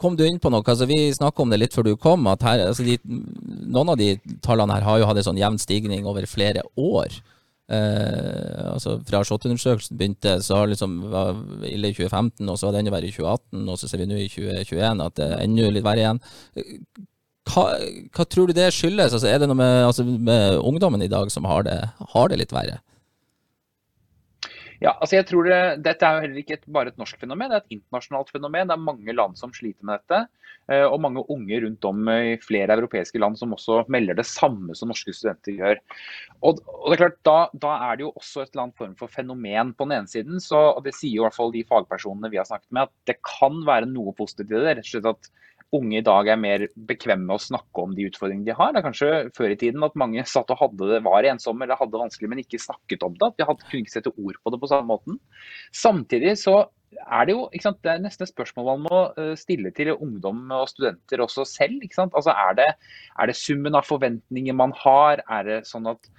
kom 0.00 0.14
du 0.16 0.22
inn 0.24 0.38
på 0.40 0.48
noe. 0.52 0.64
altså 0.64 0.88
Vi 0.88 1.10
snakka 1.12 1.44
om 1.44 1.50
det 1.52 1.58
litt 1.60 1.76
før 1.76 1.90
du 1.90 1.96
kom. 2.00 2.24
at 2.30 2.44
her, 2.46 2.62
altså 2.70 2.86
de, 2.86 2.96
Noen 3.04 3.92
av 3.92 4.00
de 4.00 4.14
tallene 4.44 4.78
her 4.78 4.86
har 4.86 5.00
jo 5.00 5.10
hatt 5.10 5.20
en 5.20 5.28
sånn 5.28 5.40
jevn 5.40 5.60
stigning 5.60 6.08
over 6.08 6.24
flere 6.30 6.64
år. 6.80 7.20
Eh, 7.70 8.72
altså 8.72 8.96
Fra 9.06 9.20
SHoT-undersøkelsen 9.22 9.98
begynte, 9.98 10.34
så 10.42 10.58
har 10.58 10.70
liksom 10.70 10.96
var 11.12 11.36
ille 11.68 11.92
i 11.92 11.94
2015, 11.94 12.48
og 12.48 12.58
så 12.58 12.66
var 12.66 12.74
det 12.74 12.82
enda 12.82 12.94
verre 12.96 13.10
i 13.10 13.14
2018, 13.14 13.62
og 13.68 13.78
så 13.78 13.90
ser 13.90 14.02
vi 14.02 14.08
nå 14.10 14.18
i 14.18 14.28
2021 14.32 15.06
at 15.06 15.16
det 15.20 15.28
er 15.28 15.44
enda 15.44 15.70
litt 15.70 15.86
verre 15.86 16.04
igjen. 16.04 16.22
Hva, 17.50 17.64
hva, 18.14 18.26
tror 18.26 18.50
du 18.50 18.54
det 18.56 18.68
skyldes? 18.74 19.14
Altså, 19.14 19.28
er 19.30 19.40
det 19.42 19.48
noe 19.50 19.58
med, 19.58 19.84
altså, 19.86 20.04
med 20.04 20.58
ungdommen 20.58 21.02
i 21.02 21.10
dag 21.10 21.30
som 21.32 21.46
har 21.50 21.64
det, 21.66 21.78
har 22.14 22.30
det 22.30 22.40
litt 22.42 22.54
verre? 22.54 22.80
Ja, 24.80 24.94
altså 24.96 25.18
jeg 25.18 25.26
tror 25.28 25.44
det, 25.44 25.60
Dette 25.84 26.08
er 26.08 26.16
jo 26.16 26.24
heller 26.24 26.40
ikke 26.40 26.56
et, 26.56 26.62
bare 26.72 26.88
et 26.88 27.00
norsk 27.00 27.18
fenomen, 27.20 27.50
det 27.52 27.58
er 27.58 27.64
et 27.66 27.74
internasjonalt 27.76 28.30
fenomen. 28.32 28.70
Det 28.70 28.76
er 28.76 28.86
mange 28.86 29.14
land 29.16 29.36
som 29.36 29.52
sliter 29.52 29.84
med 29.84 30.00
dette. 30.00 30.22
Eh, 30.72 30.86
og 30.86 31.02
mange 31.04 31.24
unge 31.32 31.58
rundt 31.66 31.84
om 31.88 32.08
i 32.14 32.38
flere 32.40 32.78
europeiske 32.78 33.20
land 33.20 33.36
som 33.36 33.52
også 33.56 33.82
melder 33.92 34.16
det 34.16 34.24
samme 34.28 34.76
som 34.78 34.88
norske 34.88 35.12
studenter 35.16 35.58
gjør. 35.58 35.82
Og, 36.40 36.62
og 36.64 36.86
det 36.88 36.96
er 36.96 37.02
klart, 37.02 37.18
da, 37.28 37.36
da, 37.66 37.74
er 37.90 38.00
det 38.00 38.06
jo 38.06 38.14
også 38.14 38.44
et 38.44 38.54
eller 38.54 38.64
annet 38.66 38.80
form 38.80 38.96
for 39.02 39.12
fenomen 39.12 39.74
på 39.76 39.88
den 39.88 39.98
ene 39.98 40.12
siden. 40.12 40.40
Så, 40.40 40.62
og 40.72 40.80
Det 40.86 40.96
sier 40.96 41.18
i 41.18 41.24
hvert 41.26 41.36
fall 41.36 41.52
de 41.52 41.66
fagpersonene 41.68 42.32
vi 42.32 42.40
har 42.40 42.48
snakket 42.48 42.70
med, 42.72 42.88
at 42.88 43.12
det 43.12 43.18
kan 43.26 43.60
være 43.68 43.90
noe 43.90 44.16
positivt 44.16 44.54
i 44.54 44.56
det. 44.56 44.78
rett 44.78 44.86
og 44.86 44.92
slett 44.94 45.12
at 45.12 45.30
unge 45.76 46.00
i 46.00 46.04
dag 46.04 46.28
er 46.32 46.40
mer 46.40 46.64
bekvemme 46.88 47.28
med 47.28 47.36
å 47.36 47.42
snakke 47.42 47.84
om 47.84 47.92
de 47.94 48.08
utfordringene 48.08 48.48
de 48.48 48.56
har. 48.58 48.72
Det 48.72 48.80
er 48.80 48.86
kanskje 48.88 49.10
før 49.36 49.54
i 49.54 49.58
tiden 49.60 49.86
at 49.86 49.98
mange 49.98 50.24
satt 50.26 50.50
og 50.50 50.58
hadde 50.64 50.88
det, 50.90 51.00
var 51.06 51.28
ensomme 51.30 51.66
eller 51.66 51.78
hadde 51.78 51.94
det 51.94 52.02
vanskelig, 52.02 52.30
men 52.32 52.42
ikke 52.42 52.62
snakket 52.62 53.06
om 53.06 53.14
det. 53.14 53.28
At 53.28 53.38
de 53.38 53.46
hadde, 53.48 53.66
kunne 53.70 53.84
ikke 53.84 53.96
sette 53.96 54.12
ord 54.14 54.40
på 54.42 54.52
det 54.54 54.60
på 54.62 54.70
samme 54.72 54.90
måten. 54.90 55.20
Samtidig 55.76 56.34
så 56.42 56.56
er 56.98 57.28
det 57.28 57.36
jo 57.36 57.44
sant, 57.62 57.78
det 57.86 57.92
er 57.92 58.02
nesten 58.02 58.26
et 58.26 58.32
spørsmål 58.32 58.66
man 58.66 58.82
må 58.88 59.00
eh, 59.20 59.34
stille 59.38 59.70
til 59.76 59.92
ungdom 59.94 60.42
og 60.56 60.66
studenter 60.72 61.22
også 61.22 61.46
selv. 61.46 61.86
Altså, 62.08 62.34
er, 62.34 62.56
det, 62.58 62.68
er 63.14 63.30
det 63.30 63.38
summen 63.38 63.78
av 63.78 63.86
forventninger 63.86 64.56
man 64.58 64.74
har? 64.82 65.22
Er 65.30 65.46
det 65.46 65.60
sånn 65.70 65.86
at 65.90 66.10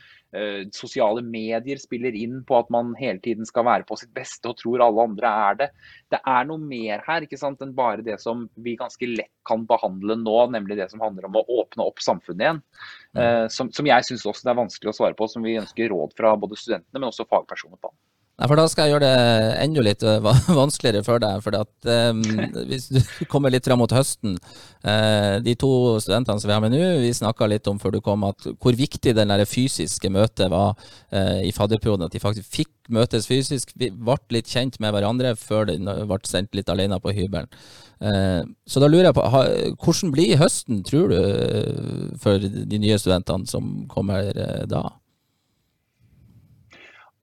sosiale 0.72 1.20
medier 1.26 1.80
spiller 1.82 2.16
inn 2.16 2.38
på 2.48 2.56
at 2.56 2.70
man 2.72 2.94
hele 3.00 3.20
tiden 3.20 3.48
skal 3.48 3.66
være 3.68 3.84
på 3.88 3.98
sitt 4.00 4.14
beste 4.16 4.48
og 4.48 4.56
tror 4.62 4.84
alle 4.86 5.04
andre 5.10 5.32
er 5.50 5.58
det. 5.60 5.68
Det 6.14 6.22
er 6.24 6.48
noe 6.48 6.62
mer 6.62 7.04
her 7.08 7.26
ikke 7.26 7.40
sant, 7.40 7.60
enn 7.64 7.74
bare 7.76 8.06
det 8.06 8.16
som 8.24 8.46
vi 8.64 8.78
ganske 8.80 9.10
lett 9.12 9.34
kan 9.48 9.66
behandle 9.68 10.16
nå, 10.22 10.38
nemlig 10.54 10.78
det 10.80 10.88
som 10.94 11.04
handler 11.04 11.28
om 11.28 11.36
å 11.40 11.46
åpne 11.62 11.84
opp 11.84 12.00
samfunnet 12.04 12.46
igjen. 12.46 12.62
Mm. 13.18 13.50
Som, 13.52 13.74
som, 13.76 13.90
jeg 13.90 14.08
syns 14.08 14.24
også 14.30 14.48
det 14.48 14.54
er 14.54 14.62
vanskelig 14.62 14.94
å 14.94 14.98
svare 15.02 15.18
på, 15.20 15.28
som 15.28 15.44
vi 15.44 15.58
ønsker 15.60 15.92
råd 15.92 16.16
fra 16.16 16.36
både 16.40 16.60
studentene, 16.60 17.00
men 17.00 17.10
også 17.10 17.28
fagpersoner 17.28 17.82
på. 17.82 17.92
Nei, 18.42 18.48
for 18.50 18.58
Da 18.58 18.64
skal 18.72 18.88
jeg 18.88 18.96
gjøre 18.96 19.06
det 19.06 19.50
enda 19.62 19.82
litt 19.86 20.04
eh, 20.08 20.30
vanskeligere 20.62 21.06
for 21.06 21.22
deg. 21.22 21.44
for 21.46 21.58
at, 21.60 21.72
um, 21.86 22.24
Hvis 22.72 22.88
du 22.90 22.98
kommer 23.30 23.54
litt 23.54 23.68
fram 23.70 23.78
mot 23.84 23.94
høsten 23.94 24.40
uh, 24.82 25.38
De 25.46 25.54
to 25.62 25.70
studentene 26.02 26.42
som 26.42 26.50
vi 26.50 26.56
har 26.56 26.64
med 26.64 26.74
nå, 26.74 26.82
vi 27.04 27.12
snakka 27.14 27.46
litt 27.52 27.70
om 27.70 27.78
før 27.82 27.94
du 27.94 28.02
kom, 28.02 28.26
at 28.26 28.48
hvor 28.58 28.74
viktig 28.78 29.14
det 29.14 29.48
fysiske 29.50 30.10
møtet 30.10 30.50
var 30.50 30.74
uh, 30.74 31.40
i 31.46 31.54
fadderperioden. 31.54 32.08
At 32.08 32.16
de 32.18 32.24
faktisk 32.24 32.50
fikk 32.50 32.72
møtes 32.90 33.30
fysisk. 33.30 33.76
Vi 33.78 33.92
ble 33.94 34.18
litt 34.34 34.50
kjent 34.50 34.80
med 34.82 34.96
hverandre 34.96 35.36
før 35.38 35.70
de 35.70 35.78
ble 35.78 36.20
sendt 36.26 36.58
litt 36.58 36.72
alene 36.74 36.98
på 37.00 37.14
hybelen. 37.14 37.52
Uh, 38.02 38.42
så 38.66 38.82
da 38.82 38.90
lurer 38.90 39.12
jeg 39.12 39.18
på, 39.20 39.28
ha, 39.36 39.44
hvordan 39.86 40.16
blir 40.16 40.42
høsten, 40.42 40.82
tror 40.88 41.14
du, 41.14 42.18
for 42.24 42.42
de 42.42 42.82
nye 42.82 42.98
studentene 42.98 43.46
som 43.50 43.86
kommer 43.92 44.34
da? 44.66 44.88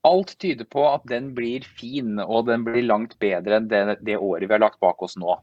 Alt 0.06 0.36
tyder 0.38 0.66
på 0.70 0.84
at 0.86 1.02
den 1.10 1.32
blir 1.34 1.64
fin, 1.76 2.20
og 2.22 2.46
den 2.46 2.62
blir 2.66 2.84
langt 2.86 3.16
bedre 3.18 3.56
enn 3.58 3.66
det, 3.70 3.98
det, 4.06 4.14
året 4.14 4.46
vi 4.46 4.54
har 4.54 4.62
lagt 4.62 4.78
bak 4.80 5.02
oss 5.02 5.16
nå. 5.18 5.34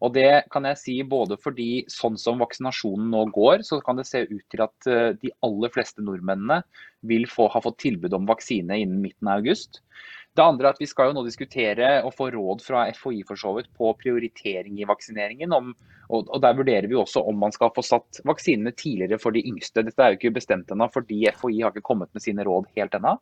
Og 0.00 0.14
Det 0.14 0.44
kan 0.54 0.68
jeg 0.70 0.78
si 0.78 0.94
både 1.02 1.38
fordi 1.42 1.84
sånn 1.90 2.18
som 2.20 2.38
vaksinasjonen 2.38 3.10
nå 3.10 3.24
går, 3.34 3.64
så 3.66 3.80
kan 3.82 3.98
det 3.98 4.06
se 4.06 4.22
ut 4.30 4.44
til 4.54 4.62
at 4.62 4.90
eh, 4.90 5.10
de 5.18 5.32
aller 5.42 5.72
fleste 5.74 6.04
nordmennene 6.04 6.62
vil 7.02 7.26
få, 7.28 7.48
ha 7.50 7.60
fått 7.64 7.82
tilbud 7.82 8.14
om 8.14 8.30
vaksine 8.30 8.78
innen 8.84 9.02
midten 9.02 9.28
av 9.28 9.42
august. 9.42 9.82
Det 10.34 10.42
andre 10.42 10.66
er 10.66 10.74
at 10.74 10.80
Vi 10.82 10.88
skal 10.90 11.10
jo 11.10 11.14
nå 11.16 11.22
diskutere 11.26 11.88
og 12.02 12.14
få 12.16 12.26
råd 12.34 12.62
fra 12.64 12.84
FHI 12.96 13.22
for 13.28 13.38
så 13.38 13.52
vidt 13.54 13.68
på 13.78 13.92
prioritering 14.00 14.80
i 14.82 14.86
vaksineringen. 14.88 15.54
Om, 15.54 15.68
og, 16.08 16.26
og, 16.26 16.40
Der 16.42 16.56
vurderer 16.58 16.88
vi 16.90 16.98
også 16.98 17.22
om 17.22 17.38
man 17.38 17.54
skal 17.54 17.70
få 17.76 17.84
satt 17.86 18.18
vaksinene 18.26 18.74
tidligere 18.74 19.20
for 19.22 19.36
de 19.36 19.44
yngste. 19.46 19.84
Dette 19.86 20.02
er 20.02 20.12
jo 20.12 20.18
ikke 20.18 20.34
bestemt 20.40 20.72
ennå, 20.74 20.88
fordi 20.92 21.22
FHI 21.30 21.62
har 21.62 21.70
ikke 21.70 21.86
kommet 21.86 22.10
med 22.16 22.24
sine 22.24 22.46
råd 22.46 22.66
helt 22.74 22.98
ennå. 22.98 23.14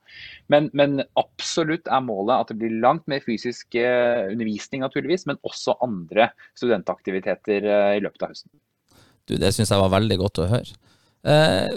Men, 0.53 0.71
men, 0.73 1.03
absolutt 1.21 1.91
er 1.93 2.05
målet 2.07 2.39
at 2.39 2.53
det 2.53 2.59
blir 2.63 2.81
langt 2.81 3.05
mer 3.11 3.21
fysisk 3.25 3.77
eh, 3.77 4.33
undervisning, 4.33 4.81
naturligvis, 4.87 5.27
men 5.29 5.41
også 5.45 5.77
andre 5.85 6.31
studentaktiviteter 6.57 7.69
eh, 7.69 7.91
i 7.99 8.05
løpet 8.05 8.25
av 8.25 8.33
høsten. 8.33 8.55
Du, 9.29 9.37
Det 9.37 9.53
syns 9.53 9.71
jeg 9.71 9.85
var 9.85 9.93
veldig 9.93 10.19
godt 10.25 10.41
å 10.43 10.49
høre. 10.51 10.81
Uh, 11.23 11.69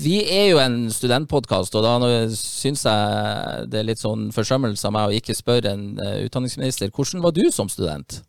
vi 0.00 0.16
er 0.24 0.48
jo 0.50 0.58
en 0.62 0.80
studentpodkast, 0.90 1.76
og 1.78 1.84
da 1.86 2.10
syns 2.34 2.86
jeg 2.86 3.68
det 3.70 3.82
er 3.82 3.86
litt 3.86 4.02
sånn 4.02 4.30
forsømmelse 4.34 4.88
av 4.88 4.96
meg 4.96 5.10
å 5.10 5.20
ikke 5.20 5.36
spørre 5.38 5.74
en 5.76 5.86
uh, 6.00 6.18
utdanningsminister. 6.26 6.90
Hvordan 6.94 7.22
var 7.24 7.36
du 7.36 7.46
som 7.54 7.70
student? 7.70 8.22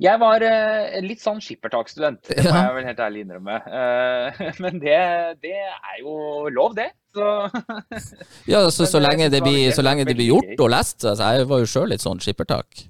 Jeg 0.00 0.20
var 0.20 0.44
eh, 0.44 0.98
litt 1.04 1.22
sånn 1.22 1.38
skippertakstudent, 1.42 2.28
det 2.28 2.44
må 2.44 2.52
jeg 2.52 2.74
vel 2.78 2.88
helt 2.90 3.00
ærlig 3.00 3.22
innrømme. 3.24 3.56
Eh, 3.64 4.40
men 4.64 4.80
det, 4.82 4.98
det 5.44 5.54
er 5.56 6.02
jo 6.02 6.50
lov, 6.52 6.76
det. 6.76 6.90
Så 7.16 7.28
Ja, 8.52 8.66
så, 8.68 8.84
så, 8.84 8.98
eh, 8.98 9.04
lenge 9.06 9.30
det 9.30 9.38
det 9.38 9.44
blir, 9.46 9.70
så 9.76 9.84
lenge 9.84 10.04
det 10.08 10.16
blir 10.18 10.34
gjort 10.34 10.60
og 10.60 10.72
lest. 10.72 11.00
Altså, 11.04 11.32
jeg 11.32 11.48
var 11.52 11.64
jo 11.64 11.72
sjøl 11.72 11.90
litt 11.92 12.04
sånn 12.04 12.20
skippertak. 12.24 12.86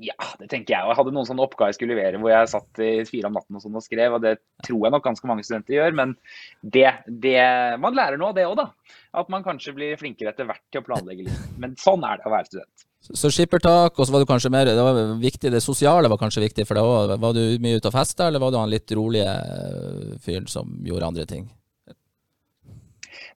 Ja, 0.00 0.16
det 0.40 0.48
tenker 0.50 0.74
jeg. 0.74 0.84
Og 0.84 0.92
jeg 0.92 0.98
hadde 1.00 1.14
noen 1.14 1.28
sånne 1.28 1.44
oppgaver 1.44 1.72
jeg 1.72 1.78
skulle 1.78 1.96
levere 1.96 2.20
hvor 2.20 2.32
jeg 2.32 2.50
satt 2.52 2.82
i 2.84 2.90
fire 3.08 3.30
om 3.30 3.36
natten 3.36 3.58
og 3.58 3.64
sånn 3.64 3.78
og 3.78 3.84
skrev, 3.84 4.16
og 4.16 4.24
det 4.24 4.36
tror 4.66 4.86
jeg 4.86 4.94
nok 4.94 5.06
ganske 5.06 5.30
mange 5.30 5.44
studenter 5.46 5.76
gjør. 5.76 5.96
Men 5.98 6.14
det, 6.76 6.86
det 7.06 7.40
man 7.82 7.96
lærer 7.96 8.20
noe 8.20 8.32
av 8.32 8.38
det 8.38 8.46
òg, 8.48 8.56
da. 8.60 8.68
At 9.20 9.32
man 9.32 9.44
kanskje 9.46 9.74
blir 9.76 9.98
flinkere 10.00 10.32
etter 10.32 10.48
hvert 10.48 10.64
til 10.72 10.82
å 10.82 10.86
planlegge 10.86 11.28
litt. 11.28 11.50
Men 11.60 11.76
sånn 11.80 12.06
er 12.06 12.20
det 12.20 12.28
å 12.30 12.34
være 12.34 12.50
student. 12.50 12.86
Så 13.00 13.30
skippertak, 13.32 13.96
og 13.96 14.04
så 14.06 14.12
var 14.12 14.20
du 14.20 14.28
kanskje 14.28 14.50
mer 14.52 14.68
Det 14.68 14.82
var 14.84 14.98
viktig, 15.22 15.50
det 15.54 15.62
sosiale 15.64 16.08
var 16.12 16.20
kanskje 16.20 16.44
viktig 16.44 16.66
for 16.68 16.76
deg 16.76 16.84
òg. 16.88 17.14
Var 17.22 17.36
du 17.36 17.44
mye 17.64 17.80
ute 17.80 17.88
og 17.88 17.96
festa, 17.96 18.28
eller 18.28 18.42
var 18.42 18.52
du 18.52 18.60
han 18.60 18.72
litt 18.72 18.92
rolige 18.96 19.30
eh, 19.30 20.18
fyren 20.20 20.48
som 20.50 20.76
gjorde 20.84 21.08
andre 21.08 21.26
ting? 21.28 21.48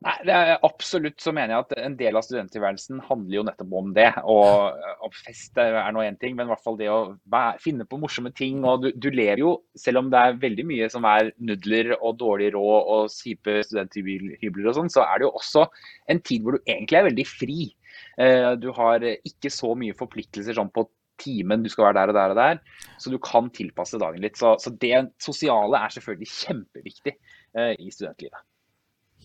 Nei, 0.02 0.14
det 0.26 0.34
er 0.34 0.64
Absolutt 0.66 1.22
så 1.22 1.32
mener 1.34 1.54
jeg 1.54 1.64
at 1.64 1.74
en 1.84 1.96
del 1.98 2.18
av 2.18 2.24
studenttilværelsen 2.26 3.02
handler 3.06 3.36
jo 3.36 3.44
nettopp 3.46 3.76
om 3.78 3.92
det. 3.96 4.08
Og, 4.30 4.80
og 5.06 5.14
fest 5.16 5.60
er 5.60 5.78
nå 5.94 6.02
én 6.04 6.18
ting, 6.20 6.34
men 6.36 6.48
i 6.48 6.52
hvert 6.52 6.64
fall 6.64 6.78
det 6.80 6.90
å 6.92 7.14
være, 7.30 7.60
finne 7.62 7.86
på 7.88 8.00
morsomme 8.02 8.32
ting. 8.36 8.64
Og 8.66 8.84
du, 8.84 8.90
du 8.96 9.08
lever 9.14 9.44
jo, 9.44 9.54
selv 9.78 10.02
om 10.02 10.10
det 10.12 10.20
er 10.20 10.40
veldig 10.42 10.66
mye 10.70 10.90
som 10.92 11.06
er 11.08 11.30
nudler 11.38 11.94
og 12.00 12.18
dårlig 12.22 12.50
råd 12.56 12.90
og 12.96 13.14
kjipe 13.14 13.60
studenthybler 13.68 14.72
og 14.72 14.80
sånn, 14.80 14.92
så 14.92 15.06
er 15.06 15.20
det 15.20 15.28
jo 15.28 15.34
også 15.38 15.68
en 16.12 16.22
tid 16.26 16.44
hvor 16.44 16.58
du 16.58 16.64
egentlig 16.66 17.00
er 17.00 17.08
veldig 17.10 17.28
fri. 17.30 17.70
Eh, 18.18 18.50
Du 18.60 18.70
har 18.76 19.04
ikke 19.14 19.52
så 19.52 19.72
mye 19.78 19.96
forpliktelser 19.96 20.58
sånn 20.58 20.72
på 20.74 20.88
timen, 21.22 21.62
du 21.62 21.70
skal 21.70 21.88
være 21.88 22.00
der 22.00 22.10
og 22.10 22.16
der 22.18 22.32
og 22.34 22.38
der. 22.40 22.58
Så 22.98 23.12
du 23.12 23.20
kan 23.22 23.50
tilpasse 23.54 24.00
dagen 24.02 24.22
litt. 24.24 24.38
Så, 24.40 24.56
så 24.62 24.72
det 24.82 24.96
sosiale 25.22 25.78
er 25.78 25.94
selvfølgelig 25.94 26.30
kjempeviktig 26.32 27.14
eh, 27.14 27.72
i 27.78 27.92
studentlivet. 27.94 28.42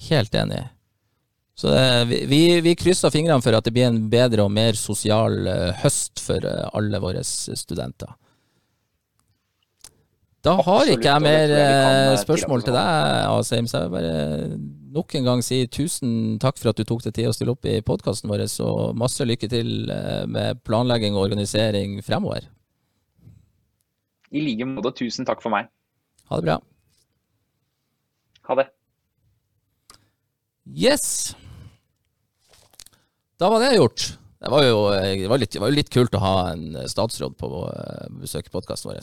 Helt 0.07 0.35
enig. 0.35 0.63
Så 1.59 1.73
eh, 1.75 2.05
vi, 2.07 2.25
vi, 2.25 2.61
vi 2.61 2.75
krysser 2.79 3.11
fingrene 3.11 3.43
for 3.43 3.57
at 3.57 3.65
det 3.67 3.73
blir 3.75 3.89
en 3.89 4.05
bedre 4.11 4.45
og 4.45 4.53
mer 4.55 4.77
sosial 4.79 5.41
eh, 5.43 5.81
høst 5.81 6.21
for 6.23 6.45
eh, 6.47 6.67
alle 6.71 7.01
våre 7.03 7.23
studenter. 7.25 8.13
Da 10.39 10.53
har 10.55 10.85
Absolutt, 10.85 10.93
ikke 11.01 11.09
jeg 11.09 11.23
mer 11.25 11.51
jeg 11.51 12.19
spørsmål 12.21 12.63
til 12.63 12.77
deg, 12.77 13.25
Asheim. 13.27 13.67
Så 13.67 13.81
jeg 13.81 13.89
vil 13.89 13.97
bare 13.97 14.61
nok 14.95 15.17
en 15.19 15.27
gang 15.27 15.43
si 15.43 15.59
tusen 15.67 16.13
takk 16.39 16.55
for 16.61 16.71
at 16.71 16.79
du 16.79 16.87
tok 16.87 17.03
deg 17.03 17.17
tid 17.17 17.27
å 17.27 17.35
stille 17.35 17.51
opp 17.51 17.67
i 17.67 17.75
podkasten 17.83 18.31
vår, 18.31 18.45
og 18.63 18.95
masse 18.95 19.27
lykke 19.27 19.51
til 19.51 19.91
med 20.31 20.63
planlegging 20.63 21.19
og 21.19 21.25
organisering 21.27 21.99
fremover. 22.07 22.47
I 24.31 24.47
like 24.47 24.71
måte, 24.71 24.95
tusen 25.03 25.27
takk 25.27 25.43
for 25.43 25.51
meg. 25.51 25.67
Ha 26.31 26.39
det 26.39 26.47
bra. 26.47 26.61
Ha 28.47 28.61
det. 28.63 28.69
Yes! 30.75 31.35
Da 33.39 33.49
var 33.49 33.59
det 33.63 33.75
gjort. 33.75 34.17
Det 34.39 34.49
var 34.51 34.63
jo, 34.63 34.81
eh, 34.93 35.21
det 35.21 35.27
var 35.27 35.41
litt, 35.41 35.51
det 35.51 35.61
var 35.63 35.71
litt 35.73 35.89
kult 35.91 36.15
å 36.15 36.23
ha 36.23 36.33
en 36.51 36.75
statsråd 36.87 37.37
på 37.39 37.49
eh, 37.67 38.09
besøk 38.21 38.47
i 38.47 38.53
podkasten 38.53 38.91
vår. 38.91 38.99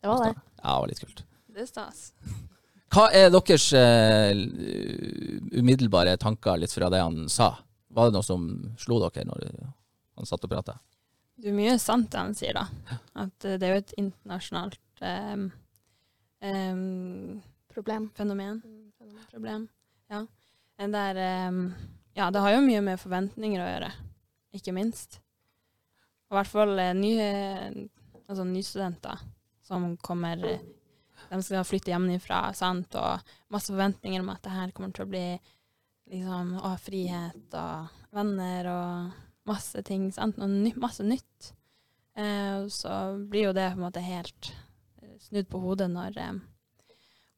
Det 0.00 0.10
var 0.12 0.22
det. 0.24 0.34
Ja, 0.62 0.68
det 0.70 0.80
var 0.80 0.92
litt 0.92 1.02
kult. 1.02 1.24
Det 1.56 1.64
er 1.64 1.70
stas. 1.70 2.10
Hva 2.92 3.08
er 3.16 3.32
deres 3.34 3.66
uh, 3.74 4.30
umiddelbare 5.58 6.14
tanker 6.22 6.60
litt 6.60 6.72
fra 6.72 6.88
det 6.92 7.00
han 7.02 7.26
sa? 7.32 7.50
Var 7.92 8.08
det 8.08 8.14
noe 8.14 8.24
som 8.24 8.46
slo 8.80 9.00
dere 9.02 9.26
når 9.26 9.46
han 10.16 10.28
satt 10.28 10.44
og 10.46 10.52
prata? 10.52 10.76
Det 11.36 11.50
er 11.50 11.56
mye 11.56 11.76
sant 11.82 12.08
det 12.12 12.20
han 12.20 12.36
sier, 12.36 12.56
da. 12.56 12.98
At 13.24 13.44
eh, 13.44 13.58
det 13.60 13.66
er 13.66 13.74
jo 13.74 13.82
et 13.82 13.94
internasjonalt 14.00 15.02
um, 15.02 15.46
um, 16.40 17.42
Problem. 17.74 18.08
fenomen. 18.16 18.62
Problem. 19.32 19.66
Ja. 20.12 20.22
En 20.78 20.94
er 20.94 21.16
em, 21.16 21.60
ja, 22.16 22.30
det 22.30 22.40
har 22.44 22.52
jo 22.56 22.64
mye 22.66 22.82
med 22.84 23.00
forventninger 23.00 23.62
å 23.62 23.68
gjøre, 23.70 23.90
ikke 24.58 24.74
minst. 24.76 25.20
Og 26.28 26.34
i 26.34 26.38
hvert 26.40 26.50
fall 26.52 26.78
eh, 26.82 26.92
nye, 26.96 27.28
altså 28.26 28.44
nystudenter 28.44 29.20
som 29.66 29.92
kommer 30.04 30.42
eh, 30.46 30.64
De 31.30 31.38
skal 31.42 31.64
flytte 31.66 31.90
hjemmefra, 31.90 32.52
sant, 32.54 32.94
og 32.94 33.22
masse 33.50 33.72
forventninger 33.72 34.20
om 34.22 34.28
at 34.34 34.42
det 34.44 34.52
her 34.54 34.72
kommer 34.76 34.92
til 34.94 35.06
å 35.06 35.10
bli 35.10 35.24
liksom, 36.12 36.52
å 36.60 36.68
ha 36.74 36.76
frihet 36.78 37.56
og 37.56 37.96
venner 38.14 38.68
og 38.70 39.22
masse 39.48 39.80
ting, 39.86 40.10
sant, 40.14 40.36
ny, 40.38 40.72
masse 40.76 41.02
nytt. 41.06 41.52
Eh, 42.16 42.66
så 42.70 43.16
blir 43.26 43.48
jo 43.48 43.56
det 43.56 43.70
på 43.72 43.80
en 43.80 43.86
måte 43.88 44.04
helt 44.04 44.52
eh, 45.02 45.16
snudd 45.24 45.48
på 45.50 45.60
hodet 45.64 45.88
når 45.90 46.20
eh, 46.20 46.36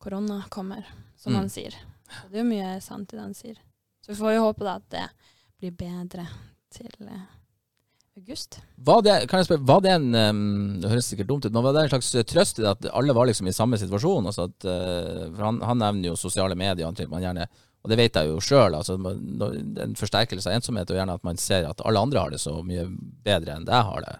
korona 0.02 0.42
kommer, 0.52 0.84
som 1.16 1.32
Mm. 1.32 1.38
man 1.40 1.48
sier. 1.50 1.74
Så 2.08 2.28
det 2.32 2.40
er 2.40 2.44
jo 2.44 2.50
mye 2.50 2.76
sant 2.84 3.12
i 3.12 3.18
det 3.18 3.24
han 3.24 3.36
sier. 3.36 3.58
Så 4.04 4.12
vi 4.12 4.20
får 4.20 4.36
jo 4.36 4.46
håpe 4.46 4.66
da 4.66 4.78
at 4.80 4.86
det 4.92 5.06
blir 5.58 5.74
bedre 5.76 6.24
til 6.74 6.90
eh, 7.04 7.26
august. 8.18 8.58
Var 8.88 9.02
det, 9.06 9.14
kan 9.30 9.40
jeg 9.40 9.48
spørre, 9.48 9.66
var 9.68 9.82
det 9.84 9.94
en 9.94 10.10
Det 10.82 10.90
høres 10.90 11.08
sikkert 11.12 11.30
dumt 11.30 11.46
ut, 11.46 11.52
men 11.52 11.64
var 11.64 11.76
det 11.76 11.86
en 11.86 11.94
slags 11.94 12.10
trøst 12.30 12.60
i 12.60 12.64
det 12.64 12.74
at 12.74 12.90
alle 12.92 13.16
var 13.16 13.28
liksom 13.30 13.48
i 13.50 13.56
samme 13.56 13.78
situasjon? 13.80 14.28
Altså 14.30 14.48
at, 14.48 14.68
eh, 14.68 15.24
for 15.32 15.46
han, 15.48 15.62
han 15.64 15.82
nevner 15.82 16.12
jo 16.12 16.20
sosiale 16.20 16.58
medier, 16.58 16.86
og 16.88 17.12
man 17.12 17.24
gjerne, 17.24 17.48
og 17.82 17.92
det 17.92 17.98
vet 18.00 18.16
jeg 18.18 18.30
jo 18.30 18.40
sjøl. 18.42 18.78
Altså, 18.78 18.98
en 18.98 19.98
forsterkelse 19.98 20.50
av 20.50 20.58
ensomhet 20.58 20.90
er 20.90 21.02
gjerne 21.02 21.18
at 21.18 21.26
man 21.26 21.40
ser 21.40 21.68
at 21.68 21.84
alle 21.86 22.02
andre 22.02 22.24
har 22.24 22.34
det 22.34 22.42
så 22.42 22.58
mye 22.66 22.88
bedre 23.24 23.54
enn 23.58 23.68
jeg 23.68 23.90
har 23.90 24.06
det. 24.06 24.16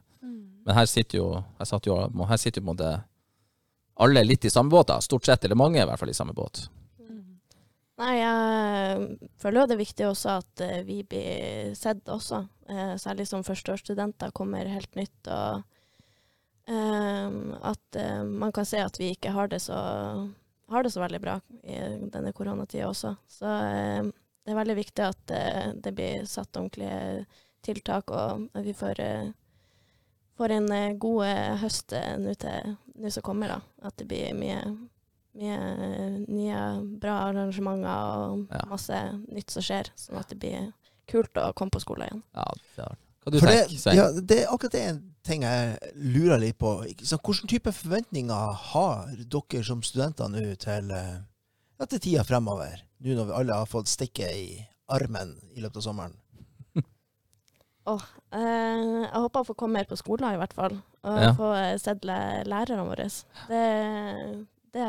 Men 0.69 0.77
her 0.77 0.89
sitter 0.91 1.17
jo, 1.17 1.29
her 1.59 1.65
satt 1.69 1.87
jo, 1.89 1.95
her 2.29 2.41
sitter 2.41 2.61
jo 2.61 2.67
på 2.67 2.69
en 2.69 2.75
måte 2.77 2.97
alle 4.05 4.23
litt 4.23 4.45
i 4.45 4.51
samme 4.53 4.71
båt, 4.71 4.91
da. 4.91 5.01
Stort 5.03 5.27
sett, 5.27 5.45
eller 5.45 5.59
mange 5.59 5.81
i 5.81 5.87
hvert 5.89 5.99
fall 5.99 6.13
i 6.13 6.17
samme 6.17 6.35
båt. 6.37 6.69
Nei, 7.99 8.13
jeg 8.21 9.31
føler 9.43 9.59
jo 9.59 9.67
det 9.67 9.75
er 9.75 9.81
viktig 9.81 10.07
også 10.07 10.37
at 10.39 10.61
eh, 10.63 10.83
vi 10.87 11.01
blir 11.03 11.73
sett 11.75 12.07
også. 12.07 12.45
Eh, 12.71 12.93
særlig 13.01 13.27
som 13.27 13.43
førsteårsstudenter 13.47 14.31
kommer 14.37 14.71
helt 14.71 14.95
nytt. 14.95 15.31
Og 15.35 15.65
eh, 16.71 17.39
at 17.73 17.99
man 18.29 18.55
kan 18.55 18.69
se 18.69 18.79
at 18.85 19.01
vi 19.03 19.11
ikke 19.17 19.33
har 19.35 19.51
det 19.51 19.59
så, 19.65 19.79
har 20.71 20.87
det 20.87 20.93
så 20.95 21.03
veldig 21.03 21.21
bra 21.25 21.41
i 21.65 21.81
denne 22.15 22.33
koronatida 22.37 22.87
også. 22.87 23.17
Så 23.27 23.51
det 23.51 24.55
er 24.55 24.61
veldig 24.61 24.79
viktig 24.79 25.05
at 25.09 25.35
det 25.83 25.93
blir 25.97 26.29
satt 26.31 26.55
ordentlige 26.57 27.25
tiltak, 27.67 28.13
og 28.15 28.47
at 28.55 28.63
vi 28.65 28.77
får, 28.77 29.01
får 30.39 30.55
en 30.55 30.71
god 31.03 31.59
høst 31.65 31.97
nå 32.23 33.11
som 33.11 33.27
kommer. 33.27 33.57
da. 33.57 33.89
At 33.91 33.99
det 33.99 34.07
blir 34.13 34.39
mye 34.39 34.63
mye 35.39 35.59
nye 36.29 36.63
bra 37.01 37.17
arrangementer 37.29 38.23
og 38.29 38.47
Ja. 38.53 38.65
masse 38.71 39.01
nytt 39.29 39.51
som 39.55 39.63
skjer, 39.63 39.91
sånn 39.97 40.19
at 40.21 40.29
det 40.33 40.39
blir 40.43 40.73
kult 41.09 41.33
å 41.41 41.53
komme 41.55 41.71
på 41.71 41.81
skolen 41.81 42.09
igjen. 42.09 42.23
Ja, 42.35 42.45
det 42.77 42.85
er. 42.85 42.97
Hva 43.25 43.33
du 43.33 43.39
tenker 43.41 43.69
det, 43.69 43.95
ja, 43.97 44.07
det 44.13 44.37
er 44.45 44.53
akkurat 44.55 44.73
det 44.73 44.83
en 44.89 45.01
ting 45.27 45.43
jeg 45.43 45.79
lurer 45.95 46.39
litt 46.41 46.59
på. 46.59 46.71
Sant, 47.05 47.23
Hvilken 47.23 47.49
type 47.51 47.73
forventninger 47.73 48.53
har 48.73 49.07
dere 49.17 49.65
som 49.65 49.83
studenter 49.83 50.29
nå 50.33 50.57
til, 50.59 50.91
eh, 50.91 51.19
ja, 51.81 51.85
til 51.87 51.99
tida 52.01 52.25
fremover? 52.25 52.81
Nå 53.01 53.15
når 53.19 53.27
vi 53.27 53.33
alle 53.41 53.53
har 53.55 53.67
fått 53.67 53.87
stikke 53.91 54.29
i 54.33 54.67
armen 54.89 55.37
i 55.57 55.61
løpet 55.61 55.77
av 55.77 55.83
sommeren. 55.83 56.15
Eh, 57.89 57.97
jeg 58.37 59.17
håper 59.17 59.41
å 59.41 59.47
få 59.49 59.55
komme 59.57 59.79
mer 59.79 59.87
på 59.89 59.97
skolen 59.97 60.35
i 60.35 60.37
hvert 60.37 60.53
fall, 60.53 60.75
og 61.09 61.21
Ja. 61.23 61.31
få 61.33 61.79
sett 61.81 62.03
lærerne 62.05 62.85
våre. 62.85 63.07
Det, 63.49 64.47
det 64.75 64.89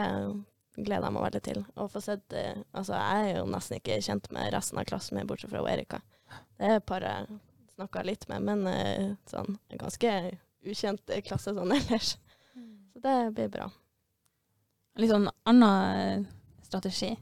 gleder 0.85 1.07
jeg 1.07 1.15
meg 1.15 1.25
veldig 1.25 1.41
til. 1.45 1.61
Å 1.75 1.87
få 1.91 2.01
sett 2.03 2.35
eh, 2.37 2.61
Altså, 2.71 2.95
jeg 2.97 3.29
er 3.29 3.39
jo 3.39 3.45
nesten 3.51 3.79
ikke 3.79 3.99
kjent 4.05 4.29
med 4.35 4.53
resten 4.55 4.79
av 4.79 4.87
klassen 4.89 5.17
min, 5.17 5.27
bortsett 5.29 5.51
fra 5.51 5.63
Erika. 5.71 6.01
Det 6.59 6.67
er 6.67 6.79
et 6.79 6.87
par 6.87 7.05
jeg 7.05 7.39
snakka 7.75 8.03
litt 8.07 8.25
med, 8.31 8.45
men 8.47 8.65
eh, 8.71 9.11
sånn 9.31 9.55
en 9.55 9.81
ganske 9.81 10.15
ukjent 10.67 11.15
klasse 11.27 11.55
sånn 11.55 11.75
ellers. 11.77 12.15
Så 12.93 13.03
det 13.03 13.17
blir 13.35 13.51
bra. 13.53 13.69
litt 14.99 15.13
sånn 15.13 15.29
annen 15.47 15.99
eh, 15.99 16.25
strategi. 16.67 17.13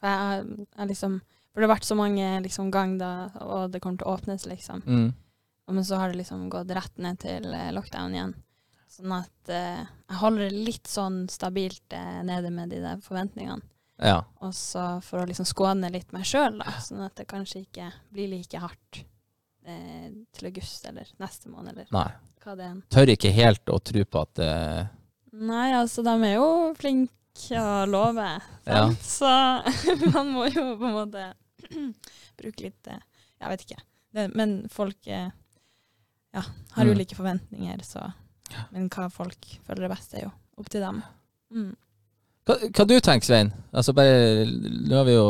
For 0.00 0.10
jeg, 0.10 0.64
jeg 0.76 0.90
liksom, 0.90 1.18
for 1.50 1.62
det 1.62 1.68
har 1.68 1.76
vært 1.76 1.86
så 1.88 1.98
mange 1.98 2.30
liksom, 2.44 2.70
ganger 2.74 2.98
da, 3.02 3.12
og 3.46 3.74
det 3.74 3.82
kommer 3.82 4.02
til 4.02 4.10
å 4.10 4.16
åpnes, 4.18 4.48
liksom. 4.50 4.82
Mm. 4.86 5.12
Men 5.70 5.86
så 5.86 5.96
har 5.96 6.12
det 6.12 6.18
liksom 6.20 6.48
gått 6.52 6.72
rett 6.76 6.98
ned 7.00 7.22
til 7.22 7.46
lockdown 7.72 8.12
igjen. 8.14 8.34
Sånn 8.94 9.12
at 9.16 9.50
eh, 9.50 9.80
jeg 10.10 10.18
holder 10.20 10.44
det 10.50 10.64
litt 10.68 10.86
sånn 10.90 11.24
stabilt 11.32 11.94
eh, 11.96 12.20
nede 12.26 12.50
med 12.54 12.70
de 12.70 12.78
der 12.84 13.00
forventningene. 13.02 13.62
Ja. 14.02 14.20
Og 14.42 14.52
så 14.54 14.84
for 15.06 15.22
å 15.22 15.26
liksom 15.30 15.46
skåne 15.46 15.90
litt 15.94 16.12
meg 16.14 16.26
sjøl, 16.26 16.58
da. 16.60 16.76
Sånn 16.82 17.02
at 17.06 17.14
det 17.18 17.26
kanskje 17.30 17.64
ikke 17.64 17.88
blir 18.14 18.30
like 18.32 18.58
hardt 18.62 19.00
eh, 19.66 20.10
til 20.34 20.48
august 20.50 20.86
eller 20.90 21.10
neste 21.22 21.50
måned, 21.50 21.74
eller 21.74 21.90
Nei. 21.94 22.08
hva 22.44 22.56
det 22.58 22.68
er. 22.70 22.80
Tør 22.94 23.12
ikke 23.14 23.32
helt 23.34 23.70
å 23.74 23.78
tro 23.82 24.04
på 24.06 24.22
at 24.26 24.42
eh, 24.44 24.82
Nei, 25.34 25.68
altså 25.74 26.04
de 26.06 26.14
er 26.28 26.36
jo 26.36 26.48
flinke 26.78 27.58
å 27.58 27.86
love, 27.90 28.28
Ja. 28.66 28.84
sant? 28.86 29.02
Så 29.02 29.30
man 30.14 30.30
må 30.36 30.46
jo 30.54 30.68
på 30.78 30.86
en 30.90 30.98
måte 31.00 31.24
bruke 32.38 32.68
litt 32.68 32.90
eh, 32.92 33.00
Jeg 33.42 33.50
vet 33.54 33.64
ikke. 33.66 33.80
Det, 34.14 34.28
men 34.38 34.60
folk 34.70 35.08
eh, 35.10 35.30
ja, 36.34 36.42
har 36.76 36.84
Mm. 36.86 36.92
ulike 36.94 37.14
forventninger, 37.18 37.82
så 37.86 38.04
Men 38.74 38.88
hva 38.92 39.08
folk 39.12 39.50
føler 39.66 39.86
det 39.86 39.92
best, 39.94 40.14
er 40.14 40.26
jo 40.26 40.32
opp 40.60 40.70
til 40.70 40.84
dem. 40.84 41.02
Mm. 41.54 41.72
Hva, 42.44 42.58
hva 42.68 42.86
du 42.88 42.96
tenker 43.00 43.26
Svein? 43.26 43.52
Altså 43.72 43.94
bare, 43.96 44.44
nå 44.44 44.98
er 45.00 45.06
vi 45.08 45.16
jo 45.16 45.28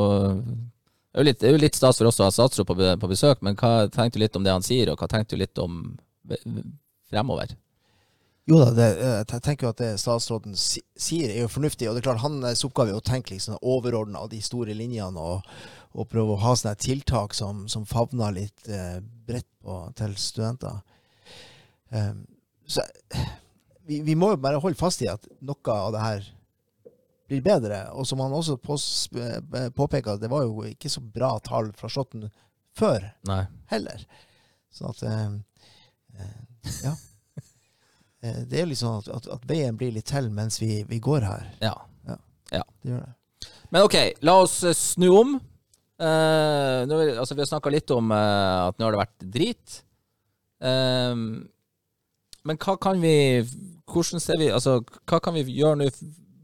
det 1.14 1.20
er 1.20 1.22
jo 1.22 1.28
litt, 1.28 1.42
er 1.46 1.52
jo 1.54 1.58
litt 1.62 1.76
stas 1.78 2.00
for 2.00 2.10
oss 2.10 2.16
å 2.18 2.26
ha 2.26 2.34
statsråd 2.34 2.66
på, 2.66 2.74
på 2.74 3.08
besøk, 3.12 3.42
men 3.46 3.54
hva 3.54 3.84
tenkte 3.86 4.18
du 4.18 4.24
litt 4.24 4.34
om 4.34 4.42
det 4.42 4.50
han 4.50 4.64
sier, 4.66 4.90
og 4.90 4.98
hva 4.98 5.06
tenkte 5.06 5.36
du 5.36 5.44
litt 5.44 5.60
om 5.62 5.84
fremover? 7.06 7.52
Jo 8.50 8.58
da, 8.60 8.72
det, 8.76 8.88
eh, 9.00 9.20
jeg 9.22 9.40
tenker 9.44 9.68
jo 9.68 9.70
at 9.72 9.78
det 9.80 9.92
statsråden 10.02 10.56
sier 10.58 11.30
er 11.30 11.44
jo 11.44 11.52
fornuftig. 11.52 11.86
Og 11.88 11.94
det 11.94 12.02
er 12.02 12.08
klart 12.10 12.24
hans 12.24 12.64
oppgave 12.66 12.92
er 12.92 12.98
å 12.98 13.04
tenke 13.04 13.32
liksom 13.32 13.56
overordna 13.62 14.26
de 14.28 14.40
store 14.44 14.76
linjene 14.76 15.22
og, 15.22 15.46
og 15.94 16.10
prøve 16.10 16.34
å 16.34 16.42
ha 16.42 16.52
sånne 16.58 16.74
tiltak 16.82 17.36
som, 17.38 17.64
som 17.72 17.86
favner 17.88 18.34
litt 18.36 18.68
eh, 18.68 18.98
bredt 19.00 19.48
på, 19.64 19.78
til 19.96 20.18
studenter. 20.20 20.82
Um, 21.94 22.24
så 22.66 22.84
vi, 23.84 24.00
vi 24.06 24.14
må 24.16 24.30
jo 24.32 24.40
bare 24.40 24.60
holde 24.62 24.78
fast 24.80 25.02
i 25.04 25.08
at 25.10 25.26
noe 25.44 25.74
av 25.74 25.92
det 25.94 26.02
her 26.04 26.28
blir 27.28 27.42
bedre. 27.44 27.80
Og 27.96 28.06
som 28.08 28.20
han 28.24 28.32
også 28.36 28.56
påpeker, 29.76 30.20
det 30.20 30.30
var 30.32 30.46
jo 30.46 30.64
ikke 30.68 30.92
så 30.92 31.02
bra 31.04 31.34
tall 31.44 31.72
fra 31.76 31.90
Slåtten 31.92 32.28
før 32.76 33.04
Nei. 33.28 33.42
heller. 33.72 34.04
Sånn 34.74 34.90
at 34.92 35.02
eh, 35.08 35.26
eh, 36.20 36.38
Ja. 36.86 36.94
Eh, 38.24 38.38
Det 38.48 38.56
er 38.56 38.62
jo 38.64 38.70
liksom 38.70 39.02
at, 39.02 39.08
at, 39.12 39.26
at 39.34 39.42
veien 39.44 39.76
blir 39.76 39.90
litt 39.92 40.06
til 40.08 40.30
mens 40.32 40.56
vi, 40.56 40.78
vi 40.88 40.96
går 40.96 41.26
her. 41.28 41.50
Ja. 41.60 41.74
Det 42.48 42.88
gjør 42.88 43.02
det. 43.02 43.50
Men 43.74 43.84
ok, 43.84 43.96
la 44.24 44.36
oss 44.40 44.62
eh, 44.64 44.72
snu 44.76 45.10
om. 45.12 45.34
Uh, 46.00 46.84
nå, 46.88 46.96
altså, 47.18 47.36
vi 47.36 47.42
har 47.44 47.48
snakka 47.50 47.70
litt 47.72 47.92
om 47.94 48.08
uh, 48.14 48.70
at 48.70 48.78
nå 48.80 48.86
har 48.86 48.94
det 48.96 49.00
vært 49.02 49.26
drit. 49.34 49.76
Eh, 50.64 51.12
men 52.44 52.56
hva 52.60 52.74
kan 52.80 53.00
vi 53.00 53.14
Hvordan 53.88 54.20
ser 54.20 54.38
vi 54.40 54.48
Altså, 54.52 54.78
hva 55.08 55.18
kan 55.22 55.34
vi 55.36 55.42
gjøre 55.58 55.76
nå 55.82 55.88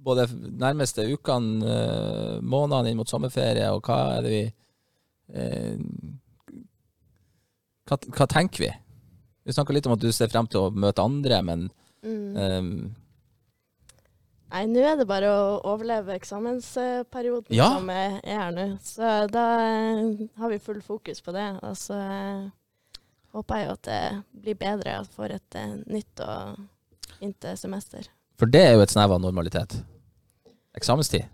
både 0.04 0.26
nærmeste 0.60 1.04
ukene, 1.12 1.60
eh, 1.66 2.36
månedene 2.40 2.90
inn 2.90 2.96
mot 3.00 3.08
sommerferie, 3.08 3.66
og 3.72 3.82
hva 3.84 3.98
er 4.18 4.22
det 4.24 4.30
vi 4.32 4.42
eh, 5.34 5.76
hva, 7.90 7.98
hva 8.16 8.26
tenker 8.30 8.64
vi? 8.64 8.70
Vi 9.44 9.52
snakka 9.56 9.74
litt 9.76 9.86
om 9.88 9.96
at 9.96 10.02
du 10.04 10.08
ser 10.14 10.30
frem 10.32 10.46
til 10.50 10.66
å 10.66 10.72
møte 10.72 11.04
andre, 11.04 11.42
men 11.44 11.70
Mm. 12.00 12.36
eh, 12.40 12.62
Nei, 14.50 14.62
nå 14.66 14.80
er 14.82 14.96
det 14.96 15.04
bare 15.06 15.28
å 15.30 15.60
overleve 15.68 16.14
eksamensperioden 16.16 17.52
Ja. 17.54 17.68
som 17.76 17.90
er 17.90 18.20
er 18.24 18.38
her 18.40 18.50
nå. 18.56 18.64
Så 18.82 19.28
da 19.30 19.44
eh, 19.60 20.16
har 20.40 20.48
vi 20.50 20.58
full 20.58 20.80
fokus 20.82 21.20
på 21.20 21.30
det. 21.36 21.44
Og 21.62 21.76
så 21.76 21.94
eh, 21.94 22.48
håper 23.36 23.60
jeg 23.60 23.66
jo 23.68 23.76
at 23.76 23.88
det 23.88 24.00
blir 24.44 24.58
bedre, 24.58 24.98
at 25.02 25.14
får 25.14 25.36
et 25.36 25.58
eh, 25.58 25.72
nytt 25.90 26.22
og 26.24 26.60
fint 27.18 27.46
eh, 27.46 27.56
semester. 27.58 28.10
For 28.40 28.50
det 28.50 28.62
er 28.66 28.76
jo 28.76 28.84
et 28.84 28.92
snev 28.92 29.14
av 29.14 29.22
normalitet. 29.22 29.76
Eksamenstid. 30.76 31.26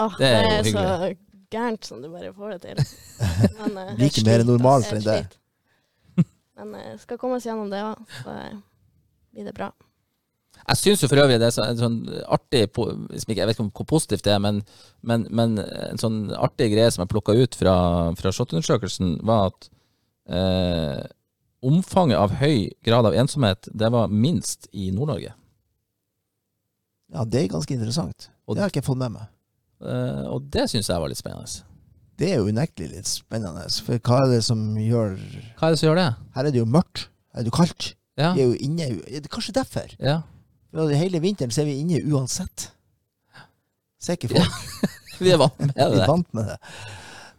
Åh, 0.00 0.18
Det 0.18 0.28
er 0.28 0.42
det 0.48 0.58
er 0.58 0.72
så 0.72 1.14
gærent 1.52 1.86
som 1.86 2.02
du 2.02 2.08
bare 2.12 2.32
får 2.34 2.56
det 2.56 2.60
til. 2.66 2.82
Men, 3.60 3.78
uh, 3.78 3.94
Like 4.00 4.24
mer 4.26 4.44
normalt 4.48 4.92
enn 4.92 5.04
det. 5.04 5.22
Men 6.58 6.76
uh, 6.76 6.92
skal 7.00 7.20
komme 7.20 7.38
oss 7.38 7.46
gjennom 7.48 7.72
det 7.72 7.80
òg, 7.84 8.04
så 8.22 8.36
blir 9.32 9.48
det 9.48 9.56
bra. 9.56 9.72
Jeg 10.62 10.78
syns 10.78 11.02
jo 11.02 11.08
for 11.10 11.18
øvrig 11.18 11.38
det 11.40 11.48
er 11.48 11.64
en 11.64 11.78
sånn 11.80 11.96
artig 12.30 12.60
Jeg 12.68 13.46
vet 13.48 13.54
ikke 13.56 13.64
hvor 13.64 13.86
positivt 13.88 14.22
det 14.26 14.34
er, 14.34 14.42
men, 14.42 14.60
men, 15.00 15.24
men 15.32 15.56
en 15.58 15.98
sånn 15.98 16.26
artig 16.36 16.68
greie 16.74 16.90
som 16.92 17.02
jeg 17.02 17.10
plukka 17.10 17.34
ut 17.34 17.56
fra, 17.58 17.74
fra 18.18 18.30
SHoT-undersøkelsen, 18.30 19.16
var 19.26 19.48
at 19.50 19.70
eh, 20.28 21.00
omfanget 21.62 22.18
av 22.18 22.30
høy 22.40 22.70
grad 22.84 23.06
av 23.06 23.14
ensomhet, 23.14 23.68
det 23.72 23.90
var 23.94 24.08
minst 24.10 24.68
i 24.72 24.90
Nord-Norge. 24.94 25.32
Ja, 27.12 27.24
det 27.28 27.42
er 27.44 27.48
ganske 27.52 27.74
interessant. 27.74 28.30
Og- 28.46 28.56
Det 28.56 28.62
har 28.62 28.68
jeg 28.70 28.76
ikke 28.82 28.86
fått 28.86 28.98
med 28.98 29.12
meg. 29.12 29.26
Eh, 29.82 30.24
og 30.32 30.48
det 30.50 30.68
syns 30.70 30.88
jeg 30.88 31.00
var 31.00 31.08
litt 31.08 31.18
spennende. 31.18 31.62
Det 32.18 32.30
er 32.32 32.36
jo 32.38 32.48
unektelig 32.52 32.90
litt 32.92 33.06
spennende. 33.06 33.64
For 33.82 33.98
hva 33.98 34.20
er 34.26 34.30
det 34.36 34.44
som 34.44 34.74
gjør 34.76 35.16
Hva 35.58 35.66
er 35.68 35.70
det 35.70 35.78
som 35.80 35.88
gjør 35.88 35.96
det? 35.96 36.16
Her 36.34 36.44
er 36.46 36.50
det 36.50 36.58
jo 36.60 36.64
mørkt. 36.66 37.08
Her 37.34 37.40
er 37.40 37.42
det 37.44 37.52
jo 37.52 37.56
kaldt. 37.56 37.94
Ja. 38.16 38.34
Vi 38.34 38.40
er 38.42 38.46
jo 38.52 38.58
inne 38.60 38.80
er 39.08 39.20
det 39.20 39.30
Kanskje 39.30 39.52
derfor. 39.52 39.88
ja. 39.98 40.22
Hele 40.72 41.20
vinteren 41.20 41.50
så 41.52 41.60
er 41.62 41.64
vi 41.66 41.80
inne 41.80 42.00
uansett. 42.14 42.70
Ser 44.00 44.14
ikke 44.16 44.30
folk. 44.30 44.88
Vi 45.20 45.30
er 45.30 45.36
vant 45.36 45.58
med 45.60 45.74
Vi 45.76 45.82
er 45.82 45.90
det. 45.90 46.06
vant 46.08 46.34
med 46.34 46.46
det. 46.46 46.56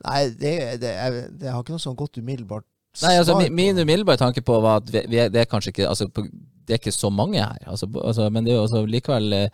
Nei, 0.06 0.30
det, 0.30 0.82
det, 0.82 0.92
jeg, 0.94 1.40
det 1.40 1.50
har 1.52 1.64
ikke 1.64 1.74
noe 1.74 1.82
sånn 1.82 1.96
godt 1.98 2.18
umiddelbart 2.22 2.64
Nei, 3.02 3.16
altså, 3.18 3.34
svar 3.34 3.42
mi- 3.42 3.50
min 3.58 3.80
umiddelbare 3.82 4.18
tanke 4.22 4.42
på 4.46 4.60
var 4.62 4.82
at 4.84 4.92
vi, 4.94 5.02
vi 5.10 5.18
er, 5.24 5.30
det 5.34 5.42
er 5.42 5.50
kanskje 5.50 5.72
ikke 5.74 5.88
altså, 5.90 6.06
Det 6.14 6.76
er 6.76 6.80
ikke 6.80 6.92
så 6.96 7.10
mange 7.10 7.42
her. 7.42 7.58
Altså, 7.68 7.88
altså, 8.04 8.30
men 8.30 8.46
det 8.46 8.54
er 8.54 8.62
jo 8.62 8.86
likevel 8.86 9.34
eh, 9.34 9.50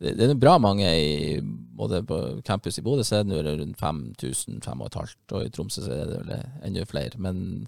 Det 0.00 0.12
det 0.18 0.28
er 0.30 0.34
bra 0.40 0.58
mange 0.58 0.86
i 0.86 1.40
både 1.76 2.02
på 2.06 2.18
campus 2.46 2.78
i 2.78 2.82
Bodø 2.82 3.02
så 3.02 3.16
er 3.18 3.22
det 3.24 3.32
nå 3.34 3.40
rundt 3.42 3.78
5000, 3.80 4.60
5500, 4.62 5.16
og 5.32 5.44
i 5.46 5.50
Tromsø 5.50 5.82
så 5.82 5.90
er 5.92 6.04
det 6.10 6.20
vel 6.26 6.42
enda 6.66 6.84
flere. 6.86 7.18
Men 7.18 7.66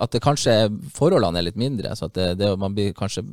at 0.00 0.12
det 0.14 0.20
kanskje 0.22 0.52
er, 0.52 0.68
forholdene 0.94 1.38
er 1.40 1.42
litt 1.48 1.56
mindre, 1.58 1.90
så 1.98 2.06
at 2.06 2.14
det, 2.14 2.26
det, 2.38 2.52
man 2.60 2.74
blir 2.76 2.92
kanskje 2.94 3.24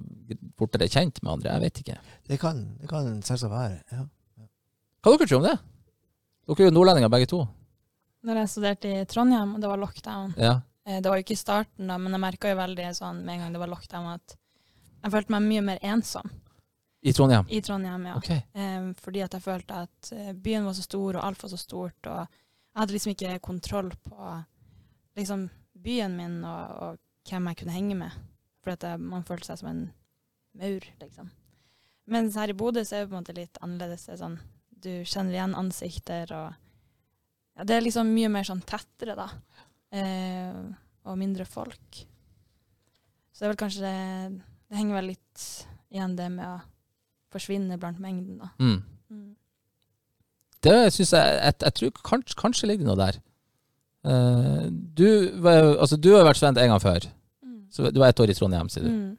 fortere 0.58 0.88
kjent 0.90 1.20
med 1.22 1.32
andre. 1.36 1.52
Jeg 1.54 1.62
vet 1.62 1.82
ikke. 1.84 1.98
Det 2.28 2.40
kan, 2.42 2.64
det 2.82 2.90
kan 2.90 3.22
selvsagt 3.22 3.52
være. 3.54 3.78
Ja. 3.92 4.06
Hva 5.06 5.14
dere 5.14 5.28
tror 5.30 5.44
om 5.44 5.46
det? 5.46 5.58
Dere 6.48 6.66
er 6.66 6.72
jo 6.72 6.74
nordlendinger 6.80 7.12
begge 7.14 7.30
to. 7.30 7.44
Når 8.26 8.40
jeg 8.42 8.50
studerte 8.50 8.90
i 8.90 9.04
Trondheim, 9.06 9.52
og 9.56 9.62
det 9.62 9.70
var 9.70 9.78
lockdown 9.82 10.34
Ja. 10.38 10.54
eh, 10.86 11.00
Det 11.02 11.10
var 11.12 11.18
jo 11.20 11.24
ikke 11.26 11.36
i 11.38 11.44
starten, 11.44 11.88
da, 11.88 11.98
men 12.02 12.12
jeg 12.16 12.22
merka 12.24 12.50
jo 12.50 12.58
veldig 12.58 12.88
sånn 12.98 13.24
med 13.26 13.36
en 13.36 13.42
gang 13.46 13.54
det 13.54 13.62
var 13.62 13.70
lockdown, 13.74 14.08
at 14.16 14.36
jeg 15.04 15.12
følte 15.14 15.36
meg 15.36 15.42
mye 15.46 15.62
mer 15.62 15.80
ensom 15.86 16.32
I 17.06 17.14
Trondheim? 17.14 17.46
i 17.50 17.62
Trondheim. 17.62 18.06
ja. 18.10 18.16
Okay. 18.18 18.42
Eh, 18.54 18.88
fordi 18.98 19.22
at 19.22 19.34
jeg 19.38 19.42
følte 19.46 19.84
at 19.86 20.12
eh, 20.12 20.32
byen 20.34 20.66
var 20.66 20.74
så 20.74 20.82
stor, 20.88 21.16
og 21.20 21.24
alt 21.24 21.44
var 21.44 21.50
så 21.54 21.58
stort, 21.62 22.08
og 22.08 22.18
jeg 22.26 22.82
hadde 22.82 22.94
liksom 22.98 23.12
ikke 23.14 23.40
kontroll 23.40 23.92
på 24.04 24.44
liksom 25.16 25.50
byen 25.86 26.18
min 26.18 26.44
og, 26.44 26.72
og 26.82 26.98
hvem 27.30 27.48
jeg 27.52 27.58
kunne 27.62 27.72
henge 27.78 27.96
med. 27.96 28.12
Fordi 28.64 28.74
at 28.74 28.84
jeg, 28.90 29.00
man 29.00 29.24
følte 29.24 29.46
seg 29.52 29.60
som 29.62 29.70
en 29.70 29.84
maur, 30.58 30.82
liksom. 31.02 31.30
Mens 32.08 32.36
her 32.36 32.50
i 32.50 32.54
Bodø 32.58 32.82
så 32.86 32.96
er 32.98 33.06
det 33.06 33.10
på 33.12 33.16
en 33.16 33.24
måte 33.24 33.36
litt 33.38 33.58
annerledes. 33.62 34.06
Det 34.06 34.14
er 34.14 34.18
sånn, 34.24 34.40
du 34.82 34.90
kjenner 35.06 35.34
igjen 35.38 35.56
ansikter, 35.58 36.34
og 36.34 36.54
ja, 37.56 37.64
det 37.68 37.78
er 37.78 37.86
liksom 37.86 38.12
mye 38.12 38.32
mer 38.32 38.48
sånn 38.48 38.64
tettere, 38.68 39.16
da. 39.18 39.30
Eh, 39.96 40.58
og 41.06 41.20
mindre 41.20 41.46
folk. 41.48 42.02
Så 43.32 43.44
det 43.44 43.48
er 43.48 43.54
vel 43.54 43.60
kanskje 43.60 43.86
det, 43.86 44.42
det 44.70 44.80
henger 44.80 45.00
vel 45.00 45.12
litt 45.14 45.46
igjen 45.94 46.16
det 46.18 46.28
med 46.34 46.48
å 46.48 46.60
forsvinne 47.36 47.78
blant 47.80 48.02
mengden, 48.04 48.40
da. 48.42 48.52
Mm. 48.60 48.80
Mm. 49.12 49.32
Det 50.66 50.78
syns 50.96 51.12
jeg, 51.14 51.36
jeg 51.38 51.54
Jeg 51.62 51.74
tror 51.78 51.92
kanskje, 52.10 52.38
kanskje 52.40 52.70
ligger 52.70 52.86
det 52.86 52.90
noe 52.90 53.04
der. 53.04 53.20
Eh, 54.06 54.66
du, 54.72 55.08
var 55.42 55.76
altså, 55.76 55.98
du 55.98 56.12
har 56.16 56.26
vært 56.28 56.42
student 56.42 56.62
en 56.62 56.74
gang 56.74 56.82
før. 56.82 57.08
Mm. 57.44 57.62
Så 57.72 57.92
du 57.92 58.00
var 58.02 58.12
ett 58.12 58.20
år 58.24 58.34
i 58.34 58.38
Trondheim, 58.38 58.72
sier 58.72 58.88
du. 58.88 58.92
Mm. 58.92 59.14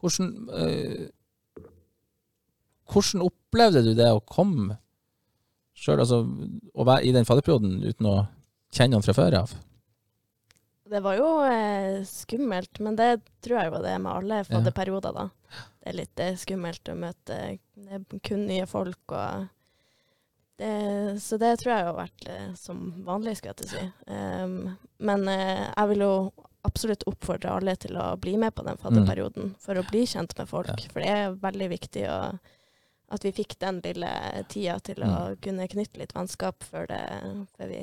Hvordan, 0.00 0.30
eh, 0.56 1.64
hvordan 2.90 3.26
opplevde 3.26 3.84
du 3.84 3.92
det 3.98 4.08
å 4.12 4.22
komme 4.24 4.78
sjøl, 5.80 6.02
altså 6.02 6.22
å 6.24 6.86
være 6.86 7.08
i 7.08 7.14
den 7.16 7.26
fadderperioden 7.28 7.80
uten 7.86 8.08
å 8.10 8.16
kjenne 8.74 8.98
han 8.98 9.04
fra 9.06 9.16
før 9.16 9.40
av? 9.42 9.54
Det 10.90 11.00
var 11.04 11.16
jo 11.20 11.28
eh, 11.46 12.00
skummelt, 12.06 12.80
men 12.82 12.96
det 12.98 13.12
tror 13.44 13.60
jeg 13.60 13.70
jo 13.70 13.82
det 13.84 13.94
er 13.94 14.02
med 14.02 14.12
alle 14.12 14.42
fadderperioder, 14.48 15.14
da. 15.14 15.28
Det 15.80 15.92
er 15.92 15.98
litt 16.00 16.22
eh, 16.22 16.36
skummelt 16.38 16.90
å 16.90 16.98
møte 16.98 17.38
kun 18.26 18.44
nye 18.48 18.66
folk, 18.70 19.14
og 19.14 19.48
det, 20.60 21.20
Så 21.22 21.38
det 21.40 21.54
tror 21.60 21.72
jeg 21.72 21.86
har 21.86 21.96
vært 21.96 22.26
eh, 22.28 22.48
som 22.58 22.82
vanlig, 23.06 23.38
skal 23.38 23.54
jeg 23.54 23.60
til 23.62 23.68
å 23.68 23.72
si. 23.72 23.84
Um, 24.12 24.56
men 25.08 25.28
eh, 25.32 25.62
jeg 25.70 25.92
vil 25.94 26.04
jo 26.04 26.14
absolutt 26.68 27.06
oppfordre 27.08 27.54
alle 27.56 27.72
til 27.80 27.96
å 27.96 28.10
bli 28.20 28.34
med 28.36 28.52
på 28.52 28.66
den 28.66 28.76
fadderperioden, 28.82 29.54
for 29.62 29.80
å 29.80 29.86
bli 29.88 30.02
kjent 30.10 30.34
med 30.36 30.50
folk. 30.50 30.82
For 30.92 31.00
det 31.00 31.08
er 31.08 31.38
veldig 31.40 31.68
viktig 31.72 32.04
å, 32.12 32.18
at 33.10 33.24
vi 33.26 33.32
fikk 33.34 33.56
den 33.62 33.80
lille 33.84 34.10
tida 34.52 34.78
til 34.86 35.02
å 35.02 35.34
kunne 35.42 35.66
knytte 35.70 35.98
litt 35.98 36.14
vennskap 36.14 36.62
før, 36.66 36.86
det, 36.90 37.02
før 37.58 37.72
vi 37.72 37.82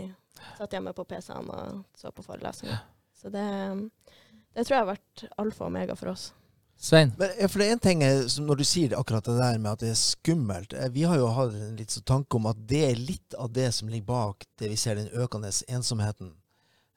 satt 0.57 0.73
hjemme 0.77 0.93
på 0.95 1.05
PC-en 1.07 1.51
og 1.51 1.83
så 1.97 2.13
på 2.15 2.23
forelesninger. 2.25 2.79
Så 3.17 3.31
det, 3.33 3.45
det 4.55 4.63
tror 4.63 4.77
jeg 4.77 4.83
har 4.85 4.91
vært 4.93 5.25
alfa 5.41 5.65
og 5.65 5.71
omega 5.71 5.97
for 5.99 6.13
oss. 6.13 6.29
Svein? 6.79 7.11
Men, 7.17 7.31
ja, 7.41 7.47
for 7.49 7.59
det 7.59 7.67
er 7.67 7.73
en 7.73 7.81
ting 7.81 8.03
eh, 8.05 8.19
som 8.29 8.45
Når 8.45 8.59
du 8.59 8.63
sier 8.69 8.93
akkurat 8.93 9.25
det 9.25 9.33
der 9.39 9.55
med 9.57 9.71
at 9.71 9.81
det 9.81 9.87
er 9.89 9.97
skummelt 9.97 10.75
eh, 10.77 10.91
Vi 10.93 11.07
har 11.09 11.17
jo 11.17 11.31
hatt 11.33 11.55
en 11.57 11.79
litt 11.79 11.89
sånn 11.89 12.05
tanke 12.05 12.37
om 12.37 12.45
at 12.51 12.59
det 12.69 12.83
er 12.91 12.99
litt 13.01 13.33
av 13.33 13.49
det 13.55 13.71
som 13.73 13.89
ligger 13.89 14.05
bak 14.11 14.45
det 14.61 14.69
vi 14.69 14.77
ser 14.77 14.99
den 14.99 15.09
økende 15.09 15.49
ensomheten. 15.73 16.35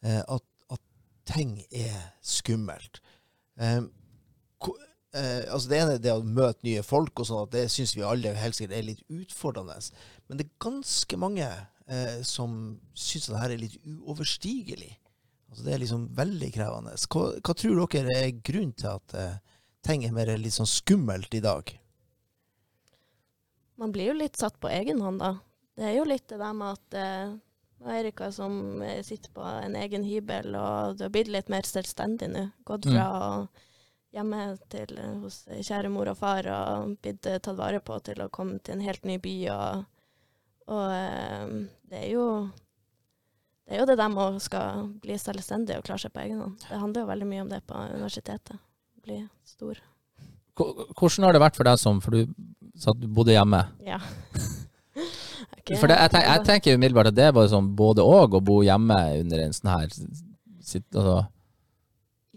Eh, 0.05 0.21
at, 0.21 0.45
at 0.69 0.83
ting 1.33 1.63
er 1.73 1.97
skummelt. 2.21 3.01
Eh, 5.13 5.43
altså 5.51 5.69
det 5.73 5.79
ene 5.81 5.95
er 5.97 6.03
det 6.05 6.13
å 6.15 6.23
møte 6.23 6.63
nye 6.67 6.83
folk, 6.87 7.19
og 7.19 7.27
sånn 7.27 7.43
at 7.47 7.55
det 7.57 7.65
syns 7.75 7.97
vi 7.97 8.05
alle 8.07 8.31
helt 8.39 8.55
sikkert 8.55 8.77
er 8.79 8.87
litt 8.87 9.05
utfordrende. 9.11 9.77
Men 10.29 10.39
det 10.39 10.47
er 10.47 10.53
ganske 10.63 11.19
mange 11.19 11.49
eh, 11.51 12.21
som 12.27 12.79
syns 12.95 13.27
det 13.33 13.41
her 13.43 13.55
er 13.57 13.63
litt 13.65 13.79
uoverstigelig. 13.83 14.93
Altså 15.51 15.67
det 15.67 15.75
er 15.75 15.83
liksom 15.83 16.05
veldig 16.15 16.53
krevende. 16.55 16.95
Hva, 17.11 17.25
hva 17.43 17.55
tror 17.59 17.81
dere 17.91 18.15
er 18.21 18.37
grunnen 18.39 18.77
til 18.79 18.93
at 18.93 19.15
eh, 19.19 19.39
ting 19.83 20.05
er 20.07 20.15
mer 20.15 20.31
litt 20.39 20.55
sånn 20.55 20.71
skummelt 20.71 21.35
i 21.35 21.43
dag? 21.43 21.73
Man 23.81 23.91
blir 23.95 24.13
jo 24.13 24.19
litt 24.21 24.37
satt 24.39 24.61
på 24.61 24.71
egen 24.71 25.01
hånd, 25.03 25.23
da. 25.23 25.33
Det 25.79 25.87
er 25.89 25.97
jo 25.97 26.05
litt 26.07 26.29
det 26.29 26.39
der 26.39 26.55
med 26.55 26.77
at 26.77 26.97
eh, 27.01 27.33
er 27.81 27.99
Erika 28.03 28.29
som 28.35 28.83
eh, 28.85 29.01
sitter 29.07 29.33
på 29.35 29.43
en 29.43 29.75
egen 29.81 30.05
hybel, 30.05 30.53
og 30.55 30.99
du 30.99 31.07
har 31.07 31.13
blitt 31.15 31.31
litt 31.33 31.49
mer 31.51 31.67
selvstendig 31.67 32.29
nå. 32.31 32.47
Gått 32.69 32.87
Mm. 32.87 32.95
fra 32.95 33.07
å 33.11 33.31
hjemme 34.15 34.41
til, 34.73 34.97
eh, 34.99 35.19
hos 35.23 35.45
kjære 35.51 35.91
mor 35.93 36.11
og 36.11 36.19
far 36.19 36.47
og 36.51 36.97
blitt 37.03 37.27
eh, 37.27 37.39
tatt 37.39 37.59
vare 37.59 37.81
på 37.85 37.99
til 38.07 38.23
å 38.25 38.31
komme 38.33 38.59
til 38.59 38.79
en 38.79 38.85
helt 38.85 39.07
ny 39.07 39.19
by. 39.23 39.37
Og, 39.55 39.85
og 40.71 40.97
eh, 40.97 41.55
det 41.91 42.03
er 42.05 42.11
jo 42.15 42.27
det 43.71 43.77
er 43.77 43.85
jo 43.85 43.87
det 43.87 44.01
der 44.01 44.11
med 44.11 44.25
å 44.25 44.43
skal 44.43 44.87
bli 44.99 45.15
selvstendig 45.21 45.77
og 45.79 45.85
klare 45.87 46.03
seg 46.03 46.11
på 46.15 46.25
egen 46.25 46.41
hånd. 46.43 46.59
Det 46.65 46.79
handler 46.81 47.05
jo 47.05 47.11
veldig 47.13 47.27
mye 47.31 47.43
om 47.45 47.51
det 47.53 47.61
på 47.71 47.83
universitetet. 47.95 48.59
Bli 49.05 49.21
stor. 49.47 49.79
Hvordan 50.59 51.27
har 51.29 51.37
det 51.37 51.43
vært 51.45 51.57
for 51.57 51.69
deg 51.69 51.79
som 51.81 52.01
For 52.05 52.17
du 52.19 52.35
sa 52.81 52.91
at 52.91 52.99
du 52.99 53.07
bodde 53.07 53.33
hjemme. 53.33 53.61
Ja. 53.87 54.01
okay. 55.59 55.77
For 55.79 55.87
det, 55.87 56.01
jeg, 56.01 56.11
tenker, 56.11 56.27
jeg 56.27 56.47
tenker 56.49 56.81
umiddelbart 56.81 57.13
at 57.13 57.19
det 57.21 57.31
var 57.37 57.47
sånn 57.53 57.71
både 57.79 58.03
og 58.03 58.35
å 58.41 58.43
bo 58.43 58.59
hjemme 58.67 58.99
under 59.21 59.45
en 59.45 59.55
sånn 59.55 59.71
her 59.71 59.87
sitt, 59.93 60.87
altså, 60.91 61.21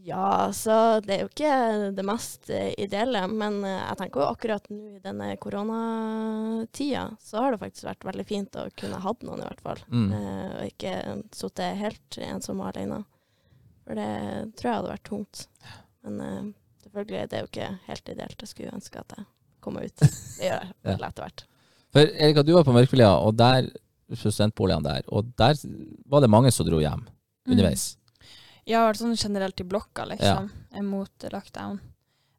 Ja, 0.03 0.49
så 0.51 0.99
det 0.99 1.13
er 1.15 1.21
jo 1.23 1.29
ikke 1.29 1.51
det 1.95 2.03
mest 2.03 2.49
eh, 2.51 2.73
ideelle, 2.83 3.21
men 3.31 3.61
eh, 3.63 3.77
jeg 3.77 3.99
tenker 4.01 4.19
jo 4.19 4.25
akkurat 4.33 4.65
nå 4.67 4.97
i 4.97 4.99
denne 5.03 5.29
koronatida, 5.39 7.05
så 7.23 7.39
har 7.39 7.53
det 7.55 7.61
faktisk 7.61 7.87
vært 7.87 8.07
veldig 8.09 8.25
fint 8.27 8.57
å 8.59 8.65
kunne 8.79 8.99
hatt 9.05 9.23
noen 9.23 9.43
i 9.43 9.47
hvert 9.47 9.63
fall. 9.63 9.83
mm. 9.87 10.09
Eh, 10.17 10.49
og 10.57 10.65
ikke 10.73 10.95
sittet 11.35 11.79
helt 11.79 12.19
ensom 12.27 12.59
og 12.59 12.73
alene. 12.73 12.99
For 13.83 13.99
det 13.99 14.09
tror 14.59 14.69
jeg 14.69 14.81
hadde 14.81 14.91
vært 14.91 15.07
tungt. 15.07 15.45
Men 16.03 16.19
eh, 16.27 16.51
selvfølgelig, 16.83 17.23
det 17.31 17.39
er 17.39 17.45
jo 17.45 17.51
ikke 17.53 17.71
helt 17.87 18.13
ideelt. 18.17 18.43
Jeg 18.43 18.51
skulle 18.51 18.75
ønske 18.75 18.99
at 19.05 19.17
jeg 19.17 19.25
kom 19.63 19.79
meg 19.79 19.87
ut. 19.87 20.03
Det 20.37 20.49
gjør 20.49 20.67
jeg 20.67 20.75
vel 20.91 21.07
etter 21.07 21.27
hvert. 21.27 21.47
For 21.93 22.15
Erika, 22.27 22.43
du 22.43 22.55
var 22.57 22.67
på 22.67 22.75
Mørkvilja, 22.75 23.11
og 23.23 23.35
der 23.39 23.71
studentboligene 24.13 24.83
der, 24.83 25.07
og 25.07 25.31
der 25.39 25.55
var 26.11 26.23
det 26.25 26.29
mange 26.33 26.51
som 26.51 26.67
dro 26.67 26.83
hjem 26.83 27.07
Mm. 27.43 27.57
Ja, 28.65 28.85
sånn 28.95 29.15
generelt 29.19 29.59
i 29.59 29.63
blokka, 29.67 30.05
liksom. 30.07 30.49
Mot 30.87 31.25
lockdown. 31.31 31.79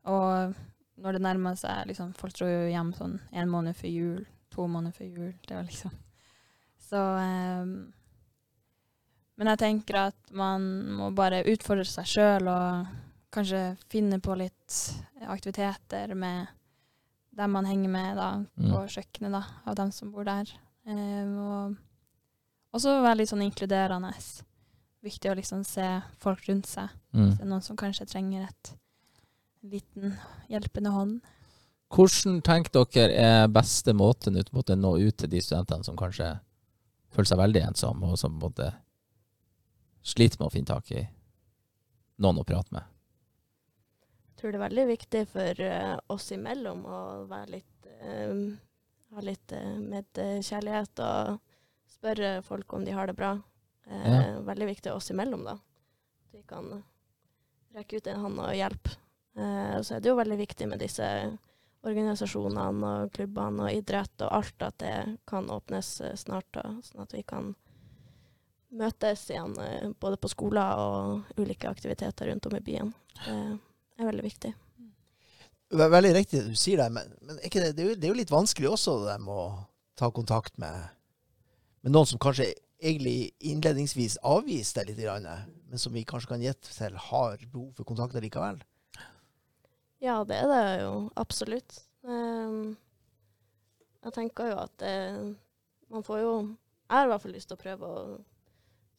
Og 0.09 0.55
når 0.97 1.13
det 1.19 1.21
nærmer 1.25 1.57
seg 1.59 1.87
liksom, 1.91 2.13
Folk 2.17 2.35
dro 2.39 2.47
jo 2.49 2.69
hjem 2.71 2.93
sånn 2.97 3.19
en 3.33 3.49
måned 3.51 3.77
før 3.77 3.91
jul, 3.91 4.27
to 4.51 4.67
måneder 4.69 4.95
før 4.97 5.07
jul. 5.11 5.33
Det 5.47 5.57
var 5.57 5.65
liksom 5.69 5.91
Så 6.89 7.01
um, 7.01 7.93
Men 9.37 9.51
jeg 9.51 9.59
tenker 9.65 9.99
at 10.07 10.33
man 10.37 10.67
må 10.99 11.09
bare 11.17 11.43
utfordre 11.51 11.85
seg 11.89 12.07
sjøl 12.07 12.49
og 12.53 12.93
kanskje 13.35 13.63
finne 13.91 14.21
på 14.23 14.37
litt 14.39 14.77
aktiviteter 15.27 16.13
med 16.15 16.47
dem 17.35 17.51
man 17.51 17.67
henger 17.67 17.91
med 17.91 18.17
da, 18.17 18.29
Mm. 18.57 18.71
på 18.71 18.85
kjøkkenet, 18.95 19.33
da, 19.35 19.41
av 19.67 19.75
dem 19.75 19.91
som 19.91 20.13
bor 20.15 20.23
der. 20.25 20.47
Um, 20.87 21.33
og 21.43 22.77
også 22.79 23.01
være 23.03 23.17
litt 23.19 23.33
sånn 23.33 23.43
inkluderende. 23.43 24.13
Viktig 25.05 25.31
å 25.31 25.37
liksom 25.37 25.65
se 25.69 25.85
folk 26.23 26.47
rundt 26.49 26.69
seg. 26.71 26.93
Mm. 27.13 27.35
Det 27.35 27.45
er 27.45 27.51
noen 27.51 27.65
som 27.65 27.77
kanskje 27.77 28.07
trenger 28.09 28.47
et 28.49 28.73
liten 29.65 30.15
hjelpende 30.49 30.93
hånd. 30.95 31.19
Hvordan 31.95 32.41
tenker 32.45 32.73
dere 32.95 33.27
er 33.45 33.53
beste 33.53 33.93
måten 33.95 34.39
ut 34.41 34.51
mot 34.57 34.71
å 34.71 34.77
nå 34.79 34.97
ut 34.99 35.19
til 35.21 35.31
de 35.31 35.43
studentene 35.45 35.87
som 35.87 35.99
kanskje 35.99 36.33
føler 37.15 37.31
seg 37.31 37.39
veldig 37.39 37.63
ensomme, 37.69 38.11
og 38.11 38.19
som 38.19 38.41
på 38.41 38.51
sliter 40.05 40.41
med 40.41 40.49
å 40.49 40.53
finne 40.53 40.73
tak 40.73 40.91
i 40.91 41.05
noen 42.25 42.41
å 42.43 42.47
prate 42.49 42.75
med? 42.75 42.89
Jeg 44.33 44.41
tror 44.41 44.53
det 44.53 44.59
er 44.59 44.67
veldig 44.67 44.87
viktig 44.91 45.25
for 45.31 45.65
eh, 45.69 45.95
oss 46.13 46.31
imellom 46.35 46.85
å 46.85 47.01
være 47.31 47.59
litt 47.59 47.91
um, 48.03 48.47
Ha 49.15 49.23
litt 49.23 49.53
uh, 49.55 49.77
medkjærlighet 49.79 51.01
og 51.05 51.37
spørre 51.87 52.41
folk 52.43 52.73
om 52.75 52.83
de 52.83 52.97
har 52.97 53.07
det 53.07 53.15
bra. 53.15 53.37
Eh, 53.91 54.11
Ja. 54.11 54.41
Veldig 54.41 54.67
viktig 54.67 54.93
oss 54.93 55.11
imellom, 55.11 55.45
da. 55.45 55.53
At 55.59 56.33
vi 56.39 56.43
kan 56.49 56.83
rekke 57.75 57.97
ut 57.97 58.07
en 58.07 58.21
hånd 58.21 58.39
og 58.41 58.55
hjelpe. 58.55 58.91
Eh, 59.37 59.81
så 59.83 59.97
er 59.97 60.01
det 60.01 60.09
jo 60.13 60.17
veldig 60.17 60.37
viktig 60.39 60.69
med 60.71 60.79
disse 60.79 61.07
organisasjonene 61.85 62.91
og 63.05 63.13
klubbene 63.13 63.67
og 63.67 63.75
idrett 63.77 64.23
og 64.25 64.33
alt, 64.39 64.63
at 64.65 64.79
det 64.81 64.95
kan 65.29 65.49
åpnes 65.53 66.01
eh, 66.01 66.15
snart, 66.17 66.47
da, 66.57 66.63
sånn 66.87 67.03
at 67.05 67.13
vi 67.13 67.23
kan 67.29 67.55
møtes 68.75 69.27
igjen 69.31 69.53
eh, 69.61 69.91
både 70.01 70.17
på 70.19 70.31
skoler 70.33 70.81
og 70.81 71.39
ulike 71.39 71.69
aktiviteter 71.71 72.31
rundt 72.31 72.47
om 72.49 72.57
i 72.57 72.63
byen. 72.65 72.93
Det 73.25 74.03
er 74.03 74.09
veldig 74.11 74.25
viktig. 74.27 74.55
Ve- 75.75 75.91
Veldig 75.91 76.15
riktig 76.15 76.41
du 76.49 76.55
sier 76.59 76.81
det, 76.83 76.89
men, 76.95 77.13
men 77.23 77.37
det, 77.43 77.51
det, 77.77 77.83
er 77.85 77.89
jo, 77.91 77.95
det 77.95 78.05
er 78.09 78.13
jo 78.15 78.19
litt 78.23 78.33
vanskelig 78.35 78.71
også 78.75 78.97
det 79.07 79.19
med 79.23 79.35
å 79.35 79.45
ta 79.99 80.09
kontakt 80.15 80.57
med, 80.59 80.89
med 81.85 81.95
noen 81.95 82.07
som 82.11 82.19
kanskje 82.23 82.53
egentlig 82.83 83.33
innledningsvis 83.41 84.19
avviste 84.23 84.85
litt, 84.87 84.99
men 84.99 85.79
som 85.79 85.93
vi 85.93 86.05
kanskje 86.05 86.29
kan 86.35 86.43
gjette 86.43 86.73
til 86.75 86.97
har 87.11 87.39
behov 87.53 87.73
for 87.77 87.85
kontakt 87.89 88.15
likevel. 88.21 88.61
Ja, 90.05 90.19
det 90.25 90.37
er 90.37 90.49
det 90.51 90.83
jo 90.83 91.11
absolutt. 91.17 91.79
Ehm, 92.05 92.77
jeg 94.05 94.13
tenker 94.13 94.51
jo 94.51 94.59
at 94.61 94.75
det, 94.83 95.37
man 95.89 96.03
får 96.05 96.21
jo 96.21 96.35
Jeg 96.85 96.99
har 96.99 97.07
i 97.07 97.09
hvert 97.09 97.23
fall 97.23 97.33
lyst 97.33 97.49
til 97.49 97.57
å 97.57 97.63
prøve 97.63 97.89
å 97.89 98.01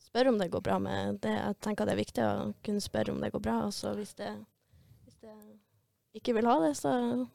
spørre 0.01 0.31
om 0.31 0.39
det 0.39 0.47
går 0.51 0.61
bra 0.65 0.79
med 0.81 1.19
det. 1.21 1.35
Jeg 1.37 1.57
tenker 1.61 1.85
det 1.85 1.93
er 1.93 1.99
viktig 2.01 2.23
å 2.25 2.53
kunne 2.65 2.81
spørre 2.81 3.13
om 3.13 3.19
det 3.21 3.29
går 3.31 3.43
bra. 3.45 3.59
Og 3.67 3.73
så 3.77 3.91
hvis 3.95 4.15
det, 4.17 4.31
hvis 5.05 5.19
det 5.21 5.35
ikke 6.17 6.33
vil 6.33 6.49
ha 6.49 6.55
det, 6.65 6.73
så 6.79 6.91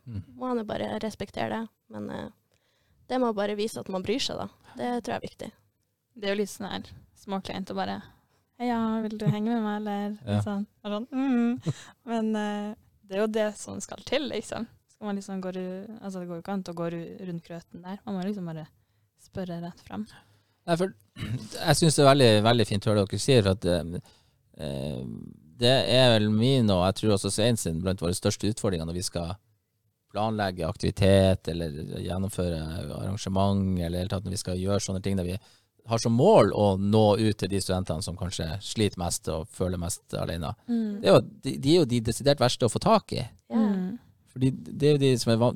Mm. 0.07 0.25
må 0.35 0.49
han 0.49 0.59
jo 0.59 0.65
bare 0.65 0.99
respektere 0.99 1.49
det. 1.55 1.69
Men 1.89 2.11
eh, 2.11 2.29
det 3.09 3.21
må 3.21 3.33
bare 3.33 3.55
vise 3.55 3.79
at 3.81 3.89
man 3.89 4.03
bryr 4.03 4.19
seg, 4.19 4.37
da. 4.43 4.49
Det 4.77 5.05
tror 5.05 5.15
jeg 5.15 5.21
er 5.23 5.29
viktig. 5.29 5.53
Det 6.15 6.29
er 6.29 6.35
jo 6.35 6.41
litt 6.43 6.53
sånn 6.53 6.71
her 6.71 6.89
småkleint 7.21 7.71
å 7.73 7.79
bare 7.79 8.01
Heia, 8.61 8.77
vil 9.01 9.17
du 9.17 9.25
henge 9.25 9.55
med 9.55 9.63
meg, 9.65 9.77
eller? 9.81 10.17
Ja. 10.29 10.41
Sånn. 10.45 10.67
Sånn 10.85 11.07
mm. 11.09 11.77
Men 12.11 12.27
uh, 12.37 12.75
det 13.09 13.17
er 13.17 13.23
jo 13.23 13.31
det 13.33 13.47
som 13.57 13.79
skal 13.81 14.03
til, 14.05 14.27
liksom. 14.29 14.67
Skal 14.93 15.09
man 15.09 15.17
liksom 15.17 15.41
gå 15.41 15.53
altså, 15.57 16.21
det 16.21 16.27
går 16.29 16.37
jo 16.37 16.43
ikke 16.43 16.57
an 16.59 16.65
å 16.69 16.75
gå 16.77 16.89
rundt 16.93 17.47
grøten 17.47 17.87
der. 17.87 18.03
Man 18.05 18.19
må 18.19 18.27
liksom 18.27 18.51
bare 18.51 18.67
spørre 19.25 19.63
rett 19.63 19.81
fram. 19.87 20.05
Nei, 20.69 20.77
for 20.77 20.93
jeg 21.57 21.79
syns 21.79 21.97
det 21.97 22.05
er 22.05 22.11
veldig, 22.11 22.33
veldig 22.45 22.67
fint 22.69 22.85
å 22.85 22.93
høre 22.93 23.07
dere 23.09 23.23
sier, 23.25 23.41
for 23.47 23.57
at 23.57 23.69
eh, 23.73 24.13
eh, 24.61 25.01
det 25.61 25.77
er 25.97 26.13
vel 26.19 26.29
min, 26.33 26.69
og 26.73 26.85
jeg 26.85 26.99
tror 27.01 27.17
også 27.17 27.33
Svein 27.33 27.57
sin, 27.61 27.81
blant 27.81 28.05
våre 28.05 28.17
største 28.17 28.53
utfordringer 28.53 28.89
når 28.89 29.01
vi 29.01 29.07
skal 29.09 29.33
planlegge 30.11 30.69
aktivitet 30.69 31.49
eller 31.53 31.97
gjennomføre 32.03 32.61
arrangement, 32.99 33.79
eller 33.79 33.89
i 33.89 33.93
det 33.95 34.05
hele 34.05 34.13
tatt 34.13 34.29
når 34.29 34.37
vi 34.37 34.43
skal 34.45 34.61
gjøre 34.61 34.85
sånne 34.85 35.03
ting 35.05 35.19
der 35.19 35.29
vi 35.29 35.41
har 35.89 35.99
som 35.99 36.13
mål 36.13 36.53
å 36.53 36.77
nå 36.79 37.17
ut 37.19 37.39
til 37.39 37.49
de 37.49 37.61
studentene 37.61 38.03
som 38.03 38.17
kanskje 38.17 38.47
sliter 38.63 38.99
mest 38.99 39.29
og 39.29 39.49
føler 39.49 39.79
mest 39.81 40.15
alene. 40.15 40.55
Det 40.67 41.09
er 41.09 41.15
jo, 41.15 41.21
de, 41.45 41.55
de 41.59 41.71
er 41.75 41.79
jo 41.81 41.85
de 41.91 42.01
desidert 42.01 42.41
verste 42.41 42.67
å 42.67 42.73
få 42.73 42.79
tak 42.83 43.13
i. 43.13 43.25
Ja. 43.51 43.57
Mm. 43.57 43.99
Fordi 44.31 44.51
det 44.53 44.87
er 44.87 44.93
jo 44.95 44.99
de 45.03 45.09
som, 45.19 45.33
er, 45.33 45.55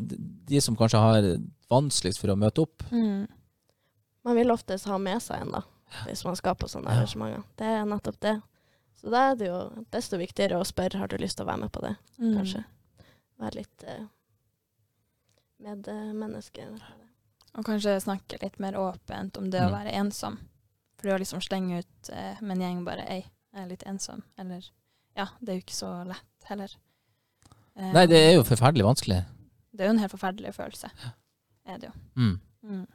de 0.51 0.61
som 0.61 0.75
kanskje 0.77 0.99
har 0.99 1.29
vanskeligst 1.71 2.19
for 2.21 2.33
å 2.33 2.37
møte 2.37 2.65
opp. 2.65 2.83
Mm. 2.91 3.27
Man 4.25 4.37
vil 4.37 4.51
oftest 4.51 4.89
ha 4.91 4.99
med 4.99 5.23
seg 5.23 5.45
en, 5.45 5.53
da, 5.55 5.63
hvis 6.09 6.25
man 6.27 6.35
skal 6.37 6.57
på 6.59 6.67
sånne 6.73 6.91
Ja. 6.91 7.03
arrangementer. 7.05 7.45
Det 7.61 7.71
er 7.71 7.85
nettopp 7.87 8.19
det. 8.25 8.35
Så 8.99 9.11
da 9.13 9.31
er 9.31 9.37
det 9.37 9.47
jo 9.51 9.61
desto 9.93 10.19
viktigere 10.19 10.59
å 10.59 10.67
spørre 10.67 10.99
har 10.99 11.09
du 11.13 11.17
lyst 11.21 11.37
til 11.39 11.45
å 11.47 11.51
være 11.53 11.61
med 11.67 11.73
på 11.73 11.83
det, 11.85 11.95
Mm. 12.19 12.35
kanskje. 12.39 12.65
Være 13.39 13.55
litt 13.61 13.85
eh, 13.87 14.05
medmenneske. 15.61 16.67
Og 17.55 17.65
kanskje 17.65 18.01
snakke 18.03 18.41
litt 18.43 18.59
mer 18.59 18.73
åpent 18.81 19.37
om 19.39 19.51
det 19.51 19.61
å 19.63 19.69
Mm. 19.71 19.77
være 19.77 19.93
ensom. 20.01 20.39
For 20.99 21.09
det 21.09 21.15
å 21.15 21.19
liksom 21.21 21.41
slenge 21.43 21.79
ut 21.85 22.11
eh, 22.11 22.41
med 22.43 22.57
en 22.57 22.63
gjeng 22.65 22.85
bare 22.85 23.05
Ei, 23.09 23.21
jeg 23.55 23.63
er 23.65 23.69
litt 23.69 23.85
ensom. 23.87 24.23
Eller 24.39 24.65
Ja, 25.17 25.29
det 25.41 25.49
er 25.53 25.59
jo 25.61 25.63
ikke 25.63 25.77
så 25.79 26.05
lett 26.09 26.49
heller. 26.49 26.73
Eh, 27.77 27.93
Nei, 27.93 28.07
det 28.07 28.17
er 28.19 28.33
jo 28.35 28.43
forferdelig 28.43 28.85
vanskelig. 28.85 29.25
det 29.75 29.81
er 29.81 29.87
jo 29.87 29.91
en 29.95 29.99
helt 29.99 30.13
forferdelig 30.13 30.55
følelse. 30.55 30.91
Er 31.67 31.79
det 31.79 31.89
jo. 31.91 31.93
Mm. 32.17 32.41
Mm. 32.65 32.87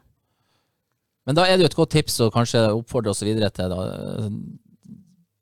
Men 1.25 1.35
da 1.35 1.43
er 1.45 1.57
det 1.57 1.61
jo 1.63 1.65
et 1.71 1.75
godt 1.75 1.91
tips 1.91 2.19
å 2.19 2.31
kanskje 2.31 2.65
oppfordre 2.73 3.09
oss 3.11 3.21
videre 3.23 3.49
til 3.51 3.69
da, 3.69 4.29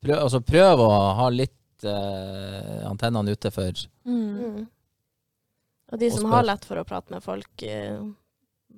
prøv, 0.04 0.18
altså 0.22 0.40
prøv 0.46 0.80
å 0.84 0.90
ha 1.16 1.28
litt 1.30 1.84
eh, 1.84 2.86
antennene 2.90 3.32
ute 3.34 3.52
for 3.54 3.72
Mm. 4.06 4.38
Mm. 4.38 4.68
Og 5.92 6.00
de 6.00 6.10
som 6.12 6.26
har 6.32 6.44
lett 6.44 6.66
for 6.66 6.76
å 6.78 6.84
prate 6.86 7.12
med 7.12 7.24
folk, 7.24 7.64
eh, 7.64 8.00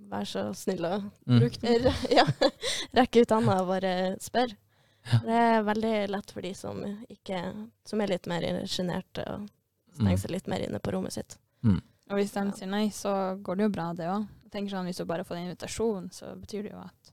vær 0.10 0.26
så 0.28 0.48
snill 0.58 0.86
å 0.86 0.96
mm. 1.26 1.40
Den. 1.62 1.88
ja, 2.18 2.26
rekke 2.98 3.24
ut 3.24 3.32
hånda 3.36 3.60
og 3.64 3.72
bare 3.76 3.94
spør. 4.24 4.56
Det 5.24 5.38
er 5.42 5.64
veldig 5.66 5.94
lett 6.12 6.32
for 6.36 6.44
de 6.46 6.52
som, 6.58 6.82
ikke, 7.10 7.40
som 7.88 8.02
er 8.04 8.12
litt 8.12 8.28
mer 8.30 8.46
sjenerte 8.70 9.24
og 9.36 9.48
Mm. 9.90 10.06
stenger 10.06 10.20
seg 10.22 10.32
litt 10.32 10.48
mer 10.48 10.62
inne 10.64 10.80
på 10.80 10.92
rommet 10.94 11.12
sitt. 11.12 11.34
Og 11.66 12.16
hvis 12.16 12.32
de 12.32 12.44
sier 12.56 12.70
nei, 12.70 12.86
så 12.94 13.12
går 13.44 13.58
det 13.58 13.66
jo 13.66 13.72
bra, 13.74 13.88
det 13.98 14.06
òg. 14.08 14.28
Sånn, 14.54 14.86
Hvis 14.88 14.98
du 15.02 15.06
bare 15.06 15.26
får 15.28 15.36
en 15.36 15.48
invitasjon, 15.50 16.08
så 16.14 16.30
betyr 16.40 16.64
det 16.64 16.72
jo 16.72 16.80
at, 16.80 17.12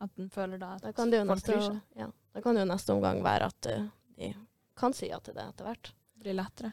at 0.00 0.16
den 0.16 0.28
føler 0.32 0.58
da 0.58 0.74
at 0.74 0.82
Da 0.82 0.92
kan 0.96 1.12
det 1.12 1.20
jo 1.20 1.26
folk 1.28 1.36
neste, 1.38 1.52
bryr 1.52 1.62
seg. 1.68 1.78
ja, 2.00 2.08
da 2.34 2.42
kan 2.42 2.56
det 2.58 2.64
jo 2.64 2.68
neste 2.72 2.96
omgang 2.96 3.22
være 3.22 3.46
at 3.52 3.68
eh, 3.70 3.86
de 4.18 4.32
kan 4.76 4.92
si 4.96 5.08
ja 5.12 5.20
til 5.20 5.36
det 5.36 5.46
etter 5.46 5.68
hvert. 5.68 5.92
Det 6.16 6.24
blir 6.24 6.36
lettere. 6.40 6.72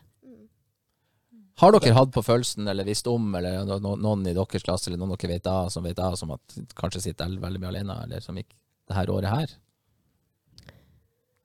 Har 1.62 1.72
dere 1.72 1.96
hatt 1.96 2.12
på 2.12 2.24
følelsen 2.26 2.68
eller 2.68 2.88
visst 2.88 3.08
om, 3.08 3.30
eller 3.38 3.62
no, 3.68 3.78
no, 3.80 3.94
noen 3.96 4.26
i 4.28 4.34
deres 4.36 4.64
klasse 4.66 4.90
eller 4.90 5.00
noen 5.00 5.14
dere 5.16 5.38
vet 5.38 5.48
av, 5.48 5.70
som 5.72 5.86
vet 5.88 6.00
av, 6.04 6.18
som 6.20 6.34
at 6.36 6.58
kanskje 6.76 7.06
sitter 7.06 7.38
veldig 7.40 7.62
mye 7.64 7.72
alene, 7.72 7.96
eller 8.04 8.24
som 8.24 8.36
gikk 8.36 8.52
det 8.90 8.98
her 8.98 9.12
året 9.14 9.32
her? 9.32 9.54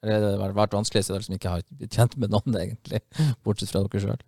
Eller 0.03 0.41
har 0.41 0.49
det 0.49 0.57
vært 0.57 0.75
vanskelig 0.75 1.05
siden 1.05 1.19
dere 1.19 1.29
som 1.29 1.37
ikke 1.37 1.55
har 1.55 1.65
blitt 1.71 1.95
kjent 1.95 2.17
med 2.19 2.35
noen, 2.35 2.57
egentlig, 2.59 3.03
bortsett 3.47 3.71
fra 3.71 3.85
dere 3.87 4.03
sjøl? 4.03 4.25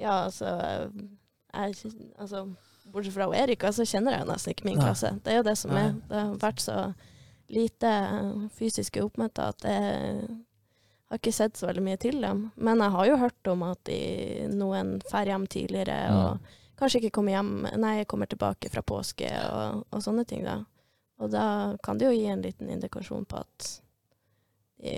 Ja, 0.00 0.16
altså, 0.28 0.52
jeg, 1.52 1.94
altså 2.16 2.46
Bortsett 2.90 3.14
fra 3.14 3.28
Erika, 3.36 3.70
så 3.74 3.84
kjenner 3.86 4.16
jeg 4.16 4.24
jo 4.24 4.30
nesten 4.32 4.54
ikke 4.54 4.66
min 4.66 4.78
Nei. 4.80 4.86
klasse. 4.88 5.12
Det 5.22 5.30
er 5.30 5.36
jo 5.40 5.46
det 5.46 5.56
som 5.60 5.74
Nei. 5.74 5.82
er. 5.82 5.98
Det 6.10 6.22
har 6.22 6.38
vært 6.42 6.62
så 6.64 6.76
lite 7.50 7.90
fysiske 8.56 9.02
oppmøter 9.04 9.52
at 9.52 9.66
jeg 9.66 10.24
har 11.10 11.18
ikke 11.20 11.34
sett 11.34 11.58
så 11.58 11.66
veldig 11.66 11.82
mye 11.84 11.98
til 12.00 12.20
dem. 12.22 12.42
Men 12.56 12.82
jeg 12.84 12.94
har 12.94 13.06
jo 13.08 13.20
hørt 13.20 13.48
om 13.50 13.62
at 13.66 13.80
de, 13.88 14.00
noen 14.54 14.98
drar 15.02 15.26
hjem 15.26 15.46
tidligere 15.50 16.00
og 16.14 16.52
kanskje 16.80 17.02
ikke 17.02 17.14
kommer 17.18 17.34
hjem 17.34 17.54
Nei, 17.82 18.04
kommer 18.08 18.30
tilbake 18.30 18.70
fra 18.72 18.82
påske 18.86 19.28
og, 19.50 19.82
og 19.90 20.04
sånne 20.04 20.24
ting, 20.28 20.44
da. 20.46 20.60
Og 21.20 21.32
da 21.32 21.76
kan 21.84 21.98
det 22.00 22.06
jo 22.08 22.14
gi 22.16 22.28
en 22.32 22.44
liten 22.44 22.70
indikasjon 22.72 23.26
på 23.28 23.42
at 23.42 23.72
de 24.80 24.94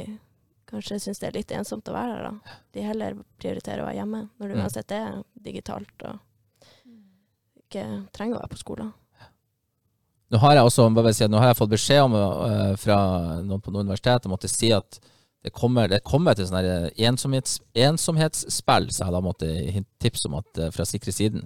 kanskje 0.71 1.01
syns 1.03 1.19
det 1.21 1.29
er 1.29 1.39
litt 1.41 1.55
ensomt 1.57 1.89
å 1.91 1.95
være 1.97 2.15
der, 2.15 2.29
da. 2.29 2.59
De 2.77 2.85
heller 2.87 3.17
prioriterer 3.41 3.83
å 3.83 3.89
være 3.89 3.99
hjemme 3.99 4.27
når 4.39 4.49
du 4.53 4.55
Mm. 4.55 4.63
uansett 4.63 4.93
er 4.93 5.23
digitalt 5.35 6.07
og 6.07 6.21
ikke 7.65 7.87
trenger 8.13 8.37
å 8.37 8.43
være 8.45 8.53
på 8.53 8.61
skolen. 8.61 8.93
Nå 10.33 10.39
har 10.41 10.55
jeg 10.57 10.65
også 10.65 11.13
si 11.13 11.27
nå 11.29 11.39
har 11.39 11.51
jeg 11.51 11.57
fått 11.57 11.73
beskjed 11.75 12.03
om 12.05 12.15
øh, 12.17 12.77
fra 12.81 12.97
noen 13.43 13.61
på 13.61 13.73
noen 13.73 13.89
universitet 13.89 14.27
om 14.27 14.33
at 14.33 14.47
si 14.49 14.71
at 14.73 15.01
det 15.43 15.51
kommer, 15.51 15.89
det 15.91 16.05
kommer 16.07 16.37
til 16.39 16.47
sånn 16.47 16.91
ensomhets, 17.03 17.57
ensomhetsspill, 17.75 18.91
så 18.95 19.09
jeg 19.09 19.15
da 19.15 19.23
måtte 19.25 19.49
tipse 20.03 20.29
om 20.29 20.37
at 20.39 20.61
øh, 20.63 20.69
fra 20.75 20.87
sikre 20.87 21.15
siden. 21.15 21.43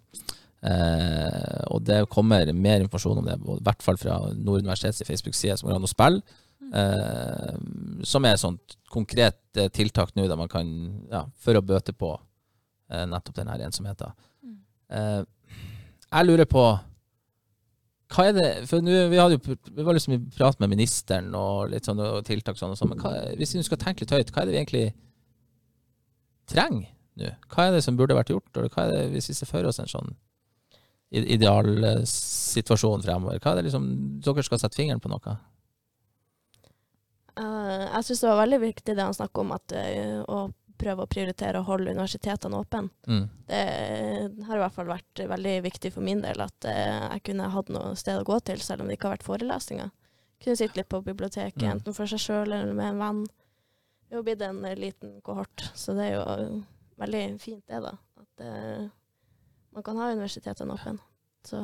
Eh, 0.67 1.63
og 1.73 1.85
det 1.87 2.03
kommer 2.13 2.51
mer 2.53 2.83
informasjon 2.83 3.23
om 3.23 3.29
det, 3.29 3.37
i 3.41 3.63
hvert 3.65 3.85
fall 3.85 4.01
fra 4.01 4.19
Nord 4.35 4.65
universitets 4.65 5.05
Facebook-side, 5.07 5.57
som 5.57 5.71
går 5.71 5.79
an 5.79 5.89
å 5.89 5.93
spille. 5.93 6.37
Eh, 6.77 7.55
som 8.09 8.25
er 8.25 8.35
et 8.35 8.43
sånt 8.43 8.77
konkret 8.93 9.39
eh, 9.61 9.71
tiltak 9.73 10.13
nå 10.17 10.27
der 10.29 10.41
man 10.41 10.51
kan, 10.51 10.69
ja, 11.13 11.25
for 11.41 11.57
å 11.57 11.65
bøte 11.65 11.95
på 11.97 12.13
eh, 12.17 13.07
nettopp 13.09 13.41
denne 13.41 13.57
ensomheten. 13.65 14.13
Eh, 14.93 15.23
jeg 16.07 16.29
lurer 16.29 16.49
på 16.49 16.67
hva 18.15 18.29
er 18.29 18.37
det, 18.37 18.49
for 18.71 18.85
nå, 18.85 18.93
vi, 19.11 19.19
hadde 19.19 19.39
jo, 19.39 19.57
vi 19.75 19.85
var 19.87 19.97
liksom 19.97 20.15
i 20.15 20.21
prat 20.37 20.61
med 20.63 20.71
ministeren 20.71 21.33
og 21.35 21.73
litt 21.73 21.89
sånn 21.89 22.03
og 22.03 22.21
tiltak 22.27 22.59
sånn 22.59 22.75
og 22.75 22.79
sånn, 22.79 22.93
men 22.93 23.03
hva, 23.03 23.15
hvis 23.39 23.57
vi 23.57 23.65
skal 23.67 23.81
tenke 23.83 24.05
litt 24.05 24.15
høyt, 24.15 24.31
hva 24.31 24.45
er 24.45 24.47
det 24.47 24.55
vi 24.55 24.61
egentlig 24.61 24.85
trenger 26.51 26.87
nå? 26.87 27.33
Hva 27.51 27.67
er 27.67 27.75
det 27.75 27.83
som 27.83 27.97
burde 27.99 28.15
vært 28.15 28.31
gjort, 28.31 28.51
eller 28.55 28.71
hva 28.71 28.85
er 28.87 28.95
det 28.95 29.11
hvis 29.17 29.31
vi 29.33 29.37
ser 29.39 29.51
for 29.51 29.67
oss 29.67 29.81
en 29.83 29.91
sånn 29.91 30.15
idealsituasjon 31.17 33.05
fremover? 33.07 33.41
Hva 33.43 33.53
er 33.53 33.61
det 33.61 33.69
liksom 33.71 33.87
dere 34.23 34.45
skal 34.47 34.61
sette 34.63 34.79
fingeren 34.79 35.03
på 35.03 35.11
noe? 35.11 35.37
Uh, 37.37 37.89
jeg 37.91 38.07
syns 38.07 38.23
det 38.23 38.31
var 38.31 38.43
veldig 38.45 38.61
viktig 38.63 38.95
det 38.97 39.05
han 39.05 39.17
snakket 39.17 39.43
om, 39.43 39.55
at 39.57 39.75
uh, 39.77 40.21
å 40.31 40.39
prøve 40.79 41.05
å 41.05 41.11
prioritere 41.11 41.61
å 41.61 41.67
holde 41.67 41.91
universitetene 41.95 42.59
åpne. 42.61 42.89
Mm. 43.09 43.25
Det 43.47 43.61
har 44.47 44.57
i 44.57 44.63
hvert 44.63 44.75
fall 44.77 44.87
vært 44.91 45.23
veldig 45.31 45.55
viktig 45.65 45.93
for 45.95 46.03
min 46.07 46.21
del 46.25 46.41
at 46.45 46.65
eh, 46.69 47.09
jeg 47.17 47.23
kunne 47.31 47.49
hatt 47.55 47.69
noe 47.73 47.95
sted 47.97 48.21
å 48.21 48.27
gå 48.29 48.39
til, 48.49 48.61
selv 48.61 48.83
om 48.83 48.89
det 48.89 48.97
ikke 48.99 49.09
har 49.11 49.17
vært 49.17 49.27
forelesninger. 49.29 49.91
Kunne 50.45 50.57
sitte 50.61 50.77
litt 50.83 50.89
på 50.93 51.01
biblioteket, 51.07 51.63
Mm. 51.63 51.71
enten 51.79 51.95
for 51.97 52.07
seg 52.07 52.21
sjøl 52.21 52.53
eller 52.53 52.75
med 52.77 52.93
en 52.95 52.99
venn. 53.01 53.25
Det 53.27 54.15
er 54.15 54.21
jo 54.21 54.23
blitt 54.27 54.43
en 54.47 54.61
liten 54.79 55.21
kohort, 55.27 55.71
så 55.75 55.95
det 55.97 56.11
er 56.11 56.15
jo 56.19 56.63
veldig 57.01 57.23
fint 57.41 57.65
det, 57.67 57.81
da. 57.83 57.95
At 58.21 58.45
uh, 58.45 58.89
man 59.75 59.83
kan 59.83 59.97
ha 59.99 60.13
universitetene 60.13 60.77
åpne. 60.77 60.99
Så 61.45 61.63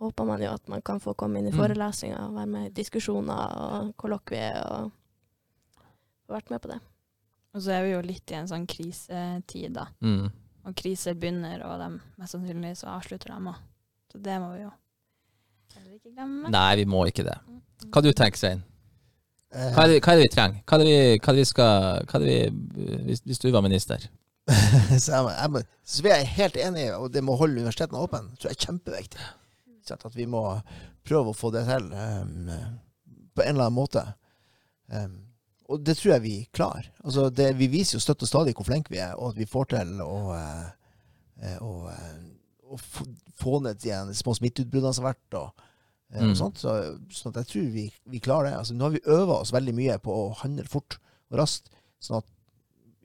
håper 0.00 0.24
man 0.28 0.40
jo 0.44 0.52
at 0.52 0.68
man 0.68 0.80
kan 0.82 1.00
få 1.00 1.14
komme 1.18 1.38
inn 1.40 1.48
i 1.48 1.50
Mm. 1.50 1.58
forelesninger, 1.58 2.30
være 2.36 2.46
med 2.46 2.66
i 2.70 2.74
diskusjoner 2.82 3.56
og 3.56 3.96
kollokvier 3.96 4.60
og 4.70 4.92
vært 6.30 6.50
med 6.50 6.60
på 6.62 6.68
det. 6.70 6.78
Og 7.54 7.64
så 7.64 7.74
er 7.74 7.84
vi 7.86 7.94
jo 7.94 8.02
litt 8.04 8.30
i 8.30 8.38
en 8.38 8.48
sånn 8.50 8.66
krisetid, 8.70 9.74
da. 9.74 9.88
Mm. 10.04 10.28
Og 10.68 10.76
kriser 10.78 11.16
begynner, 11.18 11.64
og 11.66 11.80
de, 11.80 11.88
mest 12.20 12.36
sannsynlig 12.36 12.76
så 12.78 12.92
avslutter 12.94 13.32
de 13.32 13.52
òg. 13.52 13.66
Så 14.10 14.20
det 14.22 14.36
må 14.42 14.52
vi 14.54 14.64
jo 14.64 14.70
heller 15.76 15.96
ikke 15.96 16.12
glemme. 16.12 16.50
Nei, 16.52 16.70
vi 16.82 16.86
må 16.90 17.04
ikke 17.08 17.26
det. 17.26 17.36
Hva 17.90 18.02
du 18.04 18.10
tenker 18.12 18.38
Svein? 18.38 18.62
Eh, 19.50 19.70
Hva 19.74 19.86
er 19.86 19.94
det, 19.94 20.00
hva 20.04 20.12
er 20.12 20.20
det 20.20 20.26
vi 20.28 20.32
trenger? 20.34 20.62
Hva 20.62 20.76
er 20.76 20.82
det 20.82 20.88
vi, 20.90 20.98
hva 21.18 21.32
er 21.32 21.38
det 21.38 21.42
vi 21.42 21.50
skal 21.50 21.72
hva 22.06 22.18
er 22.18 22.24
det 22.24 22.34
vi, 22.34 22.88
hvis, 23.08 23.22
hvis 23.26 23.42
du 23.42 23.48
var 23.54 23.64
minister? 23.66 24.06
så 24.50 25.16
jeg, 25.16 25.24
jeg, 25.30 25.64
så 25.86 26.04
vi 26.06 26.12
er 26.14 26.30
helt 26.36 26.58
enige, 26.58 26.94
og 26.98 27.10
det 27.14 27.22
med 27.24 27.34
å 27.34 27.40
holde 27.40 27.62
universitetene 27.62 28.04
åpne 28.04 28.36
tror 28.36 28.50
jeg 28.50 28.58
er 28.58 28.66
kjempeviktig. 28.68 29.26
At 29.90 30.14
vi 30.14 30.26
må 30.30 30.44
prøve 31.06 31.32
å 31.32 31.34
få 31.34 31.50
det 31.50 31.64
til 31.66 31.88
um, 31.90 32.50
på 33.34 33.42
en 33.42 33.56
eller 33.56 33.66
annen 33.66 33.74
måte. 33.74 34.04
Um, 34.86 35.16
og 35.70 35.84
det 35.86 35.94
tror 35.98 36.12
jeg 36.16 36.22
vi 36.24 36.34
klarer. 36.56 36.90
Altså 37.04 37.28
det, 37.30 37.52
vi 37.58 37.68
viser 37.70 37.96
jo 37.98 38.02
støtt 38.04 38.24
og 38.26 38.30
stadig 38.30 38.54
hvor 38.58 38.66
flinke 38.66 38.90
vi 38.92 38.98
er, 39.02 39.14
og 39.16 39.32
at 39.32 39.38
vi 39.40 39.46
får 39.48 39.68
til 39.76 40.00
å, 40.04 40.16
eh, 40.34 40.70
eh, 41.46 41.58
å, 41.62 41.72
eh, 41.92 42.16
å 42.74 42.78
få, 42.80 43.06
få 43.38 43.60
ned 43.64 43.78
de 43.82 44.14
små 44.18 44.34
smitteutbruddene 44.38 44.94
som 44.96 45.06
har 45.06 45.14
vært. 45.14 45.38
Og, 45.40 45.66
eh, 46.12 46.20
Mm. 46.24 46.30
og 46.32 46.36
sånt. 46.40 46.58
Så, 46.58 46.72
sånn 47.14 47.36
jeg 47.38 47.46
tror 47.46 47.70
vi, 47.70 47.84
vi 48.10 48.18
klarer 48.20 48.50
det. 48.50 48.56
Altså, 48.58 48.74
nå 48.74 48.88
har 48.88 48.90
vi 48.96 49.04
øva 49.06 49.40
oss 49.40 49.52
veldig 49.54 49.74
mye 49.78 49.98
på 50.02 50.10
å 50.10 50.34
handle 50.42 50.64
fort 50.66 50.98
og 51.30 51.38
raskt. 51.38 51.70
sånn 52.02 52.16
at 52.18 52.24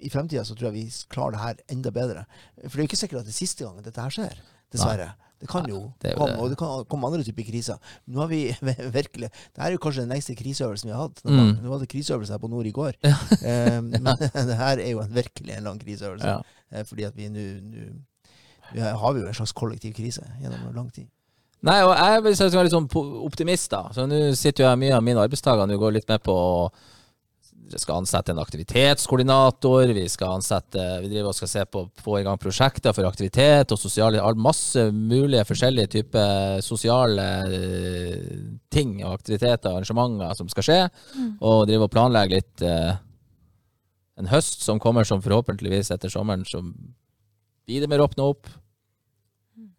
i 0.02 0.10
fremtida 0.10 0.42
så 0.48 0.56
tror 0.56 0.72
jeg 0.72 0.74
vi 0.74 1.06
klarer 1.12 1.32
det 1.36 1.40
her 1.42 1.56
enda 1.70 1.92
bedre. 1.92 2.26
For 2.64 2.78
det 2.78 2.80
er 2.80 2.86
jo 2.86 2.90
ikke 2.90 3.00
sikkert 3.04 3.20
at 3.20 3.26
det 3.30 3.34
er 3.36 3.46
siste 3.46 3.64
gangen 3.66 3.84
dette 3.84 4.02
her 4.02 4.10
skjer. 4.10 4.38
Dessverre. 4.72 5.14
Det 5.42 5.50
kan 5.52 5.66
jo, 5.70 5.82
det 6.02 6.14
jo 6.14 6.20
komme, 6.22 6.34
det. 6.34 6.42
og 6.42 6.52
det 6.54 6.58
kan 6.60 6.86
komme 6.90 7.10
andre 7.10 7.26
typer 7.28 7.48
kriser. 7.48 7.96
Nå 8.08 8.24
har 8.24 8.30
vi 8.32 8.42
virkelig 9.00 9.30
Det 9.30 9.62
her 9.62 9.68
er 9.68 9.76
jo 9.76 9.82
kanskje 9.84 10.06
den 10.06 10.14
lengste 10.16 10.36
kriseøvelsen 10.40 10.90
vi 10.90 10.96
har 10.96 11.08
hatt. 11.08 11.22
Mm. 11.26 11.58
Nå 11.64 11.72
var 11.74 11.84
det 11.84 11.90
kriseøvelse 11.92 12.34
her 12.34 12.42
på 12.42 12.52
Nord 12.52 12.70
i 12.70 12.76
går. 12.76 12.94
Ja. 13.04 13.16
Eh, 13.46 13.82
men 13.84 14.08
det 14.50 14.56
her 14.58 14.80
er 14.82 14.90
jo 14.90 15.02
en, 15.04 15.12
virkelig 15.14 15.54
en 15.54 15.68
lang 15.68 15.80
kriseøvelse. 15.82 16.28
Ja. 16.28 16.40
Eh, 16.72 16.86
fordi 16.88 17.04
at 17.06 17.18
vi 17.18 17.28
nå 17.30 17.44
har 18.74 19.14
vi 19.14 19.22
jo 19.22 19.28
en 19.30 19.38
slags 19.38 19.54
kollektiv 19.54 19.94
krise 19.94 20.24
gjennom 20.42 20.74
lang 20.74 20.88
tid. 20.94 21.06
Nei, 21.66 21.80
og 21.86 21.94
jeg 21.98 22.24
vil 22.26 22.36
er 22.36 22.66
litt 22.68 22.74
sånn 22.74 22.90
optimist, 23.26 23.70
da. 23.72 23.88
Så 23.94 24.06
nå 24.10 24.20
sitter 24.38 24.64
jo 24.64 24.70
jeg 24.70 24.82
mye 24.82 24.98
av 24.98 25.06
mine 25.06 25.22
arbeidsdager 25.22 25.72
og 25.76 25.82
går 25.82 25.96
litt 25.98 26.10
med 26.10 26.24
på 26.26 26.34
å 26.34 26.68
skal 27.82 28.02
ansette 28.02 28.32
en 28.32 28.40
aktivitetskoordinator, 28.42 29.90
vi 29.98 30.06
skal 30.12 30.36
ansette 30.38 30.84
Vi 31.02 31.10
driver 31.10 31.32
og 31.32 31.38
skal 31.38 31.50
se 31.50 31.64
på 31.66 31.82
få 32.02 32.20
i 32.20 32.26
gang 32.26 32.38
prosjekter 32.42 32.94
for 32.94 33.08
aktivitet 33.10 33.72
og 33.74 33.80
sosiale 33.82 34.22
Masse 34.38 34.92
mulige 34.92 35.46
forskjellige 35.50 35.92
typer 35.98 36.62
sosiale 36.66 37.26
eh, 37.50 38.28
ting 38.70 39.00
og 39.04 39.16
aktiviteter 39.18 39.72
og 39.72 39.80
arrangementer 39.80 40.38
som 40.38 40.50
skal 40.52 40.68
skje. 40.68 40.80
Og 41.42 41.66
drive 41.70 41.88
og 41.88 41.94
planlegge 41.94 42.38
litt 42.38 42.66
eh, 42.66 42.94
en 44.20 44.32
høst 44.32 44.62
som 44.64 44.80
kommer 44.80 45.04
som 45.08 45.24
forhåpentligvis 45.24 45.92
etter 45.92 46.12
sommeren 46.12 46.46
som 46.48 46.72
blir 47.66 47.82
det 47.82 47.90
mer 47.90 48.04
åpna 48.06 48.30
opp. 48.32 48.48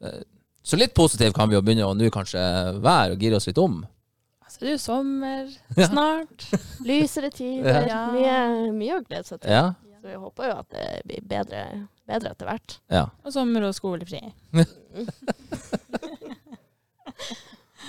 Eh, 0.02 0.24
Så 0.66 0.74
litt 0.76 0.94
positiv 0.94 1.30
kan 1.32 1.48
vi 1.48 1.54
jo 1.54 1.62
begynne 1.62 1.86
å 1.86 1.94
nå 1.94 2.10
kanskje 2.10 2.40
være, 2.82 3.14
og 3.14 3.20
gire 3.22 3.36
oss 3.38 3.46
litt 3.46 3.58
om. 3.62 3.84
Så 4.56 4.62
det 4.64 4.70
er 4.70 4.76
jo 4.78 4.80
sommer 4.80 5.50
Ja. 5.76 5.88
snart. 5.90 6.46
Lysere 6.86 7.28
tider. 7.34 7.84
Ja. 7.90 7.98
Mye, 8.14 8.72
mye 8.72 8.96
å 8.96 9.02
glede 9.04 9.28
seg 9.28 9.42
til. 9.44 9.52
Ja. 9.52 9.74
Så 10.00 10.08
vi 10.08 10.16
håper 10.22 10.48
jo 10.48 10.54
at 10.62 10.70
det 10.72 10.86
blir 11.08 11.24
bedre, 11.28 11.62
bedre 12.08 12.32
etter 12.32 12.48
hvert. 12.48 12.78
ja. 12.92 13.04
Og 13.26 13.32
sommer 13.34 13.66
og 13.68 13.74
skolefri. 13.76 14.22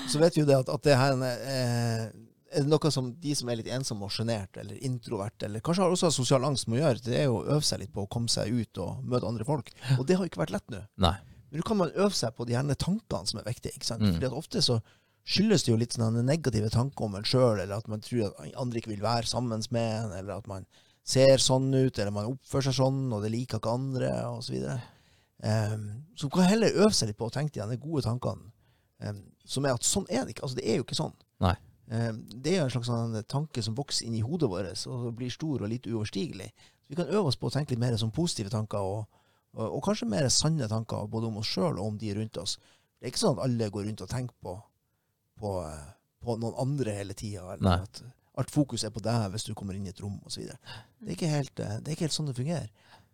Så 0.08 0.20
vet 0.22 0.36
vi 0.38 0.42
jo 0.44 0.48
det 0.48 0.56
at, 0.60 0.70
at 0.72 0.84
det 0.86 0.96
her 0.98 1.16
eh, 1.26 2.04
er 2.08 2.64
det 2.64 2.70
noe 2.72 2.92
som 2.94 3.10
de 3.22 3.34
som 3.36 3.50
er 3.52 3.60
litt 3.60 3.70
ensomme 3.76 4.08
og 4.08 4.14
sjenerte, 4.14 4.62
eller 4.64 4.78
introvert, 4.88 5.36
eller 5.44 5.64
kanskje 5.66 5.84
har 5.84 5.92
også 5.96 6.08
har 6.08 6.16
sosial 6.16 6.46
angst, 6.48 6.70
må 6.72 6.80
gjøre, 6.80 7.02
det 7.04 7.18
er 7.22 7.26
jo 7.28 7.40
å 7.42 7.48
øve 7.58 7.66
seg 7.68 7.82
litt 7.84 7.92
på 7.96 8.06
å 8.06 8.12
komme 8.12 8.32
seg 8.32 8.54
ut 8.56 8.80
og 8.84 9.02
møte 9.04 9.28
andre 9.28 9.48
folk. 9.48 9.72
Og 9.98 10.06
det 10.08 10.16
har 10.18 10.24
jo 10.24 10.32
ikke 10.32 10.44
vært 10.46 10.56
lett 10.56 10.72
nå. 10.74 10.80
Nei. 11.04 11.16
Men 11.52 11.62
nå 11.62 11.68
kan 11.68 11.80
man 11.82 11.92
øve 11.96 12.16
seg 12.16 12.36
på 12.38 12.48
de 12.48 12.56
gjerne 12.56 12.76
tankene 12.80 13.30
som 13.30 13.42
er 13.42 13.48
viktige. 13.50 13.76
ikke 13.76 13.90
sant? 13.90 14.04
Mm. 14.06 14.16
Fordi 14.16 14.30
at 14.30 14.40
ofte 14.40 14.64
så 14.64 14.80
skyldes 15.28 15.66
det 15.66 15.74
jo 15.74 15.80
litt 15.80 15.96
sånne 15.98 16.24
negative 16.24 16.70
tanker 16.72 17.08
om 17.08 17.18
en 17.20 17.28
sjøl, 17.28 17.60
eller 17.60 17.76
at 17.78 17.88
man 17.92 18.04
tror 18.04 18.30
at 18.30 18.60
andre 18.60 18.80
ikke 18.80 18.94
vil 18.94 19.04
være 19.04 19.28
sammen 19.28 19.64
med 19.76 19.88
en, 19.88 20.14
eller 20.16 20.38
at 20.40 20.48
man 20.48 20.68
ser 21.08 21.40
sånn 21.44 21.68
ut, 21.72 21.98
eller 22.00 22.14
man 22.16 22.30
oppfører 22.34 22.70
seg 22.70 22.78
sånn, 22.80 23.02
og 23.16 23.24
det 23.24 23.32
liker 23.34 23.62
ikke 23.62 23.76
andre, 23.76 24.12
videre. 24.48 24.78
Um, 25.38 25.88
så 26.18 26.28
man 26.28 26.34
kan 26.34 26.50
heller 26.50 26.80
øve 26.82 26.94
seg 26.96 27.12
litt 27.12 27.20
på 27.20 27.28
å 27.28 27.34
tenke 27.34 27.68
de 27.70 27.80
gode 27.80 28.04
tankene, 28.08 28.50
um, 29.04 29.22
som 29.48 29.68
er 29.68 29.78
at 29.78 29.88
sånn 29.88 30.08
er 30.10 30.26
det 30.26 30.36
ikke. 30.36 30.48
Altså, 30.48 30.60
det 30.60 30.68
er 30.68 30.80
jo 30.80 30.88
ikke 30.88 31.00
sånn. 31.00 31.14
Nei. 31.44 31.54
Um, 31.88 32.24
det 32.34 32.54
er 32.54 32.58
jo 32.58 32.66
en 32.66 32.74
slags 32.74 32.90
sånn 32.92 33.20
tanke 33.32 33.64
som 33.64 33.76
vokser 33.78 34.08
inn 34.08 34.18
i 34.18 34.24
hodet 34.26 34.50
vårt, 34.52 34.88
og 34.92 35.12
blir 35.20 35.32
stor 35.32 35.64
og 35.64 35.72
litt 35.72 35.88
uoverstigelig. 35.88 36.50
Så 36.84 36.92
vi 36.92 37.00
kan 37.00 37.12
øve 37.12 37.30
oss 37.32 37.40
på 37.40 37.52
å 37.52 37.54
tenke 37.54 37.76
litt 37.76 37.84
mer 37.84 37.96
som 38.00 38.12
positive 38.16 38.52
tanker, 38.52 38.84
og, 38.84 39.22
og, 39.56 39.68
og 39.68 39.84
kanskje 39.86 40.10
mer 40.12 40.28
sanne 40.34 40.68
tanker, 40.72 41.08
både 41.12 41.30
om 41.30 41.40
oss 41.44 41.52
sjøl 41.52 41.78
og 41.78 41.94
om 41.94 42.02
de 42.02 42.16
rundt 42.18 42.42
oss. 42.44 42.58
Det 42.98 43.08
er 43.08 43.14
ikke 43.14 43.24
sånn 43.24 43.38
at 43.38 43.46
alle 43.48 43.72
går 43.72 43.88
rundt 43.88 44.04
og 44.04 44.12
tenker 44.12 44.36
på, 44.44 44.58
på, 45.40 45.54
eh, 45.66 45.88
på 46.24 46.38
noen 46.42 46.58
andre 46.62 46.96
hele 47.00 47.16
tida, 47.18 47.58
at 47.74 48.02
alt 48.38 48.52
fokus 48.54 48.84
er 48.86 48.94
på 48.94 49.02
deg 49.02 49.32
hvis 49.34 49.48
du 49.48 49.54
kommer 49.58 49.78
inn 49.78 49.88
i 49.88 49.94
et 49.94 50.02
rom 50.04 50.20
osv. 50.26 50.46
Det, 50.46 51.08
er 51.08 51.16
ikke 51.16 51.32
helt, 51.32 51.60
eh, 51.60 51.80
det 51.82 51.92
er 51.92 51.98
ikke 51.98 52.08
helt 52.08 52.18
sånn 52.18 52.30
det 52.30 52.38
fungerer. 52.38 52.70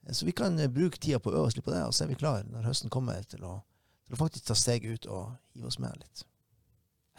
Eh, 0.08 0.14
Så 0.14 0.28
vi 0.28 0.36
kan 0.36 0.58
bruke 0.74 1.00
tida 1.00 1.20
på 1.20 1.32
å 1.32 1.38
øve 1.38 1.48
oss 1.52 1.58
litt 1.58 1.66
på 1.66 1.72
det, 1.76 1.84
og 1.88 1.96
så 1.96 2.06
er 2.06 2.12
vi 2.14 2.20
klar 2.20 2.44
når 2.50 2.68
høsten 2.70 2.92
kommer 2.94 3.24
til 3.24 3.44
å, 3.48 3.58
til 4.08 4.18
å 4.18 4.22
faktisk 4.24 4.48
ta 4.50 4.58
steget 4.60 5.00
ut 5.00 5.08
og 5.08 5.34
hive 5.56 5.72
oss 5.72 5.80
med 5.80 5.96
litt. 6.00 6.26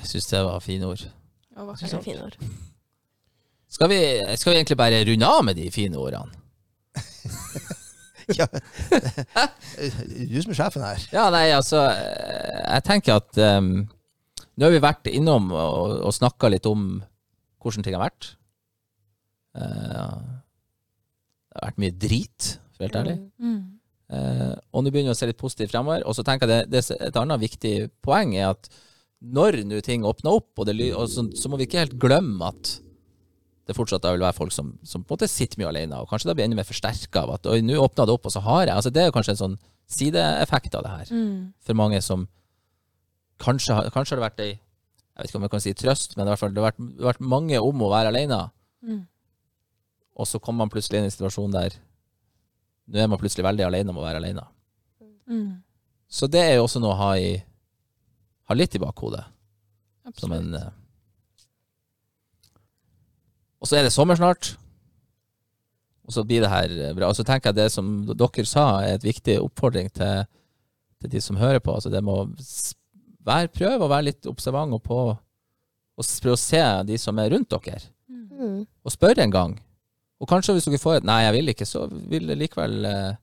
Jeg 0.00 0.11
syns 0.11 0.30
det 0.32 0.44
var 0.44 0.61
fine 0.64 0.88
ord. 0.90 1.05
Ja, 1.55 1.64
var 1.64 1.78
er 1.78 2.02
fine 2.02 2.24
ord. 2.26 2.36
Skal 3.70 3.88
vi, 3.90 4.00
skal 4.36 4.52
vi 4.52 4.59
egentlig 4.59 4.76
bare 4.78 5.05
runde 5.07 5.26
av 5.26 5.44
med 5.46 5.57
de 5.57 5.70
fine 5.74 5.98
ordene? 5.98 6.42
Ja, 8.32 8.46
du 10.32 10.38
som 10.40 10.55
er 10.55 10.57
sjefen 10.57 10.80
her. 10.80 11.02
Ja, 11.12 11.26
nei, 11.28 11.50
altså 11.52 11.82
Jeg 11.92 12.84
tenker 12.86 13.18
at 13.20 13.36
um, 13.59 13.84
Nå 14.55 14.66
har 14.68 14.74
vi 14.74 14.82
vært 14.84 15.11
innom 15.11 15.50
og, 15.52 15.98
og 16.07 16.14
snakka 16.14 16.50
litt 16.52 16.66
om 16.70 17.02
hvordan 17.64 17.84
ting 17.86 17.96
har 17.96 18.05
vært. 18.07 18.34
Eh, 19.59 20.18
det 21.55 21.61
har 21.61 21.70
vært 21.70 21.80
mye 21.82 21.96
drit, 22.05 22.50
for 22.74 22.86
helt 22.86 22.98
ærlig. 23.00 23.16
Mm. 23.42 23.59
Eh, 24.14 24.55
og 24.74 24.84
nå 24.84 24.92
begynner 24.92 25.12
vi 25.12 25.16
å 25.16 25.18
se 25.18 25.28
litt 25.30 25.40
positivt 25.40 25.72
fremover. 25.74 26.05
Og 26.07 26.16
så 26.16 26.24
tenker 26.26 26.50
jeg 26.50 26.68
det, 26.68 26.84
det, 26.90 26.98
et 27.09 27.18
annet 27.20 27.42
viktig 27.42 27.74
poeng 28.05 28.34
er 28.38 28.52
at 28.52 28.70
når 29.24 29.62
nå 29.64 29.80
ting 29.86 30.05
åpner 30.05 30.36
opp, 30.36 30.50
og 30.61 30.68
det, 30.68 30.76
og 30.92 31.07
så, 31.09 31.24
så 31.38 31.48
må 31.50 31.59
vi 31.59 31.68
ikke 31.68 31.80
helt 31.86 31.98
glemme 32.02 32.50
at 32.52 32.74
det 33.64 33.72
fortsatt 33.72 34.05
vil 34.05 34.20
være 34.20 34.36
folk 34.36 34.52
som, 34.52 34.74
som 34.84 35.00
på 35.00 35.14
en 35.14 35.16
måte 35.16 35.30
sitter 35.32 35.57
mye 35.62 35.70
alene, 35.70 36.02
og 36.02 36.11
kanskje 36.11 36.28
da 36.28 36.34
blir 36.36 36.44
enda 36.44 36.59
mer 36.59 36.68
forsterka 36.68 37.22
av 37.22 37.38
at 37.38 37.46
nå 37.64 37.78
åpna 37.80 38.05
det 38.05 38.12
opp, 38.12 38.26
og 38.28 38.34
så 38.34 38.42
har 38.44 38.66
jeg 38.66 38.74
altså 38.74 38.92
Det 38.92 39.00
er 39.00 39.09
jo 39.09 39.14
kanskje 39.16 39.32
en 39.32 39.40
sånn 39.40 39.55
sideeffekt 39.94 40.76
av 40.76 40.84
det 40.84 40.92
her 40.92 41.12
Mm. 41.14 41.38
for 41.64 41.76
mange 41.78 42.02
som 42.05 42.26
kanskje, 43.39 43.76
kanskje 43.95 44.14
har 44.14 44.20
det 44.20 44.26
vært 44.28 44.41
ei 44.45 44.53
Jeg 45.14 45.22
vet 45.22 45.28
ikke 45.30 45.37
om 45.39 45.43
jeg 45.47 45.51
kan 45.55 45.61
si 45.62 45.72
trøst, 45.74 46.16
men 46.16 46.26
i 46.26 46.30
hvert 46.32 46.39
fall 46.41 46.51
det 46.55 46.62
har 46.62 46.72
vært, 46.72 46.78
det 46.97 47.05
har 47.05 47.12
vært 47.12 47.20
mange 47.30 47.59
om 47.62 47.82
å 47.87 47.91
være 47.93 48.11
alene, 48.11 48.51
Mm. 48.85 49.07
og 50.16 50.26
så 50.26 50.39
kommer 50.43 50.59
man 50.64 50.70
plutselig 50.70 50.99
inn 50.99 51.05
i 51.07 51.09
en 51.09 51.14
situasjon 51.14 51.53
der 51.55 51.76
nå 52.93 52.99
er 53.01 53.07
man 53.09 53.18
plutselig 53.18 53.45
veldig 53.47 53.64
alene 53.64 53.89
om 53.95 53.97
å 53.97 54.03
være 54.05 54.18
alene. 54.20 54.43
Mm. 55.26 55.62
Så 56.11 56.26
det 56.28 56.43
er 56.43 56.57
jo 56.59 56.64
også 56.66 56.80
noe 56.82 56.93
å 56.93 56.99
ha, 56.99 57.12
i, 57.16 57.30
ha 58.51 58.55
litt 58.55 58.74
i 58.76 58.78
bakhodet. 58.82 59.22
Som 60.20 60.32
en 60.37 60.53
Absolutt. 60.53 60.66
eh, 60.66 60.80
Og 63.62 63.68
så 63.70 63.78
er 63.78 63.87
det 63.87 63.93
sommer 63.95 64.18
snart. 64.20 64.57
Og 66.05 66.12
så 66.12 66.24
blir 66.28 66.43
det 66.45 66.51
her 66.53 66.68
eh, 66.91 66.93
bra. 66.93 67.09
Og 67.09 67.16
så 67.16 67.24
tenker 67.24 67.49
jeg 67.51 67.57
det 67.62 67.70
som 67.72 68.05
dere 68.11 68.45
sa, 68.45 68.66
er 68.85 68.99
et 68.99 69.07
viktig 69.07 69.39
oppfordring 69.41 69.89
til, 69.97 70.26
til 71.01 71.11
de 71.14 71.20
som 71.24 71.39
hører 71.41 71.62
på. 71.64 71.72
Altså 71.72 71.89
det 71.89 72.03
må 72.05 72.18
s- 73.26 73.50
prøv 73.50 73.52
prøve 73.58 73.80
å 73.86 73.88
være 73.88 74.04
litt 74.04 74.26
observant 74.26 74.72
og 74.74 74.82
på 74.82 74.98
og 75.96 76.04
prøv 76.22 76.32
å 76.34 76.38
se 76.38 76.60
de 76.84 76.96
som 76.98 77.18
er 77.18 77.30
rundt 77.30 77.48
dere, 77.48 77.80
Mm. 78.10 78.28
Mm. 78.30 78.66
og 78.84 78.92
spørre 78.92 79.18
en 79.22 79.30
gang. 79.30 79.60
Og 80.20 80.28
kanskje 80.28 80.54
hvis 80.54 80.64
dere 80.64 80.78
får 80.78 80.96
et 80.96 81.04
'nei, 81.04 81.22
jeg 81.24 81.32
vil 81.32 81.54
ikke', 81.54 81.66
så 81.66 81.88
vil 81.90 82.26
det 82.26 82.38
likevel 82.38 82.84
eh, 82.84 83.16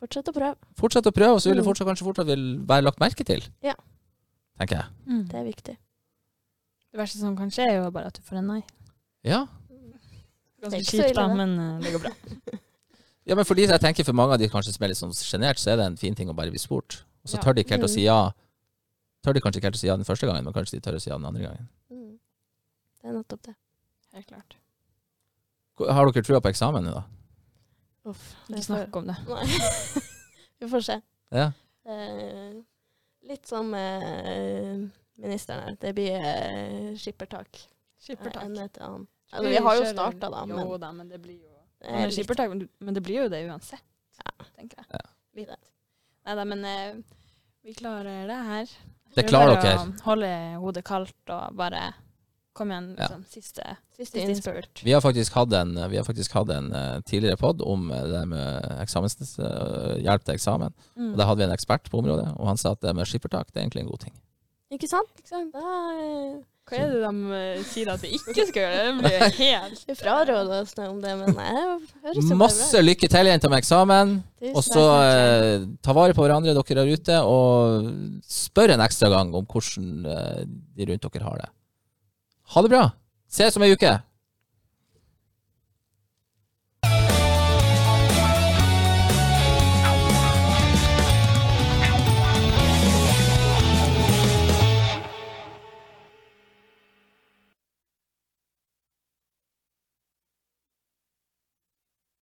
Fortsett 0.00 0.28
å 0.28 0.32
prøve. 0.34 0.56
fortsette 0.76 1.06
å 1.10 1.12
prøve, 1.14 1.34
og 1.34 1.40
så 1.40 1.48
vil 1.50 1.56
det 1.56 1.64
Mm. 1.64 1.70
fortsatt, 1.72 1.86
kanskje 1.86 2.04
fortsatt 2.04 2.26
vil 2.26 2.58
være 2.66 2.82
lagt 2.84 2.98
merke 3.00 3.24
til. 3.24 3.42
Ja. 3.62 3.74
Tenker 4.60 4.76
jeg. 4.76 4.86
Mm. 5.06 5.24
Det 5.28 5.34
er 5.34 5.44
viktig. 5.44 5.76
Det 6.92 7.00
verste 7.00 7.18
som 7.18 7.36
kan 7.36 7.50
skje, 7.50 7.66
er 7.68 7.82
jo 7.84 7.90
bare 7.90 8.06
at 8.06 8.14
du 8.14 8.22
får 8.22 8.38
en 8.38 8.46
nei. 8.46 8.62
Ja. 9.24 9.46
Det 10.60 10.66
er 10.66 10.70
Ganske 10.70 10.80
ikke 10.80 11.04
kjipt, 11.08 11.14
da, 11.14 11.34
men 11.34 11.58
eh, 11.58 11.80
det 11.82 11.92
går 11.92 12.00
bra. 12.02 12.10
Ja, 13.26 13.34
men 13.34 13.44
fordi 13.46 13.66
jeg 13.66 13.80
tenker 13.80 14.04
for 14.04 14.12
mange 14.12 14.34
av 14.34 14.38
de 14.38 14.48
kanskje 14.50 14.72
som 14.74 14.84
er 14.84 14.88
litt 14.88 14.98
sånn 14.98 15.10
sjenert, 15.16 15.56
så 15.58 15.72
er 15.72 15.76
det 15.76 15.86
en 15.86 15.96
fin 15.96 16.14
ting 16.14 16.28
å 16.28 16.34
bare 16.36 16.50
bli 16.50 16.58
spurt. 16.58 17.04
Og 17.24 17.30
så 17.30 17.36
Ja. 17.36 17.40
tør 17.40 17.54
de 17.54 17.64
ikke 17.64 17.70
helt 17.70 17.84
å 17.84 17.88
si 17.88 18.02
ja. 18.04 18.30
Tør 19.24 19.32
de 19.36 19.40
kanskje 19.40 19.60
ikke 19.62 19.68
helt 19.70 19.78
å 19.78 19.80
si 19.80 19.88
ja 19.88 19.96
den 19.96 20.04
første 20.08 20.28
gangen, 20.28 20.44
men 20.44 20.52
kanskje 20.56 20.76
de 20.78 20.84
tør 20.84 20.98
å 20.98 21.02
si 21.02 21.08
ja 21.10 21.16
den 21.16 21.24
andre 21.30 21.46
gangen. 21.46 21.68
Mm. 21.90 22.18
Det 23.00 23.08
er 23.10 23.16
nettopp 23.16 23.42
det. 23.48 23.54
Helt 24.14 24.28
klart. 24.30 24.56
Har 25.80 26.10
dere 26.12 26.22
trua 26.26 26.40
på 26.44 26.50
eksamen 26.52 26.84
nå, 26.86 26.92
da? 26.94 27.04
Uff. 28.12 28.24
Ikke 28.46 28.58
får- 28.60 28.66
snakk 28.68 28.96
om 29.00 29.08
det. 29.08 29.16
Nei. 29.26 30.02
Vi 30.60 30.68
får 30.70 30.84
se. 30.86 30.98
Ja. 31.34 31.46
Eh, 31.88 32.52
litt 33.28 33.48
som 33.48 33.72
eh, 33.74 34.84
ministeren 35.20 35.64
her. 35.70 35.78
Det 35.80 35.94
blir 35.96 36.20
eh, 36.20 36.92
skippertak. 37.00 37.64
Skippertak. 38.04 38.44
En 38.44 38.60
etter 38.60 38.84
annen. 38.86 39.08
Altså, 39.34 39.48
vi 39.50 39.58
har 39.64 39.76
jo 39.80 39.86
starta, 39.88 40.28
da, 40.30 40.44
Jo 40.46 40.76
da, 40.78 40.92
men 40.94 41.08
det 41.10 41.18
blir 41.24 41.40
jo 41.40 41.48
det 41.80 41.90
Men 41.90 42.04
litt- 42.06 42.14
skippertak, 42.20 42.52
men 42.78 42.94
det 42.94 43.02
blir 43.02 43.24
jo 43.24 43.30
det 43.32 43.40
uansett, 43.48 43.82
tenker 44.54 44.78
jeg. 44.84 44.86
Ja. 44.92 45.00
Litt. 45.40 45.70
Nei 46.28 46.36
da, 46.38 46.44
men 46.46 46.62
eh, 46.68 47.00
vi 47.66 47.74
klarer 47.74 48.28
det 48.30 48.36
her. 48.46 48.76
Det 49.14 49.24
er 49.24 49.30
klarer 49.30 49.60
dere. 49.62 49.84
å 49.84 50.08
Holde 50.08 50.30
hodet 50.62 50.84
kaldt 50.86 51.34
og 51.34 51.54
bare 51.58 51.92
komme 52.54 52.74
igjen 52.74 52.90
liksom, 52.94 53.22
siste, 53.26 53.76
Siste 53.94 54.18
siste 54.18 54.24
innspurt. 54.30 54.82
Vi 54.86 54.92
har 54.94 55.02
faktisk 55.02 55.34
hatt 55.34 55.52
en, 55.58 55.74
vi 55.90 55.98
har 55.98 56.06
faktisk 56.06 56.34
hatt 56.38 56.50
en 56.54 56.70
uh, 56.74 57.00
tidligere 57.06 57.38
pod 57.38 57.62
om 57.66 57.88
eh, 57.94 58.04
det 58.10 58.22
med 58.30 58.76
eksamens, 58.82 59.18
uh, 59.38 59.94
hjelp 60.02 60.26
til 60.26 60.36
eksamen. 60.36 60.74
Mm. 60.94 61.12
Og 61.12 61.18
Da 61.18 61.28
hadde 61.28 61.42
vi 61.42 61.48
en 61.48 61.54
ekspert 61.54 61.90
på 61.90 62.02
området, 62.02 62.28
og 62.38 62.50
han 62.50 62.60
sa 62.60 62.74
at 62.74 62.82
det 62.82 62.94
med 62.94 63.10
skippertak 63.10 63.50
det 63.50 63.60
er 63.60 63.66
egentlig 63.66 63.84
en 63.84 63.90
god 63.90 64.06
ting. 64.06 64.14
Ikke 64.74 64.90
sant? 64.90 65.10
Ikke 65.20 65.30
sant? 65.30 65.54
Da 65.54 65.72
eh, 65.94 66.34
Hva 66.64 66.78
er 66.80 66.92
det 66.94 67.00
de 67.04 67.36
eh, 67.38 67.64
sier 67.68 67.90
at 67.92 68.02
vi 68.02 68.14
ikke 68.16 68.46
skal 68.48 68.62
gjøre? 68.62 68.78
Det 68.86 68.94
blir 69.02 69.36
helt 69.42 69.82
vi 69.90 69.96
fraråder 69.98 70.54
oss 70.62 70.72
noe 70.78 70.88
om 70.90 71.02
det, 71.02 71.12
men 71.20 71.36
jeg 71.36 71.58
høres 72.06 72.30
jo 72.32 72.38
Masse 72.40 72.80
lykke 72.82 73.10
til, 73.12 73.30
jenter, 73.30 73.52
med 73.52 73.62
eksamen. 73.62 74.16
Og 74.54 74.62
så 74.66 74.86
eh, 75.04 75.66
ta 75.84 75.94
vare 75.96 76.16
på 76.16 76.24
hverandre, 76.24 76.56
dere 76.56 76.78
der 76.80 76.94
ute, 76.94 77.20
og 77.28 77.92
spør 78.28 78.74
en 78.74 78.84
ekstra 78.86 79.12
gang 79.12 79.30
om 79.36 79.46
hvordan 79.46 80.10
eh, 80.16 80.42
de 80.48 80.90
rundt 80.90 81.06
dere 81.10 81.28
har 81.28 81.44
det. 81.44 81.52
Ha 82.54 82.64
det 82.64 82.74
bra! 82.74 82.88
Ses 83.34 83.56
om 83.58 83.66
ei 83.66 83.72
uke! 83.76 83.94